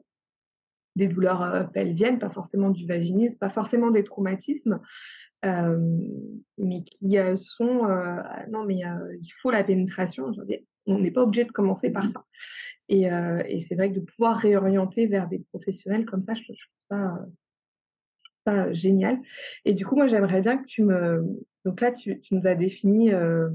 des 0.95 1.07
douleurs 1.07 1.69
pelviennes, 1.73 2.19
pas 2.19 2.29
forcément 2.29 2.69
du 2.69 2.85
vaginisme, 2.85 3.37
pas 3.37 3.49
forcément 3.49 3.91
des 3.91 4.03
traumatismes. 4.03 4.79
mais 5.43 6.83
qui 6.83 7.17
sont 7.35 7.85
ah 7.85 8.45
non 8.49 8.65
mais 8.65 8.81
il 9.21 9.29
faut 9.37 9.51
la 9.51 9.63
pénétration. 9.63 10.31
On 10.85 10.99
n'est 10.99 11.11
pas 11.11 11.23
obligé 11.23 11.45
de 11.45 11.51
commencer 11.51 11.89
par 11.89 12.07
ça. 12.07 12.25
Et, 12.89 13.11
euh, 13.11 13.41
et 13.47 13.61
c'est 13.61 13.75
vrai 13.75 13.89
que 13.89 13.95
de 13.95 14.05
pouvoir 14.05 14.37
réorienter 14.37 15.07
vers 15.07 15.27
des 15.27 15.39
professionnels 15.39 16.05
comme 16.05 16.21
ça, 16.21 16.33
je, 16.33 16.43
trouve 16.43 16.55
ça, 18.45 18.73
génial. 18.73 19.19
Et 19.65 19.73
du 19.73 19.85
coup, 19.85 19.95
moi, 19.95 20.07
j'aimerais 20.07 20.41
bien 20.41 20.57
que 20.57 20.65
tu 20.65 20.83
me... 20.83 21.23
Donc 21.65 21.79
là, 21.79 21.91
tu, 21.91 22.21
nous 22.31 22.45
as 22.45 22.55
défini 22.55 23.13
euh, 23.13 23.49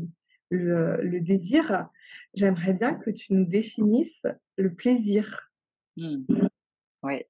le, 0.51 0.97
le, 1.03 1.21
désir. 1.21 1.89
J'aimerais 2.35 2.73
bien 2.73 2.95
que 2.95 3.11
tu 3.11 3.35
nous 3.35 3.45
définisses 3.45 4.23
le 4.57 4.73
plaisir. 4.73 5.51
Mmh. 5.99 6.48
Oui. 7.09 7.23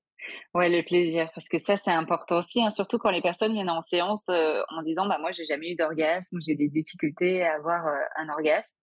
Ouais, 0.52 0.68
le 0.68 0.82
plaisir, 0.82 1.30
parce 1.34 1.48
que 1.48 1.58
ça, 1.58 1.76
c'est 1.76 1.92
important 1.92 2.38
aussi, 2.38 2.60
hein, 2.62 2.70
surtout 2.70 2.98
quand 2.98 3.10
les 3.10 3.22
personnes 3.22 3.52
viennent 3.52 3.70
en 3.70 3.82
séance 3.82 4.28
en 4.28 4.82
disant, 4.82 5.06
bah, 5.06 5.18
moi, 5.20 5.30
j'ai 5.32 5.46
jamais 5.46 5.70
eu 5.70 5.76
d'orgasme, 5.76 6.38
j'ai 6.44 6.56
des 6.56 6.66
difficultés 6.66 7.42
à 7.42 7.54
avoir 7.54 7.86
un 8.16 8.28
orgasme. 8.28 8.78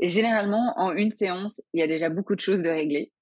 Et 0.00 0.08
généralement, 0.08 0.74
en 0.76 0.92
une 0.92 1.12
séance, 1.12 1.62
il 1.72 1.80
y 1.80 1.82
a 1.82 1.86
déjà 1.86 2.10
beaucoup 2.10 2.34
de 2.34 2.40
choses 2.40 2.60
de 2.60 2.68
régler. 2.68 3.12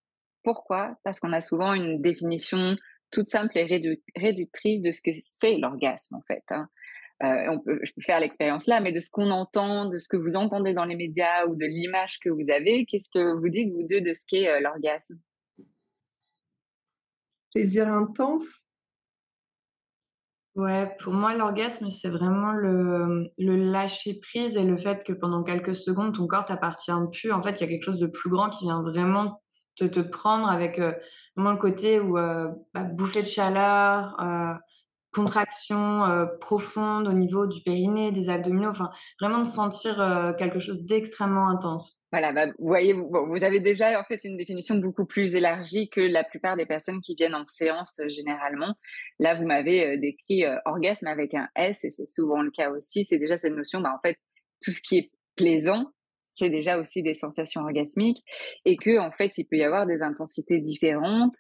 Pourquoi? 0.43 0.97
Parce 1.05 1.21
qu'on 1.21 1.33
a 1.33 1.41
souvent 1.41 1.75
une 1.75 2.01
définition 2.03 2.77
toute 3.13 3.27
simple 3.27 3.57
et 3.57 3.81
réductrice 4.17 4.83
de 4.83 4.91
ce 4.91 5.01
que 5.01 5.11
c'est 5.13 5.59
l'orgasme, 5.59 6.17
en 6.17 6.23
fait. 6.27 6.43
Hein. 6.51 6.69
On 7.21 7.61
peut, 7.61 7.79
je 7.85 7.93
peux 7.93 8.03
faire 8.03 8.19
l'expérience 8.19 8.67
là, 8.67 8.81
mais 8.81 8.91
de 8.91 9.01
ce 9.01 9.11
qu'on 9.11 9.31
entend, 9.31 9.87
de 9.87 9.99
ce 9.99 10.09
que 10.09 10.17
vous 10.17 10.35
entendez 10.35 10.75
dans 10.75 10.85
les 10.85 10.97
médias 10.97 11.47
ou 11.47 11.55
de 11.55 11.67
l'image 11.67 12.19
que 12.19 12.31
vous 12.31 12.51
avez, 12.51 12.87
qu'est-ce 12.87 13.11
que 13.15 13.39
vous 13.39 13.49
dites, 13.49 13.71
vous 13.73 13.87
deux, 13.89 14.01
de 14.01 14.13
ce 14.13 14.25
qu'est 14.27 14.61
l'orgasme? 14.61 15.21
Plaisir 17.55 17.89
intense, 17.89 18.69
Ouais, 20.55 20.95
pour 21.01 21.13
moi, 21.13 21.35
l'orgasme, 21.35 21.91
c'est 21.91 22.09
vraiment 22.09 22.53
le, 22.53 23.27
le 23.39 23.57
lâcher 23.57 24.21
prise 24.21 24.57
et 24.57 24.63
le 24.65 24.77
fait 24.77 25.03
que 25.03 25.13
pendant 25.13 25.43
quelques 25.43 25.75
secondes, 25.75 26.15
ton 26.15 26.29
corps 26.29 26.45
t'appartient 26.45 26.93
plus. 27.13 27.33
En 27.33 27.43
fait, 27.43 27.61
il 27.61 27.61
y 27.63 27.65
a 27.65 27.67
quelque 27.67 27.83
chose 27.85 27.99
de 27.99 28.07
plus 28.07 28.31
grand 28.31 28.51
qui 28.51 28.65
vient 28.65 28.81
vraiment 28.83 29.43
te, 29.75 29.85
te 29.85 29.99
prendre 29.99 30.49
avec 30.49 30.79
euh, 30.79 30.93
le 31.37 31.57
côté 31.57 31.99
où 31.99 32.17
euh, 32.19 32.49
bah, 32.73 32.85
bouffée 32.85 33.23
de 33.23 33.27
chaleur, 33.27 34.17
euh, 34.21 34.55
contraction 35.13 36.05
euh, 36.05 36.27
profonde 36.41 37.09
au 37.09 37.13
niveau 37.13 37.47
du 37.49 37.61
périnée, 37.63 38.13
des 38.13 38.29
abdominaux, 38.29 38.71
enfin 38.71 38.91
vraiment 39.21 39.39
de 39.41 39.45
sentir 39.47 39.97
quelque 40.39 40.61
chose 40.61 40.85
d'extrêmement 40.85 41.49
intense. 41.49 42.04
Voilà, 42.15 42.33
bah, 42.33 42.47
vous 42.47 42.69
voyez, 42.69 42.93
vous, 42.93 43.43
avez 43.43 43.59
déjà 43.59 43.99
en 44.01 44.05
fait 44.05 44.23
une 44.23 44.37
définition 44.37 44.77
beaucoup 44.77 45.05
plus 45.05 45.35
élargie 45.35 45.91
que 45.91 46.01
la 46.01 46.23
plupart 46.23 46.57
des 46.57 46.65
personnes 46.65 47.01
qui 47.01 47.17
viennent 47.17 47.35
en 47.35 47.45
séance 47.49 47.99
euh, 47.99 48.09
généralement. 48.09 48.77
Là, 49.19 49.35
vous 49.35 49.45
m'avez 49.45 49.85
euh, 49.85 49.99
décrit 49.99 50.45
euh, 50.45 50.55
orgasme 50.65 51.09
avec 51.09 51.35
un 51.35 51.49
S 51.57 51.83
et 51.83 51.91
c'est 51.91 52.09
souvent 52.09 52.41
le 52.43 52.53
cas 52.53 52.71
aussi. 52.71 53.03
C'est 53.03 53.19
déjà 53.19 53.37
cette 53.37 53.55
notion, 53.55 53.81
bah, 53.81 53.93
en 53.93 53.99
fait, 54.01 54.17
tout 54.63 54.71
ce 54.71 54.81
qui 54.81 54.99
est 54.99 55.11
plaisant, 55.35 55.87
c'est 56.23 56.51
déjà 56.51 56.79
aussi 56.79 57.03
des 57.03 57.15
sensations 57.15 57.63
orgasmiques 57.63 58.23
et 58.65 58.77
que 58.77 58.97
en 59.01 59.11
fait, 59.11 59.33
il 59.37 59.47
peut 59.47 59.57
y 59.57 59.65
avoir 59.65 59.85
des 59.85 60.05
intensités 60.05 60.61
différentes. 60.61 61.35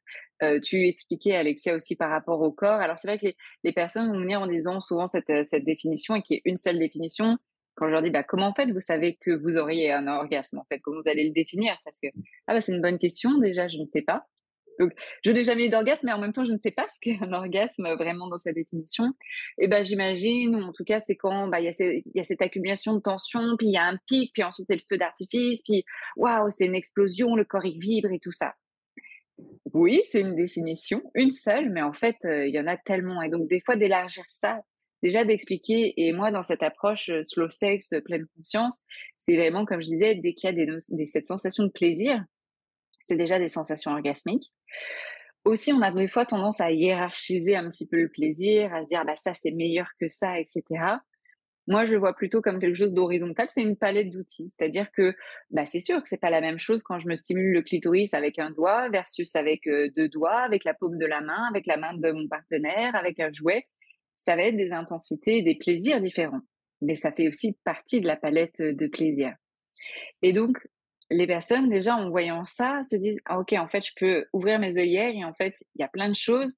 Tu 0.64 0.88
expliquais, 0.88 1.36
Alexia, 1.36 1.76
aussi 1.76 1.94
par 1.94 2.10
rapport 2.10 2.40
au 2.40 2.50
corps. 2.50 2.80
Alors, 2.80 2.98
c'est 2.98 3.06
vrai 3.06 3.18
que 3.18 3.26
les, 3.26 3.36
les, 3.62 3.72
personnes 3.72 4.08
vont 4.08 4.18
venir 4.18 4.40
en 4.40 4.48
disant 4.48 4.80
souvent 4.80 5.06
cette, 5.06 5.44
cette 5.44 5.64
définition 5.64 6.16
et 6.16 6.22
qui 6.22 6.34
est 6.34 6.42
une 6.44 6.56
seule 6.56 6.80
définition 6.80 7.38
quand 7.74 7.86
je 7.86 7.92
leur 7.92 8.02
dis 8.02 8.10
bah, 8.10 8.22
comment 8.22 8.48
en 8.48 8.54
fait 8.54 8.70
vous 8.70 8.80
savez 8.80 9.16
que 9.16 9.30
vous 9.30 9.56
auriez 9.56 9.92
un 9.92 10.06
orgasme 10.06 10.58
en 10.58 10.64
fait 10.64 10.80
comment 10.80 11.00
vous 11.00 11.08
allez 11.08 11.24
le 11.24 11.32
définir? 11.32 11.76
Parce 11.84 12.00
que 12.00 12.08
ah 12.46 12.54
bah 12.54 12.60
c'est 12.60 12.74
une 12.74 12.82
bonne 12.82 12.98
question 12.98 13.38
déjà 13.38 13.68
je 13.68 13.78
ne 13.78 13.86
sais 13.86 14.02
pas. 14.02 14.26
Donc 14.80 14.92
je 15.24 15.30
n'ai 15.30 15.44
jamais 15.44 15.66
eu 15.66 15.70
d'orgasme 15.70 16.06
mais 16.06 16.12
en 16.12 16.18
même 16.18 16.32
temps 16.32 16.44
je 16.44 16.52
ne 16.52 16.58
sais 16.58 16.72
pas 16.72 16.86
ce 16.88 16.98
qu'est 17.00 17.18
un 17.20 17.32
orgasme 17.34 17.88
vraiment 17.94 18.28
dans 18.28 18.38
sa 18.38 18.52
définition. 18.52 19.12
Et 19.58 19.68
ben 19.68 19.84
j'imagine 19.84 20.56
ou 20.56 20.62
en 20.62 20.72
tout 20.72 20.84
cas 20.84 21.00
c'est 21.00 21.16
quand 21.16 21.48
bah 21.48 21.60
il 21.60 21.64
y, 21.64 22.20
a 22.20 22.24
cette 22.24 22.42
accumulation 22.42 22.94
de 22.94 23.00
tension 23.00 23.56
puis 23.56 23.68
il 23.68 23.72
y 23.72 23.78
a 23.78 23.84
un 23.84 23.98
pic 24.06 24.32
puis 24.32 24.42
ensuite 24.42 24.66
c'est 24.68 24.76
le 24.76 24.82
feu 24.88 24.98
d'artifice 24.98 25.62
puis 25.62 25.84
waouh 26.16 26.50
c'est 26.50 26.66
une 26.66 26.74
explosion 26.74 27.36
le 27.36 27.44
corps 27.44 27.64
il 27.64 27.78
vibre 27.78 28.10
et 28.12 28.18
tout 28.18 28.32
ça. 28.32 28.54
Oui, 29.72 30.02
c'est 30.04 30.20
une 30.20 30.36
définition, 30.36 31.02
une 31.14 31.32
seule, 31.32 31.68
mais 31.70 31.82
en 31.82 31.92
fait, 31.92 32.16
euh, 32.24 32.46
il 32.46 32.54
y 32.54 32.60
en 32.60 32.66
a 32.68 32.76
tellement. 32.76 33.22
Et 33.22 33.28
donc, 33.28 33.48
des 33.48 33.60
fois, 33.60 33.74
d'élargir 33.74 34.22
ça, 34.28 34.62
déjà 35.04 35.24
d'expliquer, 35.24 35.92
et 35.98 36.12
moi 36.12 36.32
dans 36.32 36.42
cette 36.42 36.62
approche 36.62 37.10
euh, 37.10 37.22
slow 37.22 37.48
sex, 37.48 37.92
euh, 37.92 38.00
pleine 38.00 38.26
conscience, 38.36 38.80
c'est 39.18 39.36
vraiment, 39.36 39.66
comme 39.66 39.82
je 39.82 39.88
disais, 39.88 40.14
dès 40.14 40.32
qu'il 40.32 40.50
y 40.50 40.70
a 40.70 41.04
cette 41.04 41.26
sensation 41.26 41.64
de 41.64 41.68
plaisir, 41.68 42.24
c'est 42.98 43.16
déjà 43.16 43.38
des 43.38 43.48
sensations 43.48 43.92
orgasmiques. 43.92 44.52
Aussi, 45.44 45.74
on 45.74 45.82
a 45.82 45.92
des 45.92 46.08
fois 46.08 46.24
tendance 46.24 46.62
à 46.62 46.72
hiérarchiser 46.72 47.54
un 47.54 47.68
petit 47.68 47.86
peu 47.86 48.00
le 48.00 48.08
plaisir, 48.08 48.72
à 48.74 48.80
se 48.80 48.86
dire, 48.86 49.04
bah 49.04 49.14
ça 49.14 49.34
c'est 49.34 49.52
meilleur 49.52 49.88
que 50.00 50.08
ça, 50.08 50.40
etc. 50.40 50.62
Moi, 51.66 51.84
je 51.84 51.92
le 51.92 51.98
vois 51.98 52.14
plutôt 52.14 52.40
comme 52.40 52.58
quelque 52.58 52.76
chose 52.76 52.94
d'horizontal. 52.94 53.48
C'est 53.50 53.62
une 53.62 53.76
palette 53.76 54.10
d'outils. 54.10 54.48
C'est-à-dire 54.48 54.90
que, 54.92 55.14
bah, 55.50 55.64
c'est 55.64 55.80
sûr 55.80 56.02
que 56.02 56.08
c'est 56.08 56.20
pas 56.20 56.28
la 56.28 56.42
même 56.42 56.58
chose 56.58 56.82
quand 56.82 56.98
je 56.98 57.08
me 57.08 57.14
stimule 57.14 57.52
le 57.52 57.62
clitoris 57.62 58.12
avec 58.12 58.38
un 58.38 58.50
doigt 58.50 58.90
versus 58.90 59.34
avec 59.34 59.66
euh, 59.66 59.88
deux 59.96 60.08
doigts, 60.10 60.40
avec 60.40 60.64
la 60.64 60.74
paume 60.74 60.98
de 60.98 61.06
la 61.06 61.22
main, 61.22 61.46
avec 61.48 61.66
la 61.66 61.78
main 61.78 61.94
de 61.94 62.10
mon 62.10 62.28
partenaire, 62.28 62.94
avec 62.94 63.18
un 63.18 63.32
jouet 63.32 63.66
ça 64.16 64.36
va 64.36 64.42
être 64.42 64.56
des 64.56 64.72
intensités 64.72 65.38
et 65.38 65.42
des 65.42 65.56
plaisirs 65.56 66.00
différents. 66.00 66.40
Mais 66.80 66.94
ça 66.94 67.12
fait 67.12 67.28
aussi 67.28 67.56
partie 67.64 68.00
de 68.00 68.06
la 68.06 68.16
palette 68.16 68.60
de 68.60 68.86
plaisirs. 68.86 69.34
Et 70.22 70.32
donc, 70.32 70.58
les 71.10 71.26
personnes, 71.26 71.68
déjà, 71.68 71.96
en 71.96 72.10
voyant 72.10 72.44
ça, 72.44 72.82
se 72.82 72.96
disent 72.96 73.20
ah, 73.26 73.38
Ok, 73.38 73.52
en 73.52 73.68
fait, 73.68 73.86
je 73.86 73.92
peux 73.96 74.26
ouvrir 74.32 74.58
mes 74.58 74.78
œillères 74.78 75.14
et 75.14 75.24
en 75.24 75.34
fait, 75.34 75.54
il 75.74 75.80
y 75.80 75.84
a 75.84 75.88
plein 75.88 76.08
de 76.08 76.16
choses. 76.16 76.52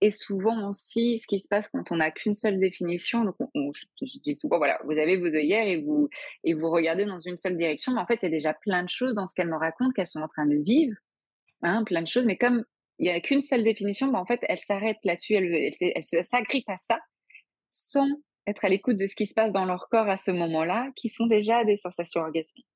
Et 0.00 0.10
souvent 0.10 0.68
aussi, 0.68 1.18
ce 1.18 1.28
qui 1.28 1.38
se 1.38 1.46
passe 1.48 1.68
quand 1.68 1.92
on 1.92 1.96
n'a 1.96 2.10
qu'une 2.10 2.32
seule 2.32 2.58
définition, 2.58 3.24
donc 3.24 3.36
on, 3.54 3.72
je, 3.72 3.84
dis 4.24 4.34
souvent 4.34 4.58
voilà, 4.58 4.80
vous 4.84 4.98
avez 4.98 5.16
vos 5.16 5.28
œillères 5.28 5.68
et 5.68 5.80
vous, 5.80 6.08
et 6.42 6.54
vous 6.54 6.70
regardez 6.70 7.04
dans 7.04 7.20
une 7.20 7.36
seule 7.36 7.56
direction, 7.56 7.92
mais 7.92 8.00
en 8.00 8.06
fait, 8.06 8.18
il 8.22 8.24
y 8.24 8.26
a 8.26 8.30
déjà 8.30 8.52
plein 8.52 8.82
de 8.82 8.88
choses 8.88 9.14
dans 9.14 9.26
ce 9.26 9.34
qu'elles 9.36 9.48
me 9.48 9.56
racontent 9.56 9.92
qu'elles 9.92 10.08
sont 10.08 10.20
en 10.20 10.26
train 10.26 10.46
de 10.46 10.56
vivre, 10.56 10.96
hein, 11.62 11.84
plein 11.84 12.02
de 12.02 12.08
choses. 12.08 12.26
Mais 12.26 12.36
comme 12.36 12.64
il 13.02 13.06
n'y 13.06 13.10
a 13.10 13.20
qu'une 13.20 13.40
seule 13.40 13.64
définition, 13.64 14.12
mais 14.12 14.18
en 14.18 14.24
fait, 14.24 14.38
elle 14.48 14.60
s'arrête 14.60 14.98
là-dessus, 15.02 15.34
elle, 15.34 15.52
elle, 15.52 16.04
s'agrippe 16.04 16.68
à 16.68 16.76
ça, 16.76 17.00
sans 17.68 18.06
être 18.46 18.64
à 18.64 18.68
l'écoute 18.68 18.96
de 18.96 19.06
ce 19.06 19.16
qui 19.16 19.26
se 19.26 19.34
passe 19.34 19.50
dans 19.50 19.64
leur 19.64 19.88
corps 19.90 20.08
à 20.08 20.16
ce 20.16 20.30
moment-là, 20.30 20.88
qui 20.94 21.08
sont 21.08 21.26
déjà 21.26 21.64
des 21.64 21.76
sensations 21.76 22.20
orgasmiques. 22.20 22.68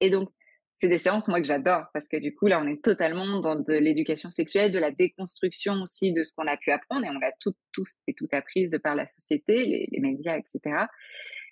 Et 0.00 0.08
donc, 0.08 0.30
c'est 0.72 0.88
des 0.88 0.96
séances, 0.96 1.28
moi, 1.28 1.38
que 1.42 1.46
j'adore, 1.46 1.84
parce 1.92 2.08
que 2.08 2.16
du 2.16 2.34
coup, 2.34 2.46
là, 2.46 2.62
on 2.64 2.66
est 2.66 2.82
totalement 2.82 3.40
dans 3.40 3.56
de 3.56 3.74
l'éducation 3.74 4.30
sexuelle, 4.30 4.72
de 4.72 4.78
la 4.78 4.90
déconstruction 4.90 5.74
aussi 5.82 6.14
de 6.14 6.22
ce 6.22 6.32
qu'on 6.32 6.46
a 6.46 6.56
pu 6.56 6.70
apprendre, 6.70 7.04
et 7.04 7.10
on 7.10 7.18
l'a 7.18 7.32
tout, 7.40 7.52
tous 7.72 7.92
et 8.06 8.14
tout 8.14 8.28
appris 8.32 8.70
de 8.70 8.78
par 8.78 8.94
la 8.94 9.06
société, 9.06 9.86
les, 9.92 10.00
médias, 10.00 10.38
etc. 10.38 10.86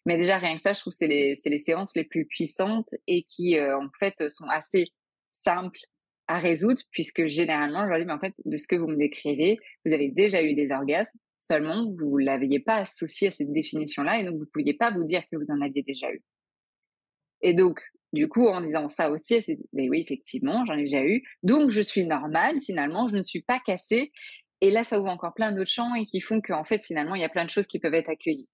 Mais 0.06 0.16
déjà, 0.16 0.38
rien 0.38 0.56
que 0.56 0.62
ça, 0.62 0.72
je 0.72 0.80
trouve 0.80 0.94
que 0.94 0.96
c'est 0.96 1.06
les, 1.06 1.34
les, 1.44 1.58
séances 1.58 1.94
les 1.96 2.04
plus 2.04 2.24
puissantes 2.24 2.94
et 3.06 3.24
qui, 3.24 3.58
euh, 3.58 3.78
en 3.78 3.90
fait, 4.00 4.30
sont 4.30 4.48
assez 4.48 4.86
simples 5.28 5.80
à 6.28 6.38
résoudre, 6.38 6.80
puisque 6.90 7.26
généralement, 7.26 7.84
je 7.84 7.90
leur 7.90 7.98
dis, 7.98 8.04
mais 8.04 8.12
en 8.12 8.18
fait, 8.18 8.34
de 8.44 8.56
ce 8.56 8.66
que 8.66 8.76
vous 8.76 8.88
me 8.88 8.96
décrivez, 8.96 9.58
vous 9.84 9.92
avez 9.92 10.10
déjà 10.10 10.42
eu 10.42 10.54
des 10.54 10.70
orgasmes, 10.72 11.18
seulement 11.38 11.90
vous 11.92 12.18
ne 12.18 12.24
l'aviez 12.24 12.60
pas 12.60 12.76
associé 12.76 13.28
à 13.28 13.30
cette 13.30 13.52
définition-là, 13.52 14.20
et 14.20 14.24
donc 14.24 14.34
vous 14.34 14.44
ne 14.44 14.50
pouviez 14.52 14.74
pas 14.74 14.90
vous 14.90 15.04
dire 15.04 15.22
que 15.30 15.36
vous 15.36 15.50
en 15.50 15.60
aviez 15.60 15.82
déjà 15.82 16.10
eu. 16.12 16.22
Et 17.42 17.54
donc, 17.54 17.80
du 18.12 18.28
coup, 18.28 18.48
en 18.48 18.60
disant 18.60 18.88
ça 18.88 19.10
aussi, 19.10 19.34
elle 19.34 19.42
s'est 19.42 19.54
dit, 19.54 19.68
mais 19.72 19.88
oui, 19.88 20.00
effectivement, 20.00 20.64
j'en 20.66 20.74
ai 20.74 20.82
déjà 20.82 21.04
eu, 21.04 21.22
donc 21.42 21.70
je 21.70 21.80
suis 21.80 22.04
normale, 22.04 22.58
finalement, 22.64 23.08
je 23.08 23.18
ne 23.18 23.22
suis 23.22 23.42
pas 23.42 23.60
cassée, 23.64 24.10
et 24.60 24.70
là, 24.70 24.84
ça 24.84 24.98
ouvre 24.98 25.10
encore 25.10 25.34
plein 25.34 25.52
d'autres 25.52 25.70
champs 25.70 25.94
et 25.94 26.04
qui 26.04 26.20
font 26.20 26.40
qu'en 26.40 26.64
fait, 26.64 26.82
finalement, 26.82 27.14
il 27.14 27.20
y 27.20 27.24
a 27.24 27.28
plein 27.28 27.44
de 27.44 27.50
choses 27.50 27.66
qui 27.66 27.78
peuvent 27.78 27.94
être 27.94 28.08
accueillies. 28.08 28.48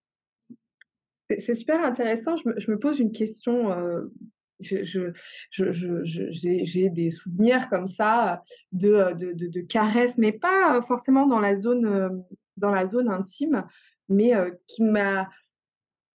C'est 1.39 1.55
super 1.55 1.83
intéressant. 1.85 2.37
Je 2.37 2.71
me, 2.71 2.79
pose 2.79 2.99
une 2.99 3.13
question 3.13 3.73
euh, 3.73 4.13
j'ai 4.63 4.85
je, 4.85 5.13
je, 5.51 6.05
je, 6.05 6.89
des 6.89 7.11
souvenirs 7.11 7.69
comme 7.69 7.87
ça 7.87 8.43
de, 8.73 9.13
de, 9.15 9.33
de, 9.33 9.47
de, 9.49 9.61
caresses, 9.61 10.19
mais 10.19 10.33
pas 10.33 10.81
forcément 10.83 11.27
dans 11.27 11.41
la 11.41 11.55
zone, 11.55 12.25
dans 12.57 12.71
la 12.71 12.87
zone 12.87 13.09
intime, 13.09 13.65
mais 14.09 14.33
qui 14.67 14.83
m'a, 14.83 15.29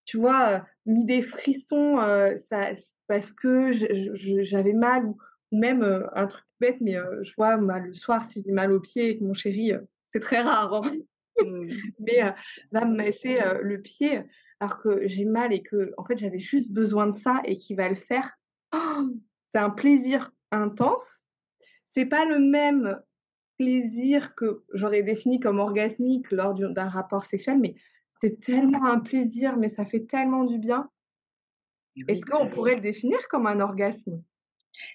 tu 0.05 0.17
vois, 0.17 0.65
mis 0.85 1.05
des 1.05 1.21
frissons 1.21 1.97
ça, 2.37 2.71
parce 3.07 3.31
que 3.31 3.71
j'avais 3.71 4.73
mal 4.73 5.05
ou, 5.05 5.17
même 5.51 5.83
un 6.13 6.27
truc 6.27 6.43
bête, 6.59 6.77
mais 6.81 6.97
je 7.21 7.33
vois 7.35 7.57
le 7.57 7.93
soir 7.93 8.25
si 8.25 8.41
j'ai 8.41 8.51
mal 8.51 8.71
aux 8.71 8.79
pieds 8.79 9.05
avec 9.05 9.21
mon 9.21 9.33
chéri, 9.33 9.73
c'est 10.03 10.19
très 10.19 10.41
rare, 10.41 10.73
hein. 10.73 10.91
mmh. 11.43 11.61
mais 11.99 12.33
va 12.71 12.85
me 12.85 12.95
masser 12.95 13.39
le 13.61 13.81
pied 13.81 14.23
alors 14.59 14.79
que 14.79 15.07
j'ai 15.07 15.25
mal 15.25 15.53
et 15.53 15.61
que 15.61 15.93
en 15.97 16.05
fait 16.05 16.17
j'avais 16.17 16.39
juste 16.39 16.71
besoin 16.71 17.07
de 17.07 17.11
ça 17.11 17.41
et 17.45 17.57
qu'il 17.57 17.77
va 17.77 17.89
le 17.89 17.95
faire, 17.95 18.37
oh, 18.73 19.07
c'est 19.43 19.59
un 19.59 19.69
plaisir 19.69 20.31
intense. 20.51 21.25
C'est 21.89 22.05
pas 22.05 22.25
le 22.25 22.39
même 22.39 22.99
plaisir 23.57 24.35
que 24.35 24.63
j'aurais 24.73 25.03
défini 25.03 25.39
comme 25.39 25.59
orgasmique 25.59 26.31
lors 26.31 26.53
d'un 26.53 26.89
rapport 26.89 27.25
sexuel, 27.25 27.59
mais 27.59 27.75
c'est 28.15 28.39
tellement 28.39 28.85
un 28.85 28.99
plaisir, 28.99 29.57
mais 29.57 29.69
ça 29.69 29.85
fait 29.85 30.05
tellement 30.05 30.43
du 30.43 30.59
bien. 30.59 30.89
Est-ce 32.07 32.25
qu'on 32.25 32.49
pourrait 32.49 32.75
le 32.75 32.81
définir 32.81 33.17
comme 33.29 33.47
un 33.47 33.59
orgasme? 33.59 34.23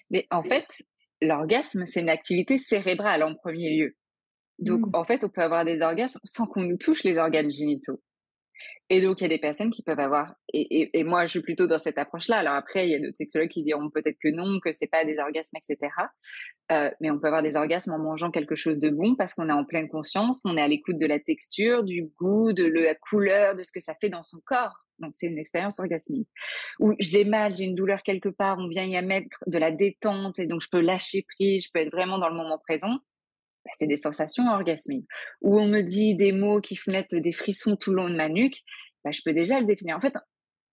Mais 0.09 0.27
en 0.31 0.43
fait, 0.43 0.65
l'orgasme, 1.21 1.85
c'est 1.85 2.01
une 2.01 2.09
activité 2.09 2.57
cérébrale 2.57 3.23
en 3.23 3.35
premier 3.35 3.77
lieu. 3.77 3.95
Donc, 4.59 4.87
mmh. 4.87 4.91
en 4.93 5.03
fait, 5.03 5.23
on 5.23 5.29
peut 5.29 5.41
avoir 5.41 5.65
des 5.65 5.81
orgasmes 5.81 6.19
sans 6.23 6.45
qu'on 6.45 6.61
nous 6.61 6.77
touche 6.77 7.03
les 7.03 7.17
organes 7.17 7.51
génitaux. 7.51 8.01
Et 8.89 9.01
donc, 9.01 9.21
il 9.21 9.23
y 9.23 9.25
a 9.25 9.29
des 9.29 9.39
personnes 9.39 9.71
qui 9.71 9.81
peuvent 9.81 9.99
avoir, 9.99 10.35
et, 10.51 10.97
et, 10.97 11.03
moi, 11.03 11.25
je 11.25 11.31
suis 11.31 11.41
plutôt 11.41 11.67
dans 11.67 11.79
cette 11.79 11.97
approche-là. 11.97 12.37
Alors 12.37 12.53
après, 12.53 12.87
il 12.87 12.91
y 12.91 12.95
a 12.95 12.99
d'autres 12.99 13.17
sexologues 13.17 13.49
qui 13.49 13.63
diront 13.63 13.89
peut-être 13.89 14.17
que 14.21 14.29
non, 14.29 14.59
que 14.59 14.71
c'est 14.71 14.87
pas 14.87 15.05
des 15.05 15.17
orgasmes, 15.17 15.57
etc. 15.57 15.91
Euh, 16.71 16.91
mais 17.01 17.09
on 17.09 17.19
peut 17.19 17.27
avoir 17.27 17.43
des 17.43 17.55
orgasmes 17.55 17.93
en 17.93 17.99
mangeant 17.99 18.29
quelque 18.29 18.55
chose 18.55 18.79
de 18.79 18.89
bon 18.89 19.15
parce 19.15 19.33
qu'on 19.33 19.49
est 19.49 19.53
en 19.53 19.65
pleine 19.65 19.89
conscience, 19.89 20.41
on 20.45 20.57
est 20.57 20.61
à 20.61 20.67
l'écoute 20.67 20.97
de 20.97 21.05
la 21.05 21.19
texture, 21.19 21.83
du 21.83 22.11
goût, 22.19 22.53
de 22.53 22.65
la 22.65 22.95
couleur, 22.95 23.55
de 23.55 23.63
ce 23.63 23.71
que 23.71 23.79
ça 23.79 23.95
fait 23.99 24.09
dans 24.09 24.23
son 24.23 24.39
corps. 24.45 24.75
Donc, 24.99 25.11
c'est 25.15 25.27
une 25.27 25.39
expérience 25.39 25.79
orgasmique. 25.79 26.29
Ou 26.79 26.93
j'ai 26.99 27.25
mal, 27.25 27.53
j'ai 27.53 27.63
une 27.63 27.75
douleur 27.75 28.03
quelque 28.03 28.29
part, 28.29 28.57
on 28.59 28.67
vient 28.67 28.85
y 28.85 29.01
mettre 29.01 29.43
de 29.47 29.57
la 29.57 29.71
détente 29.71 30.39
et 30.39 30.47
donc 30.47 30.61
je 30.61 30.69
peux 30.69 30.81
lâcher 30.81 31.25
prise, 31.35 31.65
je 31.65 31.69
peux 31.73 31.79
être 31.79 31.91
vraiment 31.91 32.19
dans 32.19 32.29
le 32.29 32.35
moment 32.35 32.59
présent. 32.59 32.99
Bah, 33.65 33.71
c'est 33.77 33.87
des 33.87 33.97
sensations 33.97 34.45
orgasmiques. 34.47 35.07
Ou 35.41 35.59
on 35.59 35.67
me 35.67 35.81
dit 35.81 36.15
des 36.15 36.31
mots 36.31 36.59
qui 36.59 36.77
mettent 36.87 37.15
des 37.15 37.31
frissons 37.31 37.75
tout 37.75 37.91
le 37.91 37.97
long 37.97 38.09
de 38.09 38.15
ma 38.15 38.29
nuque, 38.29 38.61
bah, 39.03 39.11
je 39.11 39.21
peux 39.23 39.33
déjà 39.33 39.59
le 39.59 39.65
définir. 39.65 39.95
En 39.95 40.01
fait, 40.01 40.13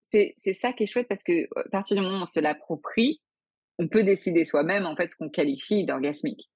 c'est 0.03 0.53
ça 0.53 0.73
qui 0.73 0.85
est 0.85 0.87
chouette 0.87 1.09
parce 1.09 1.23
que 1.23 1.45
à 1.57 1.69
partir 1.71 1.97
du 1.97 2.03
moment 2.03 2.19
où 2.19 2.23
on 2.23 2.27
se 2.27 2.41
l'approprie, 2.41 3.21
on 3.79 3.89
peut 3.89 4.03
décider 4.03 4.45
soi-même 4.45 4.87
en 4.87 4.97
fait 4.97 5.09
ce 5.09 5.17
qu'on 5.17 5.31
qualifie 5.31 5.87
d'orgasmique. 5.87 6.51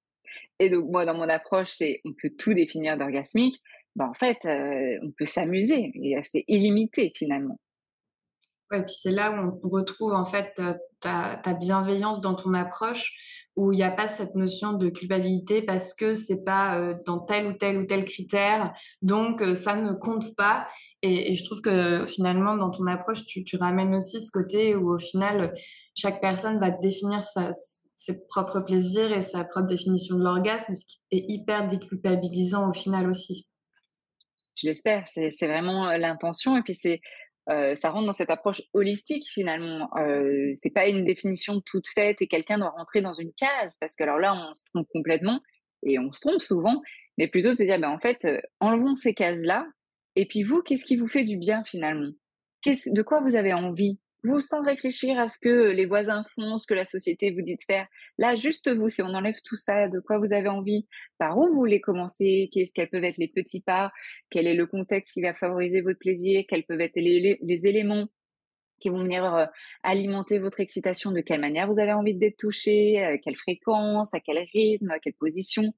Et 0.59 0.69
donc 0.69 0.89
moi, 0.89 1.05
dans 1.05 1.15
mon 1.15 1.29
approche, 1.29 1.71
c'est 1.71 2.01
on 2.05 2.11
peut 2.13 2.31
tout 2.37 2.53
définir 2.53 2.97
d'orgasmique. 2.97 3.61
Bah, 3.95 4.07
en 4.09 4.13
fait, 4.13 4.37
euh, 4.45 4.99
on 5.03 5.11
peut 5.17 5.25
s'amuser 5.25 5.91
et 5.95 6.15
c'est 6.23 6.43
illimité 6.47 7.11
finalement. 7.15 7.59
Ouais, 8.71 8.83
puis 8.83 8.95
c'est 8.97 9.11
là 9.11 9.31
où 9.31 9.59
on 9.63 9.69
retrouve 9.69 10.13
en 10.13 10.25
fait 10.25 10.59
ta, 10.99 11.37
ta, 11.37 11.53
bienveillance 11.53 12.19
dans 12.19 12.33
ton 12.33 12.53
approche 12.53 13.13
où 13.55 13.71
il 13.71 13.77
n'y 13.77 13.83
a 13.83 13.91
pas 13.91 14.07
cette 14.07 14.35
notion 14.35 14.73
de 14.73 14.89
culpabilité 14.89 15.61
parce 15.61 15.93
que 15.93 16.13
c'est 16.13 16.43
pas 16.43 16.77
euh, 16.77 16.95
dans 17.05 17.19
tel 17.19 17.47
ou 17.47 17.53
tel 17.53 17.77
ou 17.77 17.85
tel 17.85 18.05
critère, 18.05 18.73
donc 19.01 19.41
euh, 19.41 19.55
ça 19.55 19.75
ne 19.75 19.93
compte 19.93 20.35
pas. 20.35 20.67
Et, 21.01 21.35
je 21.35 21.43
trouve 21.43 21.61
que 21.61 22.05
finalement, 22.05 22.57
dans 22.57 22.71
ton 22.71 22.87
approche, 22.87 23.25
tu, 23.25 23.45
ramènes 23.57 23.95
aussi 23.95 24.21
ce 24.21 24.31
côté 24.31 24.75
où 24.75 24.93
au 24.93 24.99
final, 24.99 25.53
chaque 25.95 26.19
personne 26.19 26.59
va 26.59 26.71
définir 26.71 27.19
ses 27.21 28.27
propres 28.27 28.59
plaisirs 28.59 29.11
et 29.11 29.21
sa 29.21 29.43
propre 29.43 29.67
définition 29.67 30.17
de 30.17 30.23
l'orgasme, 30.23 30.75
ce 30.75 30.85
qui 30.85 31.01
est 31.11 31.25
hyper 31.29 31.67
déculpabilisant 31.67 32.69
au 32.69 32.73
final 32.73 33.09
aussi. 33.09 33.47
Je 34.55 34.67
l'espère, 34.67 35.05
c'est 35.05 35.29
vraiment 35.41 35.87
euh, 35.87 35.97
l'intention. 35.97 36.57
Et 36.57 36.61
puis 36.61 36.73
c'est 36.73 37.01
euh, 37.49 37.75
ça 37.75 37.91
rentre 37.91 38.07
dans 38.07 38.11
cette 38.11 38.29
approche 38.29 38.61
holistique 38.73 39.27
finalement. 39.29 39.89
Euh, 39.97 40.51
c'est 40.55 40.71
pas 40.71 40.87
une 40.87 41.05
définition 41.05 41.61
toute 41.61 41.87
faite 41.87 42.21
et 42.21 42.27
quelqu'un 42.27 42.57
doit 42.57 42.71
rentrer 42.71 43.01
dans 43.01 43.13
une 43.13 43.31
case 43.33 43.77
parce 43.79 43.95
que 43.95 44.03
alors 44.03 44.19
là 44.19 44.33
on 44.33 44.53
se 44.55 44.63
trompe 44.65 44.87
complètement 44.91 45.39
et 45.83 45.99
on 45.99 46.11
se 46.11 46.21
trompe 46.21 46.41
souvent, 46.41 46.81
mais 47.17 47.27
plutôt 47.27 47.53
se 47.53 47.63
dire 47.63 47.79
ben 47.79 47.89
en 47.89 47.99
fait 47.99 48.25
euh, 48.25 48.41
enlevons 48.59 48.95
ces 48.95 49.13
cases 49.13 49.41
là 49.41 49.67
et 50.15 50.25
puis 50.25 50.43
vous 50.43 50.61
qu'est-ce 50.63 50.85
qui 50.85 50.97
vous 50.97 51.07
fait 51.07 51.23
du 51.23 51.37
bien 51.37 51.63
finalement? 51.65 52.11
De 52.65 53.01
quoi 53.03 53.21
vous 53.21 53.35
avez 53.35 53.53
envie? 53.53 53.99
Vous 54.25 54.41
sans 54.41 54.61
réfléchir 54.63 55.19
à 55.19 55.27
ce 55.27 55.37
que 55.39 55.71
les 55.71 55.85
voisins 55.85 56.23
font, 56.35 56.57
ce 56.57 56.67
que 56.67 56.73
la 56.73 56.85
société 56.85 57.31
vous 57.31 57.41
dit 57.41 57.55
de 57.55 57.63
faire. 57.65 57.87
Là, 58.17 58.35
juste 58.35 58.73
vous, 58.73 58.89
si 58.89 59.01
on 59.01 59.13
enlève 59.13 59.39
tout 59.43 59.55
ça, 59.55 59.87
de 59.87 59.99
quoi 59.99 60.17
vous 60.19 60.33
avez 60.33 60.49
envie, 60.49 60.87
par 61.17 61.37
où 61.37 61.47
vous 61.47 61.59
voulez 61.59 61.81
commencer, 61.81 62.49
quels 62.51 62.89
peuvent 62.89 63.03
être 63.03 63.17
les 63.17 63.27
petits 63.27 63.61
pas, 63.61 63.91
quel 64.29 64.47
est 64.47 64.55
le 64.55 64.65
contexte 64.67 65.13
qui 65.13 65.21
va 65.21 65.33
favoriser 65.33 65.81
votre 65.81 65.99
plaisir, 65.99 66.43
quels 66.47 66.65
peuvent 66.65 66.81
être 66.81 66.95
les, 66.95 67.65
éléments 67.65 68.07
qui 68.79 68.89
vont 68.89 69.03
venir 69.03 69.23
euh, 69.33 69.45
alimenter 69.83 70.39
votre 70.39 70.59
excitation, 70.59 71.11
de 71.11 71.21
quelle 71.21 71.39
manière 71.39 71.67
vous 71.67 71.79
avez 71.79 71.93
envie 71.93 72.15
d'être 72.15 72.37
touché, 72.37 73.01
à 73.01 73.17
quelle 73.17 73.37
fréquence, 73.37 74.13
à 74.13 74.19
quel 74.19 74.39
rythme, 74.53 74.91
à 74.91 74.99
quelle 74.99 75.13
position. 75.13 75.73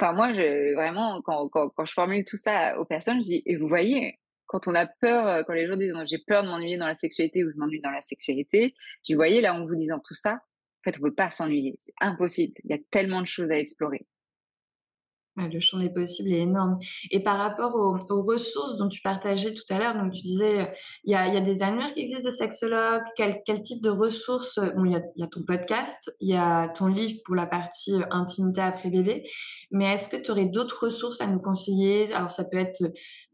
Enfin, 0.00 0.12
moi, 0.12 0.32
vraiment, 0.32 1.22
quand 1.22 1.84
je 1.84 1.92
formule 1.92 2.24
tout 2.24 2.36
ça 2.36 2.78
aux 2.78 2.84
personnes, 2.84 3.18
je 3.18 3.28
dis, 3.28 3.42
et 3.46 3.56
vous 3.56 3.68
voyez, 3.68 4.18
quand 4.46 4.68
on 4.68 4.74
a 4.74 4.86
peur, 4.86 5.26
euh, 5.26 5.42
quand 5.46 5.52
les 5.52 5.66
gens 5.66 5.76
disent 5.76 5.94
j'ai 6.06 6.18
peur 6.18 6.42
de 6.42 6.48
m'ennuyer 6.48 6.78
dans 6.78 6.86
la 6.86 6.94
sexualité 6.94 7.44
ou 7.44 7.50
je 7.50 7.56
m'ennuie 7.56 7.80
dans 7.80 7.90
la 7.90 8.00
sexualité, 8.00 8.74
j'y 9.02 9.14
voyais 9.14 9.40
là 9.40 9.54
en 9.54 9.66
vous 9.66 9.74
disant 9.74 10.00
tout 10.04 10.14
ça, 10.14 10.34
en 10.34 10.90
fait, 10.90 10.98
on 10.98 11.02
peut 11.02 11.14
pas 11.14 11.30
s'ennuyer. 11.30 11.76
C'est 11.80 11.94
impossible. 12.00 12.54
Il 12.64 12.70
y 12.70 12.74
a 12.74 12.78
tellement 12.90 13.20
de 13.20 13.26
choses 13.26 13.50
à 13.50 13.58
explorer. 13.58 14.06
Le 15.36 15.60
champ 15.60 15.78
des 15.78 15.90
possibles 15.90 16.32
est 16.32 16.40
énorme. 16.40 16.78
Et 17.10 17.22
par 17.22 17.36
rapport 17.36 17.74
aux, 17.74 18.22
ressources 18.22 18.76
dont 18.78 18.88
tu 18.88 19.02
partageais 19.02 19.52
tout 19.52 19.64
à 19.68 19.78
l'heure, 19.78 19.94
donc 19.94 20.12
tu 20.12 20.22
disais, 20.22 20.72
il 21.04 21.12
y 21.12 21.14
a, 21.14 21.40
des 21.40 21.62
annuaires 21.62 21.92
qui 21.92 22.00
existent 22.00 22.30
de 22.30 22.34
sexologues, 22.34 23.02
quel, 23.16 23.62
type 23.62 23.82
de 23.82 23.90
ressources 23.90 24.58
Bon, 24.74 24.86
il 24.86 24.92
y, 24.92 24.96
a, 24.96 25.02
y 25.16 25.22
a 25.22 25.26
ton 25.26 25.42
podcast, 25.42 26.10
il 26.20 26.30
y 26.30 26.36
a 26.36 26.68
ton 26.68 26.86
livre 26.86 27.20
pour 27.24 27.34
la 27.34 27.46
partie 27.46 27.92
euh, 27.92 28.06
intimité 28.10 28.62
après 28.62 28.88
bébé, 28.88 29.28
mais 29.70 29.92
est-ce 29.92 30.08
que 30.08 30.16
tu 30.16 30.30
aurais 30.30 30.46
d'autres 30.46 30.84
ressources 30.84 31.20
à 31.20 31.26
nous 31.26 31.40
conseiller? 31.40 32.12
Alors, 32.14 32.30
ça 32.30 32.44
peut 32.44 32.58
être 32.58 32.82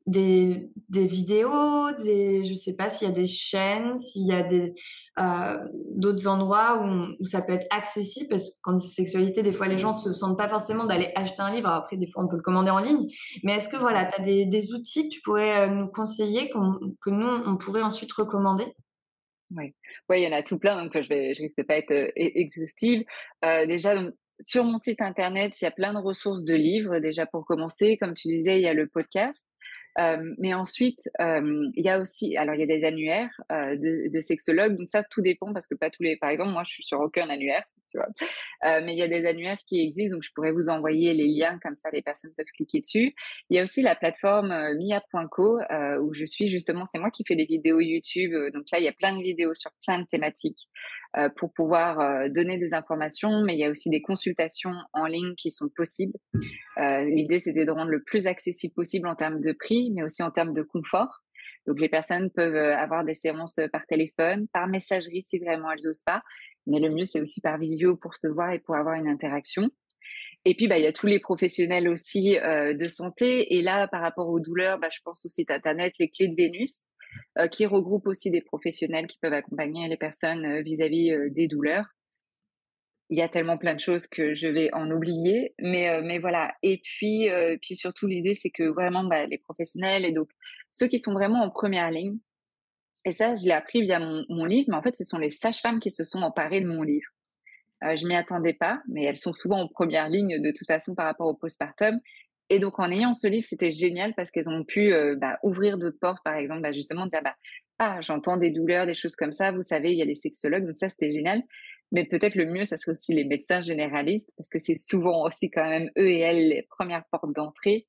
des, 0.06 0.70
des 0.88 1.06
vidéos, 1.06 1.92
des, 2.00 2.44
je 2.44 2.54
sais 2.54 2.74
pas 2.76 2.88
s'il 2.88 3.08
y 3.08 3.10
a 3.10 3.14
des 3.14 3.26
chaînes, 3.26 3.98
s'il 3.98 4.26
y 4.26 4.32
a 4.32 4.42
des 4.42 4.74
euh, 5.18 5.58
d'autres 5.94 6.26
endroits 6.26 6.84
où, 6.84 7.24
ça 7.24 7.42
peut 7.42 7.52
être 7.52 7.66
accessible 7.70 8.28
parce 8.30 8.50
que 8.50 8.54
quand 8.62 8.74
on 8.74 8.76
dit 8.76 8.88
sexualité, 8.88 9.42
des 9.42 9.52
fois 9.52 9.68
les 9.68 9.78
gens 9.78 9.92
se 9.92 10.12
sentent 10.12 10.38
pas 10.38 10.48
forcément 10.48 10.84
d'aller 10.84 11.10
acheter 11.14 11.42
un 11.42 11.52
livre. 11.52 11.68
après, 11.68 11.96
des 11.96 12.06
fois 12.06 12.24
on 12.24 12.28
peut 12.28 12.36
le 12.36 12.42
commander 12.42 12.70
en 12.70 12.78
ligne. 12.78 13.06
Mais 13.44 13.54
est-ce 13.56 13.68
que 13.68 13.76
voilà, 13.76 14.06
tu 14.06 14.20
as 14.20 14.24
des, 14.24 14.46
des, 14.46 14.72
outils 14.72 15.08
que 15.08 15.14
tu 15.14 15.20
pourrais 15.22 15.68
euh, 15.68 15.70
nous 15.70 15.88
conseiller 15.88 16.48
que 16.48 17.10
nous 17.10 17.42
on 17.46 17.56
pourrait 17.56 17.82
ensuite 17.82 18.12
recommander? 18.12 18.66
Oui, 19.54 19.74
ouais, 20.08 20.22
il 20.22 20.24
y 20.24 20.28
en 20.28 20.36
a 20.36 20.42
tout 20.42 20.58
plein, 20.58 20.82
donc 20.82 20.98
je 21.00 21.08
vais, 21.08 21.34
je 21.34 21.42
risque 21.42 21.58
de 21.58 21.64
pas 21.64 21.76
être 21.76 21.90
euh, 21.90 22.10
exhaustive. 22.16 23.04
Euh, 23.44 23.66
déjà, 23.66 23.94
donc, 23.94 24.14
sur 24.40 24.64
mon 24.64 24.76
site 24.76 25.00
internet, 25.00 25.60
il 25.60 25.64
y 25.64 25.66
a 25.66 25.70
plein 25.70 25.92
de 25.92 25.98
ressources 25.98 26.44
de 26.44 26.54
livres. 26.54 26.98
Déjà 26.98 27.26
pour 27.26 27.44
commencer, 27.44 27.96
comme 27.98 28.14
tu 28.14 28.28
disais, 28.28 28.58
il 28.58 28.62
y 28.62 28.68
a 28.68 28.74
le 28.74 28.88
podcast 28.88 29.46
mais 30.38 30.54
ensuite, 30.54 31.08
il 31.18 31.70
y 31.84 31.88
a 31.88 32.00
aussi, 32.00 32.36
alors 32.36 32.54
il 32.54 32.60
y 32.60 32.64
a 32.64 32.66
des 32.66 32.84
annuaires 32.84 33.40
de, 33.50 34.10
de, 34.12 34.20
sexologues, 34.20 34.76
donc 34.76 34.88
ça 34.88 35.02
tout 35.02 35.20
dépend 35.20 35.52
parce 35.52 35.66
que 35.66 35.74
pas 35.74 35.90
tous 35.90 36.02
les, 36.02 36.16
par 36.16 36.30
exemple, 36.30 36.50
moi 36.50 36.62
je 36.64 36.72
suis 36.72 36.82
sur 36.82 37.00
aucun 37.00 37.28
annuaire, 37.28 37.64
vois, 37.98 38.80
mais 38.80 38.94
il 38.94 38.98
y 38.98 39.02
a 39.02 39.08
des 39.08 39.26
annuaires 39.26 39.58
qui 39.66 39.80
existent, 39.80 40.16
donc 40.16 40.22
je 40.22 40.30
pourrais 40.34 40.52
vous 40.52 40.68
envoyer 40.68 41.14
les 41.14 41.28
liens 41.28 41.58
comme 41.62 41.76
ça, 41.76 41.90
les 41.92 42.02
personnes 42.02 42.32
peuvent 42.36 42.46
cliquer 42.56 42.80
dessus. 42.80 43.14
Il 43.50 43.56
y 43.56 43.60
a 43.60 43.62
aussi 43.62 43.82
la 43.82 43.94
plateforme 43.94 44.48
mia.co 44.78 45.60
où 46.00 46.14
je 46.14 46.24
suis 46.24 46.48
justement, 46.48 46.84
c'est 46.84 46.98
moi 46.98 47.10
qui 47.10 47.24
fais 47.26 47.36
des 47.36 47.46
vidéos 47.46 47.80
YouTube, 47.80 48.32
donc 48.52 48.64
là 48.72 48.78
il 48.78 48.84
y 48.84 48.88
a 48.88 48.92
plein 48.92 49.16
de 49.16 49.22
vidéos 49.22 49.54
sur 49.54 49.70
plein 49.82 50.00
de 50.00 50.06
thématiques. 50.06 50.68
Euh, 51.18 51.28
pour 51.36 51.52
pouvoir 51.52 52.00
euh, 52.00 52.30
donner 52.30 52.56
des 52.58 52.72
informations, 52.72 53.42
mais 53.42 53.52
il 53.52 53.58
y 53.58 53.66
a 53.66 53.70
aussi 53.70 53.90
des 53.90 54.00
consultations 54.00 54.72
en 54.94 55.04
ligne 55.04 55.34
qui 55.36 55.50
sont 55.50 55.68
possibles. 55.68 56.16
Euh, 56.78 57.04
l'idée, 57.04 57.38
c'était 57.38 57.66
de 57.66 57.70
rendre 57.70 57.90
le 57.90 58.02
plus 58.02 58.26
accessible 58.26 58.72
possible 58.72 59.06
en 59.06 59.14
termes 59.14 59.40
de 59.42 59.52
prix, 59.52 59.92
mais 59.94 60.02
aussi 60.02 60.22
en 60.22 60.30
termes 60.30 60.54
de 60.54 60.62
confort. 60.62 61.20
Donc, 61.66 61.80
les 61.80 61.90
personnes 61.90 62.30
peuvent 62.30 62.56
avoir 62.56 63.04
des 63.04 63.14
séances 63.14 63.60
par 63.72 63.84
téléphone, 63.86 64.46
par 64.54 64.68
messagerie 64.68 65.20
si 65.20 65.38
vraiment 65.38 65.70
elles 65.70 65.86
osent 65.86 66.02
pas. 66.02 66.22
Mais 66.66 66.78
le 66.78 66.88
mieux, 66.88 67.04
c'est 67.04 67.20
aussi 67.20 67.40
par 67.40 67.58
visio 67.58 67.96
pour 67.96 68.16
se 68.16 68.28
voir 68.28 68.52
et 68.52 68.58
pour 68.58 68.76
avoir 68.76 68.94
une 68.94 69.08
interaction. 69.08 69.70
Et 70.44 70.54
puis, 70.54 70.68
bah, 70.68 70.78
il 70.78 70.84
y 70.84 70.86
a 70.86 70.92
tous 70.92 71.06
les 71.06 71.20
professionnels 71.20 71.88
aussi 71.88 72.34
de 72.34 72.88
santé. 72.88 73.54
Et 73.54 73.62
là, 73.62 73.86
par 73.86 74.00
rapport 74.00 74.28
aux 74.28 74.40
douleurs, 74.40 74.78
bah, 74.78 74.88
je 74.92 74.98
pense 75.04 75.24
au 75.24 75.28
site 75.28 75.50
internet 75.50 75.94
Les 76.00 76.08
Clés 76.08 76.28
de 76.28 76.34
Vénus, 76.34 76.88
euh, 77.38 77.48
qui 77.48 77.64
regroupe 77.64 78.06
aussi 78.06 78.30
des 78.30 78.42
professionnels 78.42 79.06
qui 79.06 79.18
peuvent 79.18 79.32
accompagner 79.32 79.88
les 79.88 79.96
personnes 79.96 80.44
euh, 80.44 80.62
vis-à-vis 80.62 81.12
euh, 81.12 81.30
des 81.30 81.48
douleurs. 81.48 81.86
Il 83.08 83.18
y 83.18 83.22
a 83.22 83.28
tellement 83.28 83.58
plein 83.58 83.74
de 83.74 83.80
choses 83.80 84.06
que 84.06 84.34
je 84.34 84.46
vais 84.46 84.70
en 84.72 84.90
oublier, 84.90 85.54
mais, 85.58 86.00
mais 86.00 86.18
voilà. 86.18 86.54
Et 86.62 86.80
puis, 86.82 87.28
puis 87.60 87.76
surtout, 87.76 88.06
l'idée, 88.06 88.32
c'est 88.32 88.48
que 88.48 88.62
vraiment, 88.62 89.04
bah, 89.04 89.26
les 89.26 89.36
professionnels 89.36 90.06
et 90.06 90.12
donc 90.12 90.30
ceux 90.70 90.86
qui 90.86 90.98
sont 90.98 91.12
vraiment 91.12 91.42
en 91.42 91.50
première 91.50 91.90
ligne, 91.90 92.16
et 93.04 93.12
ça, 93.12 93.34
je 93.34 93.44
l'ai 93.44 93.52
appris 93.52 93.82
via 93.82 93.98
mon, 93.98 94.24
mon, 94.28 94.44
livre, 94.44 94.66
mais 94.70 94.76
en 94.76 94.82
fait, 94.82 94.96
ce 94.96 95.04
sont 95.04 95.18
les 95.18 95.30
sages-femmes 95.30 95.80
qui 95.80 95.90
se 95.90 96.04
sont 96.04 96.22
emparées 96.22 96.60
de 96.60 96.66
mon 96.66 96.82
livre. 96.82 97.08
Euh, 97.84 97.96
je 97.96 98.06
m'y 98.06 98.14
attendais 98.14 98.54
pas, 98.54 98.80
mais 98.88 99.04
elles 99.04 99.16
sont 99.16 99.32
souvent 99.32 99.60
en 99.60 99.68
première 99.68 100.08
ligne 100.08 100.40
de 100.40 100.52
toute 100.56 100.66
façon 100.66 100.94
par 100.94 101.06
rapport 101.06 101.26
au 101.26 101.34
postpartum. 101.34 101.98
Et 102.48 102.58
donc, 102.58 102.78
en 102.78 102.90
ayant 102.90 103.12
ce 103.12 103.26
livre, 103.26 103.46
c'était 103.46 103.72
génial 103.72 104.14
parce 104.14 104.30
qu'elles 104.30 104.48
ont 104.48 104.64
pu 104.64 104.92
euh, 104.92 105.16
bah, 105.16 105.38
ouvrir 105.42 105.78
d'autres 105.78 105.98
portes, 106.00 106.22
par 106.24 106.36
exemple, 106.36 106.62
bah, 106.62 106.72
justement, 106.72 107.06
dire 107.06 107.22
bah, 107.24 107.34
Ah, 107.78 108.00
j'entends 108.00 108.36
des 108.36 108.50
douleurs, 108.50 108.86
des 108.86 108.94
choses 108.94 109.16
comme 109.16 109.32
ça. 109.32 109.50
Vous 109.50 109.62
savez, 109.62 109.90
il 109.90 109.98
y 109.98 110.02
a 110.02 110.04
les 110.04 110.14
sexologues, 110.14 110.64
donc 110.64 110.76
ça, 110.76 110.88
c'était 110.88 111.12
génial. 111.12 111.42
Mais 111.90 112.04
peut-être 112.04 112.36
le 112.36 112.46
mieux, 112.46 112.64
ça 112.64 112.78
serait 112.78 112.92
aussi 112.92 113.14
les 113.14 113.24
médecins 113.24 113.60
généralistes 113.60 114.32
parce 114.36 114.48
que 114.48 114.58
c'est 114.58 114.74
souvent 114.74 115.26
aussi 115.26 115.50
quand 115.50 115.68
même 115.68 115.90
eux 115.98 116.08
et 116.08 116.20
elles 116.20 116.48
les 116.48 116.66
premières 116.70 117.04
portes 117.10 117.34
d'entrée 117.34 117.86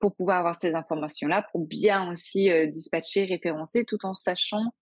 pour 0.00 0.14
pouvoir 0.14 0.38
avoir 0.38 0.54
ces 0.54 0.74
informations-là, 0.74 1.46
pour 1.52 1.66
bien 1.66 2.10
aussi 2.10 2.50
euh, 2.50 2.66
dispatcher, 2.66 3.24
référencer, 3.24 3.84
tout 3.84 4.04
en 4.04 4.14
sachant 4.14 4.72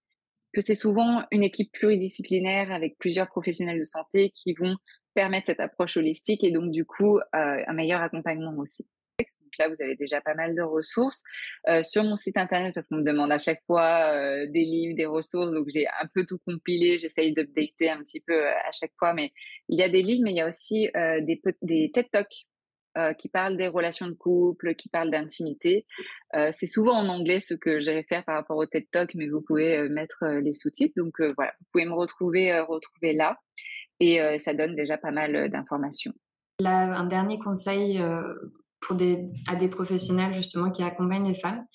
que 0.53 0.61
c'est 0.61 0.75
souvent 0.75 1.25
une 1.31 1.43
équipe 1.43 1.71
pluridisciplinaire 1.73 2.73
avec 2.73 2.97
plusieurs 2.99 3.29
professionnels 3.29 3.79
de 3.79 3.83
santé 3.83 4.31
qui 4.31 4.55
vont 4.55 4.77
permettre 5.15 5.47
cette 5.47 5.61
approche 5.61 5.97
holistique 5.97 6.45
et 6.45 6.51
donc 6.51 6.71
du 6.71 6.85
coup 6.85 7.19
euh, 7.19 7.23
un 7.35 7.73
meilleur 7.73 8.01
accompagnement 8.01 8.55
aussi. 8.57 8.87
Donc 9.19 9.53
là, 9.59 9.69
vous 9.69 9.83
avez 9.83 9.97
déjà 9.97 10.21
pas 10.21 10.35
mal 10.35 10.55
de 10.55 10.61
ressources. 10.61 11.23
Euh, 11.69 11.83
sur 11.83 12.05
mon 12.05 12.17
site 12.17 12.37
internet, 12.37 12.75
parce 12.75 12.89
qu'on 12.89 12.97
me 12.97 13.03
demande 13.03 13.33
à 13.33 13.39
chaque 13.39 13.63
fois 13.67 14.13
euh, 14.13 14.47
des 14.47 14.67
livres, 14.67 14.95
des 14.95 15.07
ressources, 15.07 15.53
donc 15.53 15.69
j'ai 15.69 15.87
un 15.87 16.07
peu 16.15 16.27
tout 16.27 16.39
compilé, 16.47 16.99
j'essaye 16.99 17.33
d'updater 17.33 17.89
un 17.89 18.03
petit 18.03 18.21
peu 18.21 18.47
à 18.47 18.71
chaque 18.73 18.93
fois, 18.99 19.15
mais 19.15 19.33
il 19.71 19.79
y 19.79 19.83
a 19.83 19.89
des 19.89 20.03
livres, 20.03 20.21
mais 20.23 20.33
il 20.33 20.37
y 20.37 20.43
a 20.43 20.47
aussi 20.47 20.91
des 21.23 21.91
TED 21.95 22.11
Talks 22.11 22.47
qui 23.19 23.29
parlent 23.29 23.57
des 23.57 23.69
relations 23.69 24.07
de 24.07 24.13
couple, 24.13 24.75
qui 24.75 24.89
parlent 24.89 25.11
d'intimité. 25.11 25.87
c'est 26.53 26.67
souvent 26.67 26.95
en 26.95 27.09
anglais 27.09 27.41
ce 27.41 27.55
que 27.55 27.81
j'allais 27.81 28.05
faire 28.05 28.25
par 28.25 28.37
rapport 28.37 28.57
au 28.57 28.67
TED 28.67 28.87
Talk, 28.91 29.15
mais 29.15 29.29
vous 29.29 29.41
pouvez 29.41 29.89
mettre 29.89 30.25
les 30.27 30.53
sous-titres. 30.53 30.95
Donc 30.97 31.21
voilà, 31.37 31.53
vous 31.61 31.67
pouvez 31.73 31.85
me 31.85 31.95
retrouver, 31.95 32.59
retrouver 32.61 33.13
là, 33.13 33.39
et 34.01 34.39
ça 34.39 34.55
donne 34.55 34.75
déjà 34.75 34.97
pas 34.97 35.11
mal 35.11 35.51
d'informations. 35.51 36.13
Là, 36.61 36.97
un 36.97 37.07
dernier 37.07 37.39
conseil 37.39 38.01
pour 38.81 38.97
des, 38.97 39.29
à 39.49 39.57
des 39.57 39.69
professionnels 39.69 40.35
justement 40.35 40.71
qui 40.71 40.83
accompagnent 40.83 41.29
les 41.29 41.39
femmes. 41.39 41.67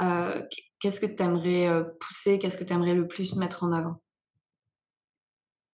Euh, 0.00 0.42
qu'est-ce 0.80 1.00
que 1.00 1.06
tu 1.06 1.22
aimerais 1.22 1.68
euh, 1.68 1.84
pousser 2.00 2.38
Qu'est-ce 2.38 2.58
que 2.58 2.64
tu 2.64 2.72
aimerais 2.72 2.94
le 2.94 3.06
plus 3.06 3.36
mettre 3.36 3.64
en 3.64 3.72
avant? 3.72 4.02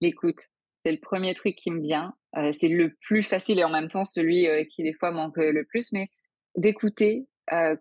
L'écoute. 0.01 0.41
C'est 0.85 0.93
le 0.93 1.01
premier 1.01 1.35
truc 1.35 1.57
qui 1.57 1.71
me 1.71 1.81
vient. 1.81 2.15
Euh, 2.37 2.51
c'est 2.53 2.69
le 2.69 2.95
plus 3.01 3.23
facile 3.23 3.59
et 3.59 3.65
en 3.65 3.71
même 3.71 3.89
temps 3.89 4.05
celui 4.05 4.47
qui 4.69 4.83
des 4.83 4.93
fois 4.93 5.11
manque 5.11 5.37
le 5.37 5.65
plus, 5.65 5.93
mais 5.93 6.09
d'écouter. 6.57 7.27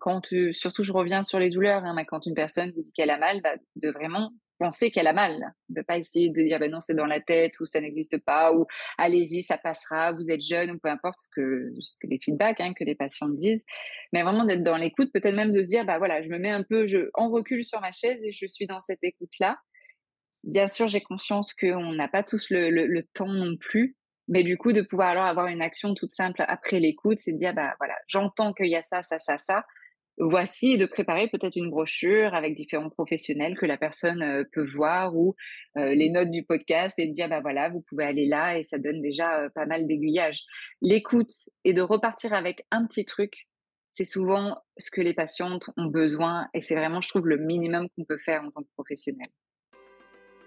quand 0.00 0.20
tu, 0.22 0.52
surtout, 0.52 0.82
je 0.82 0.92
reviens 0.92 1.22
sur 1.22 1.38
les 1.38 1.50
douleurs. 1.50 1.84
Hein, 1.84 2.04
quand 2.06 2.26
une 2.26 2.34
personne 2.34 2.70
dit 2.72 2.92
qu'elle 2.92 3.10
a 3.10 3.18
mal, 3.18 3.40
bah, 3.42 3.56
de 3.76 3.90
vraiment 3.90 4.30
penser 4.58 4.90
qu'elle 4.90 5.06
a 5.06 5.12
mal, 5.12 5.52
de 5.68 5.82
pas 5.82 5.98
essayer 5.98 6.30
de 6.30 6.42
dire 6.42 6.58
ben 6.58 6.70
non 6.70 6.80
c'est 6.80 6.94
dans 6.94 7.06
la 7.06 7.20
tête 7.20 7.58
ou 7.60 7.66
ça 7.66 7.80
n'existe 7.80 8.18
pas 8.18 8.54
ou 8.54 8.66
allez-y 8.98 9.42
ça 9.42 9.58
passera, 9.58 10.12
vous 10.12 10.30
êtes 10.30 10.40
jeune 10.40 10.70
ou 10.70 10.78
peu 10.78 10.88
importe 10.88 11.18
ce 11.18 11.28
que 11.34 11.72
ce 11.80 11.98
que 12.00 12.06
les 12.06 12.18
feedbacks 12.18 12.60
hein, 12.60 12.72
que 12.74 12.84
les 12.84 12.94
patients 12.94 13.28
disent, 13.28 13.64
mais 14.12 14.22
vraiment 14.22 14.44
d'être 14.44 14.62
dans 14.62 14.76
l'écoute, 14.76 15.10
peut-être 15.12 15.34
même 15.34 15.52
de 15.52 15.62
se 15.62 15.68
dire 15.68 15.84
bah 15.84 15.98
voilà 15.98 16.22
je 16.22 16.28
me 16.28 16.38
mets 16.38 16.50
un 16.50 16.62
peu 16.62 16.86
je 16.86 17.10
en 17.14 17.30
recul 17.30 17.64
sur 17.64 17.80
ma 17.80 17.92
chaise 17.92 18.22
et 18.24 18.32
je 18.32 18.46
suis 18.46 18.66
dans 18.66 18.80
cette 18.80 19.02
écoute 19.02 19.32
là. 19.40 19.58
Bien 20.44 20.66
sûr 20.66 20.88
j'ai 20.88 21.00
conscience 21.00 21.54
qu'on 21.54 21.92
n'a 21.94 22.08
pas 22.08 22.22
tous 22.22 22.50
le, 22.50 23.00
temps 23.14 23.32
non 23.32 23.56
plus, 23.56 23.96
Mais 24.28 24.42
du 24.42 24.58
coup, 24.58 24.72
de 24.72 24.82
pouvoir 24.82 25.08
alors 25.10 25.24
avoir 25.24 25.46
une 25.48 25.62
action 25.62 25.94
toute 25.94 26.12
simple 26.12 26.44
après 26.46 26.80
l'écoute, 26.80 27.18
c'est 27.18 27.32
de 27.32 27.38
dire, 27.38 27.54
bah 27.54 27.74
voilà, 27.78 27.94
j'entends 28.08 28.52
qu'il 28.52 28.66
y 28.66 28.76
a 28.76 28.82
ça, 28.82 29.02
ça, 29.02 29.18
ça, 29.18 29.38
ça. 29.38 29.64
Voici, 30.18 30.78
de 30.78 30.86
préparer 30.86 31.28
peut-être 31.28 31.56
une 31.56 31.70
brochure 31.70 32.34
avec 32.34 32.54
différents 32.54 32.90
professionnels 32.90 33.56
que 33.58 33.66
la 33.66 33.76
personne 33.76 34.22
euh, 34.22 34.44
peut 34.52 34.64
voir 34.64 35.16
ou 35.16 35.34
euh, 35.76 35.94
les 35.94 36.08
notes 36.10 36.30
du 36.30 36.44
podcast 36.44 36.96
et 36.98 37.08
de 37.08 37.12
dire, 37.12 37.28
bah 37.28 37.40
voilà, 37.40 37.70
vous 37.70 37.82
pouvez 37.88 38.04
aller 38.04 38.26
là 38.26 38.56
et 38.58 38.62
ça 38.62 38.78
donne 38.78 39.02
déjà 39.02 39.40
euh, 39.40 39.48
pas 39.54 39.66
mal 39.66 39.88
d'aiguillage. 39.88 40.42
L'écoute 40.82 41.32
et 41.64 41.72
de 41.74 41.82
repartir 41.82 42.32
avec 42.32 42.64
un 42.70 42.86
petit 42.86 43.04
truc, 43.04 43.32
c'est 43.90 44.04
souvent 44.04 44.58
ce 44.78 44.90
que 44.90 45.00
les 45.00 45.14
patientes 45.14 45.70
ont 45.76 45.86
besoin 45.86 46.48
et 46.54 46.62
c'est 46.62 46.76
vraiment, 46.76 47.00
je 47.00 47.08
trouve, 47.08 47.26
le 47.26 47.38
minimum 47.38 47.88
qu'on 47.96 48.04
peut 48.04 48.18
faire 48.18 48.42
en 48.44 48.50
tant 48.50 48.62
que 48.62 48.70
professionnel. 48.76 49.28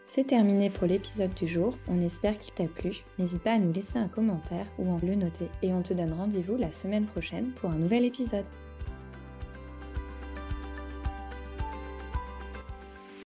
C'est 0.09 0.27
terminé 0.27 0.69
pour 0.69 0.87
l'épisode 0.87 1.33
du 1.33 1.47
jour, 1.47 1.77
on 1.89 2.01
espère 2.01 2.37
qu'il 2.37 2.53
t'a 2.53 2.63
plu. 2.63 3.03
N'hésite 3.19 3.43
pas 3.43 3.51
à 3.51 3.59
nous 3.59 3.73
laisser 3.73 3.99
un 3.99 4.07
commentaire 4.07 4.65
ou 4.79 4.95
à 4.95 5.05
le 5.05 5.15
noter 5.15 5.49
et 5.61 5.73
on 5.73 5.81
te 5.81 5.93
donne 5.93 6.13
rendez-vous 6.13 6.55
la 6.55 6.71
semaine 6.71 7.05
prochaine 7.05 7.51
pour 7.51 7.71
un 7.71 7.75
nouvel 7.75 8.05
épisode. 8.05 8.45